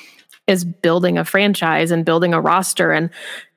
is 0.47 0.65
building 0.67 1.17
a 1.17 1.25
franchise 1.25 1.91
and 1.91 2.05
building 2.05 2.35
a 2.35 2.41
roster 2.43 2.93
and 2.93 3.09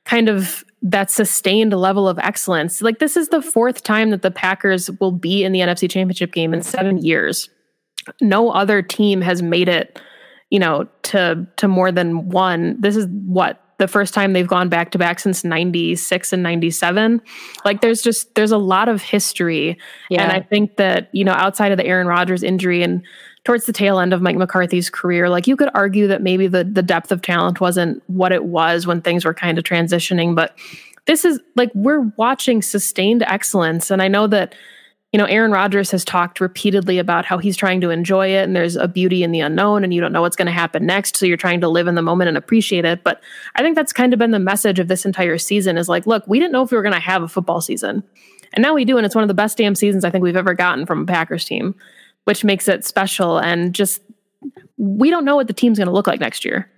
kind 0.05 0.29
of 0.29 0.63
that 0.81 1.11
sustained 1.11 1.73
level 1.73 2.07
of 2.07 2.19
excellence. 2.19 2.81
Like 2.81 2.99
this 2.99 3.17
is 3.17 3.29
the 3.29 3.41
fourth 3.41 3.83
time 3.83 4.11
that 4.11 4.21
the 4.21 4.31
Packers 4.31 4.89
will 5.01 5.11
be 5.11 5.43
in 5.43 5.51
the 5.51 5.59
NFC 5.59 5.89
Championship 5.89 6.31
game 6.31 6.53
in 6.53 6.61
7 6.61 6.99
years. 6.99 7.49
No 8.21 8.51
other 8.51 8.81
team 8.81 9.21
has 9.21 9.41
made 9.41 9.69
it, 9.69 9.99
you 10.49 10.59
know, 10.59 10.87
to 11.03 11.47
to 11.57 11.67
more 11.67 11.91
than 11.91 12.29
one. 12.29 12.79
This 12.79 12.95
is 12.95 13.07
what 13.25 13.61
the 13.77 13.87
first 13.87 14.13
time 14.13 14.33
they've 14.33 14.47
gone 14.47 14.69
back 14.69 14.91
to 14.91 14.97
back 14.97 15.19
since 15.19 15.43
96 15.43 16.33
and 16.33 16.43
97 16.43 17.21
like 17.63 17.81
there's 17.81 18.01
just 18.01 18.33
there's 18.35 18.51
a 18.51 18.57
lot 18.57 18.87
of 18.87 19.01
history 19.01 19.77
yeah. 20.09 20.23
and 20.23 20.31
i 20.31 20.39
think 20.39 20.77
that 20.77 21.09
you 21.11 21.23
know 21.23 21.33
outside 21.33 21.71
of 21.71 21.77
the 21.77 21.85
aaron 21.85 22.07
rodgers 22.07 22.43
injury 22.43 22.83
and 22.83 23.03
towards 23.43 23.65
the 23.65 23.73
tail 23.73 23.99
end 23.99 24.13
of 24.13 24.21
mike 24.21 24.37
mccarthy's 24.37 24.89
career 24.89 25.29
like 25.29 25.47
you 25.47 25.55
could 25.55 25.69
argue 25.73 26.07
that 26.07 26.21
maybe 26.21 26.47
the 26.47 26.63
the 26.63 26.83
depth 26.83 27.11
of 27.11 27.21
talent 27.21 27.59
wasn't 27.59 28.01
what 28.07 28.31
it 28.31 28.45
was 28.45 28.87
when 28.87 29.01
things 29.01 29.25
were 29.25 29.33
kind 29.33 29.57
of 29.57 29.63
transitioning 29.63 30.35
but 30.35 30.57
this 31.05 31.25
is 31.25 31.39
like 31.55 31.71
we're 31.75 32.11
watching 32.17 32.61
sustained 32.61 33.23
excellence 33.23 33.91
and 33.91 34.01
i 34.01 34.07
know 34.07 34.27
that 34.27 34.55
you 35.15 35.17
know, 35.17 35.23
Aaron 35.27 35.51
Rodgers 35.51 35.91
has 35.91 36.03
talked 36.03 36.41
repeatedly 36.41 36.99
about 36.99 37.23
how 37.23 37.37
he's 37.37 37.55
trying 37.55 37.79
to 37.79 37.89
enjoy 37.89 38.27
it 38.35 38.43
and 38.43 38.53
there's 38.53 38.75
a 38.75 38.85
beauty 38.85 39.23
in 39.23 39.31
the 39.31 39.39
unknown 39.39 39.85
and 39.85 39.93
you 39.93 40.01
don't 40.01 40.11
know 40.11 40.19
what's 40.19 40.35
going 40.35 40.47
to 40.47 40.51
happen 40.51 40.85
next. 40.85 41.15
So 41.15 41.25
you're 41.25 41.37
trying 41.37 41.61
to 41.61 41.69
live 41.69 41.87
in 41.87 41.95
the 41.95 42.01
moment 42.01 42.27
and 42.27 42.35
appreciate 42.35 42.83
it. 42.83 43.01
But 43.01 43.23
I 43.55 43.61
think 43.61 43.77
that's 43.77 43.93
kind 43.93 44.11
of 44.11 44.19
been 44.19 44.31
the 44.31 44.39
message 44.39 44.77
of 44.77 44.89
this 44.89 45.05
entire 45.05 45.37
season 45.37 45.77
is 45.77 45.87
like, 45.87 46.05
look, 46.05 46.25
we 46.27 46.37
didn't 46.37 46.51
know 46.51 46.63
if 46.63 46.71
we 46.71 46.75
were 46.75 46.83
going 46.83 46.95
to 46.95 46.99
have 46.99 47.23
a 47.23 47.29
football 47.29 47.61
season. 47.61 48.03
And 48.51 48.61
now 48.61 48.73
we 48.73 48.83
do. 48.83 48.97
And 48.97 49.05
it's 49.05 49.15
one 49.15 49.23
of 49.23 49.29
the 49.29 49.33
best 49.33 49.57
damn 49.57 49.73
seasons 49.73 50.03
I 50.03 50.09
think 50.09 50.21
we've 50.21 50.35
ever 50.35 50.53
gotten 50.53 50.85
from 50.85 51.03
a 51.03 51.05
Packers 51.05 51.45
team, 51.45 51.75
which 52.25 52.43
makes 52.43 52.67
it 52.67 52.83
special. 52.83 53.37
And 53.37 53.73
just, 53.73 54.01
we 54.75 55.09
don't 55.11 55.23
know 55.23 55.37
what 55.37 55.47
the 55.47 55.53
team's 55.53 55.77
going 55.77 55.87
to 55.87 55.93
look 55.93 56.07
like 56.07 56.19
next 56.19 56.43
year 56.43 56.69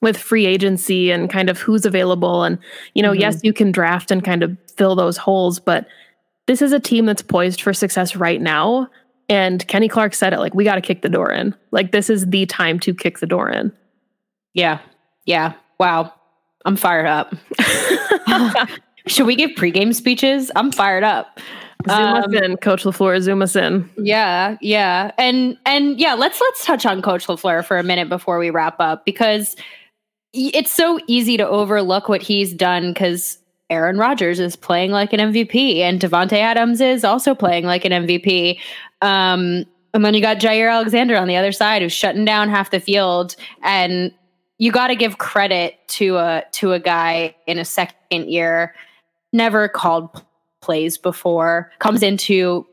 with 0.00 0.16
free 0.16 0.46
agency 0.46 1.10
and 1.10 1.28
kind 1.28 1.50
of 1.50 1.58
who's 1.58 1.84
available. 1.84 2.44
And, 2.44 2.58
you 2.94 3.02
know, 3.02 3.10
mm-hmm. 3.10 3.20
yes, 3.20 3.40
you 3.42 3.52
can 3.52 3.72
draft 3.72 4.10
and 4.10 4.24
kind 4.24 4.42
of 4.42 4.56
fill 4.74 4.96
those 4.96 5.18
holes, 5.18 5.60
but 5.60 5.86
this 6.46 6.62
is 6.62 6.72
a 6.72 6.80
team 6.80 7.06
that's 7.06 7.22
poised 7.22 7.62
for 7.62 7.72
success 7.72 8.16
right 8.16 8.40
now. 8.40 8.88
And 9.28 9.66
Kenny 9.68 9.88
Clark 9.88 10.14
said 10.14 10.32
it 10.32 10.38
like, 10.38 10.54
we 10.54 10.64
got 10.64 10.74
to 10.74 10.80
kick 10.80 11.02
the 11.02 11.08
door 11.08 11.32
in. 11.32 11.54
Like, 11.70 11.92
this 11.92 12.10
is 12.10 12.26
the 12.26 12.44
time 12.46 12.78
to 12.80 12.94
kick 12.94 13.20
the 13.20 13.26
door 13.26 13.50
in. 13.50 13.72
Yeah. 14.52 14.80
Yeah. 15.24 15.54
Wow. 15.80 16.12
I'm 16.64 16.76
fired 16.76 17.06
up. 17.06 17.34
Should 19.06 19.26
we 19.26 19.36
give 19.36 19.50
pregame 19.50 19.94
speeches? 19.94 20.50
I'm 20.56 20.72
fired 20.72 21.04
up. 21.04 21.38
Zoom 21.86 21.98
um, 21.98 22.34
us 22.34 22.42
in, 22.42 22.56
Coach 22.56 22.84
LaFleur. 22.84 23.20
Zoom 23.20 23.42
us 23.42 23.54
in. 23.54 23.88
Yeah, 23.98 24.56
yeah, 24.62 25.10
and 25.18 25.58
and 25.66 26.00
yeah. 26.00 26.14
Let's 26.14 26.40
let's 26.40 26.64
touch 26.64 26.86
on 26.86 27.02
Coach 27.02 27.26
LaFleur 27.26 27.64
for 27.64 27.76
a 27.76 27.82
minute 27.82 28.08
before 28.08 28.38
we 28.38 28.48
wrap 28.48 28.76
up 28.80 29.04
because 29.04 29.54
it's 30.32 30.72
so 30.72 30.98
easy 31.06 31.36
to 31.36 31.46
overlook 31.46 32.08
what 32.08 32.22
he's 32.22 32.54
done 32.54 32.92
because 32.92 33.38
Aaron 33.70 33.98
Rodgers 33.98 34.40
is 34.40 34.56
playing 34.56 34.90
like 34.90 35.12
an 35.12 35.20
MVP 35.20 35.78
and 35.78 36.00
Davante 36.00 36.38
Adams 36.38 36.80
is 36.80 37.04
also 37.04 37.34
playing 37.34 37.64
like 37.64 37.84
an 37.84 37.92
MVP. 37.92 38.58
Um, 39.00 39.64
and 39.94 40.04
then 40.04 40.14
you 40.14 40.20
got 40.20 40.38
Jaire 40.38 40.70
Alexander 40.70 41.16
on 41.16 41.28
the 41.28 41.36
other 41.36 41.52
side 41.52 41.80
who's 41.80 41.92
shutting 41.92 42.24
down 42.24 42.48
half 42.48 42.70
the 42.70 42.80
field. 42.80 43.36
And 43.62 44.12
you 44.58 44.70
got 44.70 44.88
to 44.88 44.96
give 44.96 45.18
credit 45.18 45.76
to 45.88 46.16
a 46.16 46.44
to 46.52 46.72
a 46.72 46.80
guy 46.80 47.34
in 47.46 47.58
a 47.58 47.64
second 47.64 48.30
year, 48.30 48.74
never 49.32 49.68
called 49.68 50.22
plays 50.60 50.98
before, 50.98 51.70
comes 51.78 52.02
into 52.02 52.66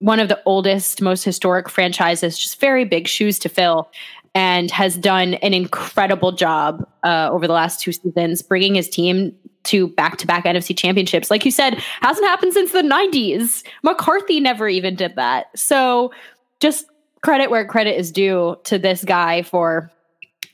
one 0.00 0.20
of 0.20 0.28
the 0.28 0.40
oldest, 0.46 1.02
most 1.02 1.24
historic 1.24 1.68
franchises, 1.68 2.38
just 2.38 2.60
very 2.60 2.84
big 2.84 3.08
shoes 3.08 3.38
to 3.40 3.48
fill 3.48 3.90
and 4.34 4.70
has 4.70 4.96
done 4.96 5.34
an 5.34 5.54
incredible 5.54 6.32
job 6.32 6.86
uh, 7.02 7.28
over 7.32 7.46
the 7.46 7.52
last 7.52 7.80
two 7.80 7.92
seasons, 7.92 8.42
bringing 8.42 8.74
his 8.74 8.88
team 8.88 9.34
to 9.68 9.88
back-to-back 9.88 10.44
NFC 10.44 10.76
championships. 10.76 11.30
Like 11.30 11.44
you 11.44 11.50
said, 11.50 11.74
hasn't 12.00 12.26
happened 12.26 12.52
since 12.52 12.72
the 12.72 12.82
90s. 12.82 13.64
McCarthy 13.82 14.40
never 14.40 14.68
even 14.68 14.94
did 14.94 15.16
that. 15.16 15.46
So 15.56 16.12
just 16.60 16.86
credit 17.22 17.50
where 17.50 17.66
credit 17.66 17.98
is 17.98 18.10
due 18.10 18.56
to 18.64 18.78
this 18.78 19.04
guy 19.04 19.42
for 19.42 19.90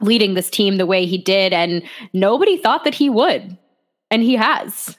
leading 0.00 0.34
this 0.34 0.50
team 0.50 0.76
the 0.76 0.86
way 0.86 1.06
he 1.06 1.18
did 1.18 1.52
and 1.52 1.82
nobody 2.12 2.56
thought 2.56 2.84
that 2.84 2.94
he 2.94 3.08
would. 3.08 3.56
And 4.10 4.22
he 4.22 4.34
has. 4.36 4.98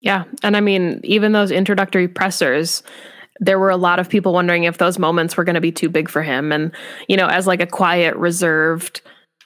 Yeah, 0.00 0.24
and 0.42 0.56
I 0.56 0.60
mean 0.60 1.00
even 1.04 1.32
those 1.32 1.50
introductory 1.50 2.08
pressers 2.08 2.82
there 3.42 3.58
were 3.58 3.70
a 3.70 3.76
lot 3.76 3.98
of 3.98 4.08
people 4.08 4.34
wondering 4.34 4.64
if 4.64 4.76
those 4.76 4.98
moments 4.98 5.36
were 5.36 5.44
going 5.44 5.54
to 5.54 5.62
be 5.62 5.72
too 5.72 5.88
big 5.88 6.10
for 6.10 6.22
him 6.22 6.52
and 6.52 6.72
you 7.08 7.16
know 7.16 7.26
as 7.26 7.46
like 7.46 7.60
a 7.60 7.66
quiet 7.66 8.14
reserved 8.16 9.00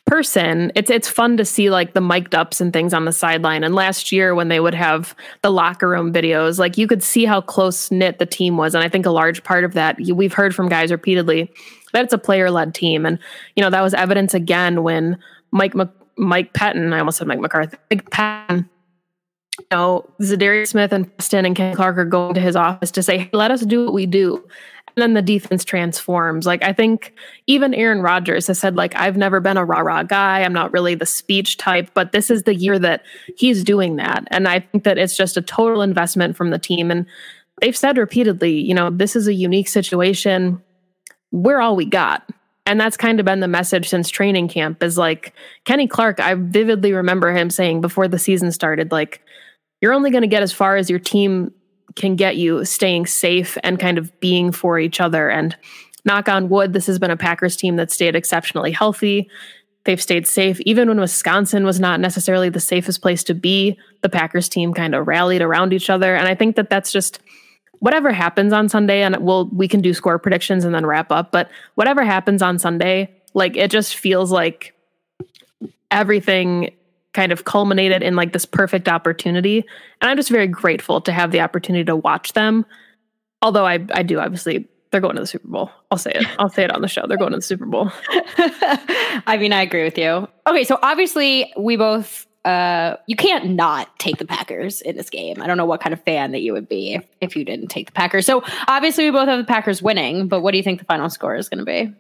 person 0.07 0.71
it's 0.75 0.91
it's 0.91 1.09
fun 1.09 1.37
to 1.39 1.45
see 1.47 1.71
like 1.71 1.95
the 1.95 2.01
mic'd 2.01 2.35
ups 2.35 2.61
and 2.61 2.73
things 2.73 2.93
on 2.93 3.07
the 3.07 3.13
sideline. 3.13 3.65
And 3.65 3.75
last 3.75 4.13
year 4.13 4.35
when 4.35 4.49
they 4.49 4.61
would 4.61 4.75
have 4.75 5.15
the 5.43 5.51
locker 5.51 5.89
room 5.89 6.13
videos 6.13 6.59
like 6.59 6.77
you 6.77 6.87
could 6.87 7.03
see 7.03 7.25
how 7.25 7.41
close 7.41 7.91
knit 7.91 8.19
the 8.19 8.27
team 8.27 8.57
was. 8.57 8.75
And 8.75 8.85
i 8.85 8.89
think 8.89 9.07
a 9.07 9.11
large 9.11 9.43
part 9.45 9.65
of 9.65 9.73
that 9.75 9.99
we've 9.99 10.35
heard 10.35 10.55
from 10.55 10.69
guys 10.69 10.91
repeatedly 10.91 11.51
that 11.93 12.05
it's 12.05 12.13
a 12.13 12.19
player 12.19 12.51
led 12.51 12.75
team. 12.75 13.07
And 13.07 13.19
you 13.57 13.63
know 13.63 13.71
that 13.71 13.81
was 13.81 13.95
evidence 13.95 14.35
again 14.35 14.83
when 14.83 15.19
mike 15.53 15.75
mike 16.17 16.53
Pettine 16.53 16.93
i 16.93 16.99
almost 16.99 17.19
said 17.19 17.27
mike 17.27 17.41
mccarthy 17.41 17.79
mike 17.91 18.11
Pettine 18.11 18.69
you 19.59 19.67
know, 19.71 20.05
Za'Darius 20.21 20.69
Smith 20.69 20.93
and 20.93 21.17
Preston 21.17 21.47
and 21.47 21.55
Ken 21.55 21.77
Clark 21.77 21.97
are 21.97 22.05
going 22.05 22.35
to 22.35 22.41
his 22.41 22.57
office 22.57 22.91
to 22.91 23.03
say, 23.03 23.19
hey, 23.19 23.31
let 23.33 23.53
us 23.53 23.61
do 23.61 23.85
what 23.85 23.95
we 23.95 24.05
do. 24.05 24.45
And 24.97 25.03
then 25.03 25.15
the 25.15 25.23
defense 25.23 25.65
transforms. 25.65 26.47
Like 26.47 26.63
I 26.63 26.73
think 26.73 27.15
even 27.47 27.75
Aaron 27.75 28.01
Rodgers 28.01 28.47
has 28.47 28.59
said, 28.59 28.77
like, 28.77 28.95
I've 28.95 29.17
never 29.17 29.41
been 29.41 29.57
a 29.57 29.65
rah-rah 29.65 30.05
guy. 30.05 30.43
I'm 30.43 30.53
not 30.53 30.73
really 30.73 30.95
the 30.95 31.07
speech 31.07 31.57
type, 31.57 31.91
but 31.95 32.13
this 32.13 32.31
is 32.31 32.45
the 32.45 32.55
year 32.55 32.79
that 32.79 33.03
he's 33.37 33.65
doing 33.65 33.97
that. 33.97 34.25
And 34.31 34.47
I 34.47 34.61
think 34.61 34.85
that 34.85 34.99
it's 34.99 35.17
just 35.17 35.37
a 35.37 35.43
total 35.43 35.83
investment 35.83 36.37
from 36.37 36.51
the 36.51 36.59
team. 36.59 36.91
And 36.91 37.07
they've 37.61 37.77
said 37.77 37.99
repeatedly, 37.99 38.53
you 38.53 38.75
know, 38.75 38.91
this 38.91 39.17
is 39.17 39.27
a 39.27 39.35
unique 39.35 39.69
situation. 39.69 40.63
We're 41.33 41.61
all 41.61 41.75
we 41.75 41.87
got. 41.87 42.29
And 42.67 42.81
that's 42.81 42.97
kind 42.97 43.21
of 43.21 43.27
been 43.27 43.41
the 43.41 43.49
message 43.49 43.89
since 43.89 44.09
training 44.09 44.49
camp 44.49 44.83
is 44.83 44.97
like 44.97 45.35
Kenny 45.65 45.87
Clark, 45.87 46.21
I 46.21 46.35
vividly 46.35 46.93
remember 46.93 47.33
him 47.33 47.51
saying 47.51 47.81
before 47.81 48.09
the 48.09 48.19
season 48.19 48.53
started, 48.53 48.91
like, 48.93 49.21
you're 49.81 49.93
only 49.93 50.11
going 50.11 50.23
to 50.23 50.29
get 50.29 50.43
as 50.43 50.53
far 50.53 50.77
as 50.77 50.89
your 50.89 50.99
team 50.99 51.53
can 51.97 52.17
get 52.17 52.37
you 52.37 52.65
staying 52.65 53.07
safe 53.07 53.57
and 53.63 53.79
kind 53.79 53.99
of 53.99 54.19
being 54.21 54.53
for 54.53 54.79
each 54.79 55.01
other. 55.01 55.29
And 55.29 55.57
knock 56.05 56.29
on 56.29 56.49
wood, 56.49 56.73
this 56.73 56.87
has 56.87 56.99
been 56.99 57.11
a 57.11 57.17
Packers 57.17 57.57
team 57.57 57.77
that 57.77 57.91
stayed 57.91 58.17
exceptionally 58.17 58.73
healthy. 58.73 59.29
They've 59.85 60.01
stayed 60.01 60.27
safe. 60.27 60.61
Even 60.63 60.89
when 60.89 61.01
Wisconsin 61.01 61.65
was 61.65 61.79
not 61.79 62.01
necessarily 62.01 62.49
the 62.49 62.61
safest 62.61 63.03
place 63.03 63.23
to 63.25 63.35
be, 63.35 63.79
the 64.01 64.09
Packers 64.09 64.49
team 64.49 64.73
kind 64.73 64.95
of 64.95 65.07
rallied 65.07 65.43
around 65.43 65.73
each 65.73 65.91
other. 65.91 66.17
And 66.17 66.27
I 66.27 66.35
think 66.35 66.57
that 66.57 66.71
that's 66.71 66.91
just 66.91 67.21
whatever 67.81 68.13
happens 68.13 68.53
on 68.53 68.69
Sunday, 68.69 69.03
and 69.03 69.17
we'll 69.19 69.49
we 69.51 69.69
can 69.69 69.83
do 69.83 69.93
score 69.93 70.19
predictions 70.19 70.65
and 70.65 70.75
then 70.75 70.87
wrap 70.87 71.13
up. 71.13 71.31
But 71.31 71.51
whatever 71.75 72.03
happens 72.03 72.41
on 72.41 72.59
Sunday, 72.59 73.15
like 73.35 73.57
it 73.57 73.71
just 73.71 73.97
feels 73.97 74.33
like 74.33 74.75
everything 75.91 76.75
kind 77.15 77.33
of 77.33 77.45
culminated 77.45 78.03
in 78.03 78.17
like 78.17 78.33
this 78.33 78.45
perfect 78.45 78.89
opportunity. 78.89 79.65
And 80.01 80.11
I'm 80.11 80.17
just 80.17 80.29
very 80.29 80.49
grateful 80.49 81.01
to 81.01 81.13
have 81.13 81.31
the 81.31 81.41
opportunity 81.41 81.85
to 81.85 81.97
watch 81.97 82.35
them. 82.35 82.67
Although 83.41 83.67
I, 83.67 83.85
I 83.93 84.03
do 84.03 84.19
obviously 84.19 84.69
they're 84.91 85.01
going 85.01 85.17
to 85.17 85.23
the 85.23 85.27
Super 85.27 85.49
Bowl. 85.49 85.71
I'll 85.91 85.99
say 85.99 86.13
it. 86.15 86.27
I'll 86.39 86.51
say 86.51 86.65
it 86.65 86.73
on 86.73 86.83
the 86.83 86.89
show. 86.89 87.07
They're 87.07 87.17
going 87.17 87.33
to 87.33 87.39
the 87.39 87.43
Super 87.43 87.67
Bowl. 87.67 87.91
I 89.27 89.37
mean, 89.41 89.53
I 89.53 89.63
agree 89.63 89.85
with 89.85 89.97
you. 89.97 90.29
Okay, 90.47 90.65
so 90.65 90.79
obviously 90.83 91.53
we 91.57 91.77
both 91.77 92.27
uh 92.45 92.97
you 93.07 93.17
can't 93.17 93.53
not 93.53 93.99
take 93.99 94.19
the 94.19 94.27
Packers 94.27 94.83
in 94.83 94.97
this 94.97 95.09
game. 95.09 95.41
I 95.41 95.47
don't 95.47 95.57
know 95.57 95.65
what 95.65 95.81
kind 95.81 95.95
of 95.95 96.03
fan 96.03 96.33
that 96.33 96.43
you 96.43 96.53
would 96.53 96.69
be 96.69 96.95
if, 96.95 97.07
if 97.23 97.37
you 97.37 97.45
didn't 97.45 97.69
take 97.69 97.87
the 97.87 97.93
Packers. 97.93 98.27
So 98.27 98.45
obviously 98.69 99.07
we 99.07 99.13
both 99.13 99.29
have 99.29 99.39
the 99.39 99.45
Packers 99.45 99.81
winning, 99.81 100.29
but 100.29 100.43
what 100.43 100.51
do 100.51 100.59
you 100.59 100.65
think 100.65 100.79
the 100.79 100.85
final 100.85 101.09
score 101.09 101.37
is 101.37 101.49
going 101.49 101.59
to 101.59 101.65
be? 101.65 101.95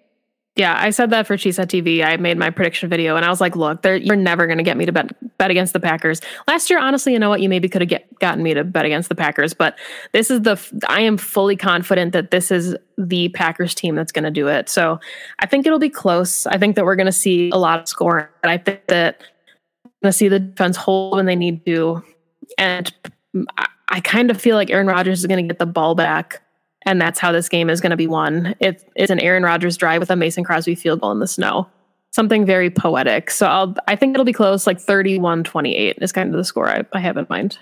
Yeah, 0.56 0.76
I 0.78 0.90
said 0.90 1.10
that 1.10 1.26
for 1.26 1.36
Cheesehead 1.36 1.66
TV. 1.66 2.04
I 2.04 2.16
made 2.16 2.38
my 2.38 2.48
prediction 2.48 2.88
video 2.88 3.16
and 3.16 3.24
I 3.24 3.28
was 3.28 3.40
like, 3.40 3.56
look, 3.56 3.84
you're 3.84 4.14
never 4.14 4.46
going 4.46 4.58
to 4.58 4.64
get 4.64 4.76
me 4.76 4.86
to 4.86 4.92
bet, 4.92 5.36
bet 5.36 5.50
against 5.50 5.72
the 5.72 5.80
Packers. 5.80 6.20
Last 6.46 6.70
year, 6.70 6.78
honestly, 6.78 7.12
you 7.12 7.18
know 7.18 7.28
what? 7.28 7.40
You 7.40 7.48
maybe 7.48 7.68
could 7.68 7.90
have 7.90 8.00
gotten 8.20 8.44
me 8.44 8.54
to 8.54 8.62
bet 8.62 8.84
against 8.84 9.08
the 9.08 9.16
Packers, 9.16 9.52
but 9.52 9.76
this 10.12 10.30
is 10.30 10.42
the, 10.42 10.56
I 10.88 11.00
am 11.00 11.16
fully 11.16 11.56
confident 11.56 12.12
that 12.12 12.30
this 12.30 12.52
is 12.52 12.76
the 12.96 13.30
Packers 13.30 13.74
team 13.74 13.96
that's 13.96 14.12
going 14.12 14.24
to 14.24 14.30
do 14.30 14.46
it. 14.46 14.68
So 14.68 15.00
I 15.40 15.46
think 15.46 15.66
it'll 15.66 15.80
be 15.80 15.90
close. 15.90 16.46
I 16.46 16.56
think 16.56 16.76
that 16.76 16.84
we're 16.84 16.96
going 16.96 17.06
to 17.06 17.12
see 17.12 17.50
a 17.50 17.58
lot 17.58 17.80
of 17.80 17.88
scoring. 17.88 18.26
I 18.44 18.58
think 18.58 18.86
that 18.86 19.22
going 20.04 20.12
to 20.12 20.16
see 20.16 20.28
the 20.28 20.38
defense 20.38 20.76
hold 20.76 21.16
when 21.16 21.26
they 21.26 21.34
need 21.34 21.66
to. 21.66 22.04
And 22.58 22.94
mm, 23.34 23.44
I, 23.58 23.66
I 23.88 24.00
kind 24.00 24.30
of 24.30 24.40
feel 24.40 24.54
like 24.54 24.70
Aaron 24.70 24.86
Rodgers 24.86 25.20
is 25.20 25.26
going 25.26 25.42
to 25.42 25.52
get 25.52 25.58
the 25.58 25.66
ball 25.66 25.96
back 25.96 26.42
and 26.84 27.00
that's 27.00 27.18
how 27.18 27.32
this 27.32 27.48
game 27.48 27.70
is 27.70 27.80
going 27.80 27.90
to 27.90 27.96
be 27.96 28.06
won. 28.06 28.54
It, 28.60 28.84
it's 28.94 29.10
an 29.10 29.20
Aaron 29.20 29.42
Rodgers 29.42 29.76
drive 29.76 30.00
with 30.00 30.10
a 30.10 30.16
Mason 30.16 30.44
Crosby 30.44 30.74
field 30.74 31.00
goal 31.00 31.12
in 31.12 31.20
the 31.20 31.26
snow. 31.26 31.68
Something 32.10 32.46
very 32.46 32.70
poetic. 32.70 33.30
So 33.30 33.46
I'll, 33.46 33.74
I 33.88 33.96
think 33.96 34.14
it'll 34.14 34.24
be 34.24 34.32
close, 34.32 34.66
like 34.66 34.80
31 34.80 35.44
28 35.44 35.98
is 36.00 36.12
kind 36.12 36.30
of 36.30 36.36
the 36.36 36.44
score 36.44 36.68
I, 36.68 36.84
I 36.92 37.00
have 37.00 37.16
in 37.16 37.26
mind. 37.28 37.58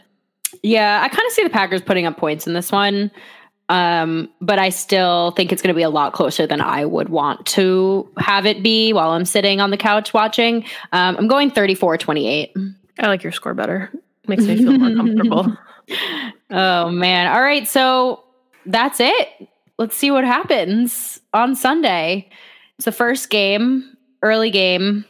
Yeah, 0.62 1.00
I 1.02 1.08
kind 1.08 1.26
of 1.26 1.32
see 1.32 1.42
the 1.42 1.50
Packers 1.50 1.80
putting 1.80 2.04
up 2.04 2.18
points 2.18 2.46
in 2.46 2.52
this 2.52 2.70
one. 2.70 3.10
Um, 3.68 4.28
but 4.40 4.58
I 4.58 4.68
still 4.68 5.30
think 5.30 5.50
it's 5.50 5.62
going 5.62 5.72
to 5.72 5.76
be 5.76 5.82
a 5.82 5.88
lot 5.88 6.12
closer 6.12 6.46
than 6.46 6.60
I 6.60 6.84
would 6.84 7.08
want 7.08 7.46
to 7.46 8.10
have 8.18 8.44
it 8.44 8.62
be 8.62 8.92
while 8.92 9.10
I'm 9.10 9.24
sitting 9.24 9.62
on 9.62 9.70
the 9.70 9.78
couch 9.78 10.12
watching. 10.12 10.64
Um, 10.92 11.16
I'm 11.16 11.28
going 11.28 11.50
34 11.50 11.96
28. 11.96 12.54
I 12.98 13.06
like 13.06 13.22
your 13.22 13.32
score 13.32 13.54
better. 13.54 13.90
Makes 14.28 14.44
me 14.44 14.56
feel 14.56 14.72
more 14.78 14.94
comfortable. 14.94 15.56
Oh, 16.50 16.90
man. 16.90 17.26
All 17.34 17.42
right. 17.42 17.66
So 17.66 18.22
that's 18.66 19.00
it. 19.00 19.48
Let's 19.78 19.96
see 19.96 20.10
what 20.10 20.24
happens 20.24 21.20
on 21.32 21.54
Sunday. 21.54 22.28
It's 22.76 22.84
the 22.84 22.92
first 22.92 23.30
game, 23.30 23.96
early 24.22 24.50
game. 24.50 25.04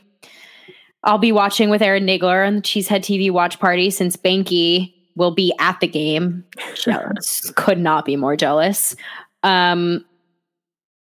I'll 1.04 1.18
be 1.18 1.32
watching 1.32 1.68
with 1.68 1.82
Aaron 1.82 2.06
Nagler 2.06 2.46
on 2.46 2.56
the 2.56 2.62
Cheesehead 2.62 3.00
TV 3.00 3.30
watch 3.30 3.58
party 3.58 3.90
since 3.90 4.16
Banky 4.16 4.94
will 5.16 5.34
be 5.34 5.52
at 5.58 5.80
the 5.80 5.88
game. 5.88 6.44
Jealous. 6.74 7.50
Could 7.56 7.78
not 7.78 8.04
be 8.04 8.16
more 8.16 8.36
jealous. 8.36 8.96
Um, 9.42 10.04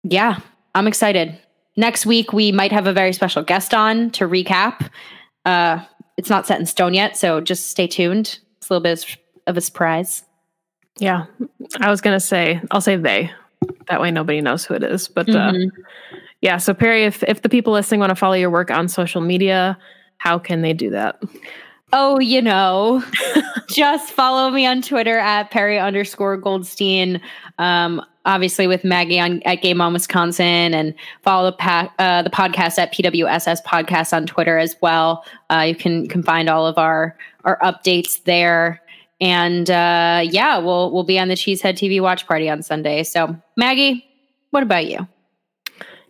yeah, 0.03 0.39
I'm 0.75 0.87
excited. 0.87 1.37
Next 1.75 2.05
week, 2.05 2.33
we 2.33 2.51
might 2.51 2.71
have 2.71 2.87
a 2.87 2.93
very 2.93 3.13
special 3.13 3.43
guest 3.43 3.73
on 3.73 4.09
to 4.11 4.27
recap. 4.27 4.89
Uh, 5.45 5.83
it's 6.17 6.29
not 6.29 6.47
set 6.47 6.59
in 6.59 6.65
stone 6.65 6.93
yet, 6.93 7.17
so 7.17 7.41
just 7.41 7.69
stay 7.69 7.87
tuned. 7.87 8.39
It's 8.57 8.69
a 8.69 8.73
little 8.73 8.83
bit 8.83 9.17
of 9.45 9.57
a 9.57 9.61
surprise. 9.61 10.23
Yeah, 10.99 11.25
I 11.79 11.89
was 11.89 12.01
gonna 12.01 12.19
say 12.19 12.61
I'll 12.71 12.81
say 12.81 12.95
they. 12.95 13.31
That 13.87 14.01
way 14.01 14.11
nobody 14.11 14.41
knows 14.41 14.65
who 14.65 14.73
it 14.75 14.83
is. 14.83 15.07
But 15.07 15.29
uh, 15.29 15.51
Mhm. 15.51 15.71
yeah, 16.41 16.57
so 16.57 16.73
Perry, 16.73 17.05
if 17.05 17.23
if 17.23 17.41
the 17.41 17.49
people 17.49 17.73
listening 17.73 17.99
want 17.99 18.09
to 18.11 18.15
follow 18.15 18.33
your 18.35 18.49
work 18.49 18.69
on 18.71 18.87
social 18.87 19.21
media, 19.21 19.77
how 20.17 20.37
can 20.39 20.61
they 20.61 20.73
do 20.73 20.89
that? 20.91 21.21
Oh, 21.93 22.19
you 22.19 22.41
know, 22.41 23.01
just 23.69 24.11
follow 24.11 24.49
me 24.49 24.65
on 24.65 24.81
Twitter 24.81 25.17
at 25.17 25.51
Perry 25.51 25.79
underscore 25.79 26.35
Goldstein. 26.37 27.21
Um, 27.59 28.01
obviously 28.25 28.67
with 28.67 28.83
Maggie 28.83 29.19
on 29.21 29.41
at 29.43 29.61
Game 29.61 29.79
On 29.79 29.93
Wisconsin, 29.93 30.73
and 30.73 30.93
follow 31.23 31.49
the 31.51 31.57
pa- 31.57 31.91
uh, 31.97 32.21
the 32.23 32.29
podcast 32.29 32.77
at 32.77 32.93
PWSS 32.93 33.63
Podcast 33.63 34.11
on 34.13 34.25
Twitter 34.25 34.57
as 34.57 34.75
well. 34.81 35.23
Uh, 35.49 35.61
you 35.61 35.75
can 35.75 36.03
you 36.03 36.09
can 36.09 36.21
find 36.23 36.49
all 36.49 36.67
of 36.67 36.77
our 36.77 37.15
our 37.45 37.57
updates 37.59 38.21
there. 38.25 38.81
And 39.19 39.69
uh, 39.69 40.21
yeah, 40.23 40.57
we'll 40.57 40.91
we'll 40.91 41.03
be 41.03 41.19
on 41.19 41.27
the 41.27 41.35
Cheesehead 41.35 41.73
TV 41.73 42.01
watch 42.01 42.27
party 42.27 42.49
on 42.49 42.61
Sunday. 42.61 43.03
So 43.03 43.35
Maggie, 43.55 44.05
what 44.51 44.63
about 44.63 44.87
you? 44.87 45.07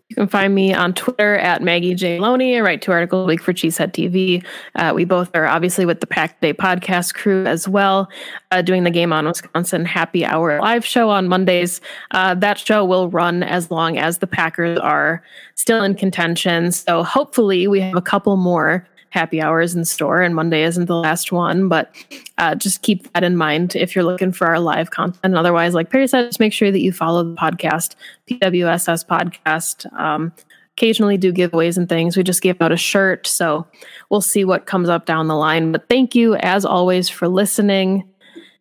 You 0.10 0.16
can 0.16 0.28
find 0.30 0.56
me 0.56 0.74
on 0.74 0.94
Twitter 0.94 1.36
at 1.36 1.62
Maggie 1.62 1.94
J. 1.94 2.18
Loney. 2.20 2.58
I 2.58 2.62
write 2.62 2.82
two 2.82 2.94
articles 2.94 3.26
a 3.26 3.28
week 3.28 3.42
for 3.42 3.52
Cheesehead 3.52 3.92
TV. 3.92 4.46
Uh, 4.76 4.94
we 4.96 5.04
both 5.04 5.30
are 5.36 5.46
obviously 5.46 5.86
with 5.86 6.00
the 6.00 6.08
Pack 6.08 6.40
Day 6.40 6.54
podcast 6.54 7.14
crew 7.14 7.46
as 7.46 7.68
well, 7.68 8.08
uh, 8.52 8.62
doing 8.62 8.86
the 8.86 8.90
Game 8.90 9.12
on 9.12 9.26
Wisconsin 9.26 9.84
Happy 9.84 10.24
Hour 10.24 10.62
live 10.62 10.86
show 10.86 11.10
on 11.10 11.28
Mondays. 11.28 11.82
Uh, 12.12 12.34
that 12.36 12.58
show 12.58 12.86
will 12.86 13.10
run 13.10 13.44
as 13.44 13.70
long 13.70 13.98
as 13.98 14.20
the 14.20 14.28
Packers 14.28 14.80
are 14.80 15.22
still 15.56 15.84
in 15.84 15.94
contention. 15.94 16.72
So 16.72 17.04
hopefully 17.04 17.68
we 17.68 17.82
have 17.82 17.98
a 17.98 18.02
couple 18.02 18.38
more 18.38 18.88
happy 19.10 19.42
hours 19.42 19.76
in 19.76 19.86
store, 19.86 20.22
and 20.22 20.36
Monday 20.36 20.64
isn't 20.64 20.86
the 20.86 20.96
last 20.96 21.32
one. 21.32 21.70
But 21.70 21.92
uh, 22.38 22.56
just 22.56 22.82
keep 22.82 23.12
that 23.14 23.24
in 23.24 23.38
mind 23.38 23.76
if 23.76 23.96
you're 23.96 24.04
looking 24.04 24.32
for 24.32 24.48
our 24.48 24.60
live 24.60 24.92
content. 24.92 25.20
And 25.24 25.38
otherwise, 25.38 25.74
like 25.74 25.90
Perry 25.90 26.08
said, 26.08 26.26
just 26.26 26.40
make 26.40 26.54
sure 26.54 26.72
that 26.72 26.82
you 26.82 26.92
follow 26.92 27.24
the 27.24 27.36
podcast, 27.36 27.96
PWSS 28.30 29.06
podcast. 29.06 29.92
Um, 29.98 30.34
occasionally 30.78 31.18
do 31.18 31.34
giveaways 31.34 31.76
and 31.76 31.90
things. 31.90 32.16
We 32.16 32.24
just 32.24 32.44
gave 32.44 32.62
out 32.62 32.72
a 32.72 32.78
shirt, 32.78 33.26
so 33.26 33.66
we'll 34.10 34.22
see 34.22 34.46
what 34.46 34.68
comes 34.68 34.90
up 34.90 35.06
down 35.08 35.28
the 35.28 35.36
line. 35.36 35.72
But 35.72 35.90
thank 35.90 36.14
you, 36.14 36.36
as 36.36 36.66
always, 36.66 37.10
for 37.10 37.28
listening. 37.28 38.08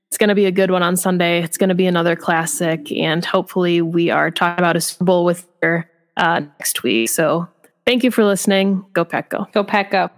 It's 0.09 0.16
going 0.16 0.28
to 0.28 0.34
be 0.34 0.47
a 0.47 0.53
good 0.53 0.70
one 0.70 0.82
on 0.82 0.97
Sunday. 0.97 1.42
It's 1.42 1.59
going 1.59 1.68
to 1.68 1.74
be 1.74 1.86
another 1.86 2.16
classic, 2.16 2.90
and 2.90 3.24
hopefully, 3.24 3.82
we 3.82 4.09
are 4.09 4.30
talking 4.30 4.62
about 4.62 4.76
a 4.76 4.80
Super 4.80 5.05
Bowl 5.05 5.24
with 5.26 5.47
you 5.62 5.84
uh, 6.16 6.40
next 6.59 6.82
week. 6.82 7.11
So, 7.11 7.49
thank 7.87 8.05
you 8.05 8.11
for 8.11 8.24
listening. 8.24 8.84
Go 8.93 9.05
Pack, 9.05 9.30
go! 9.30 9.47
Go 9.53 9.64
Pack, 9.64 9.91
go! 9.91 10.11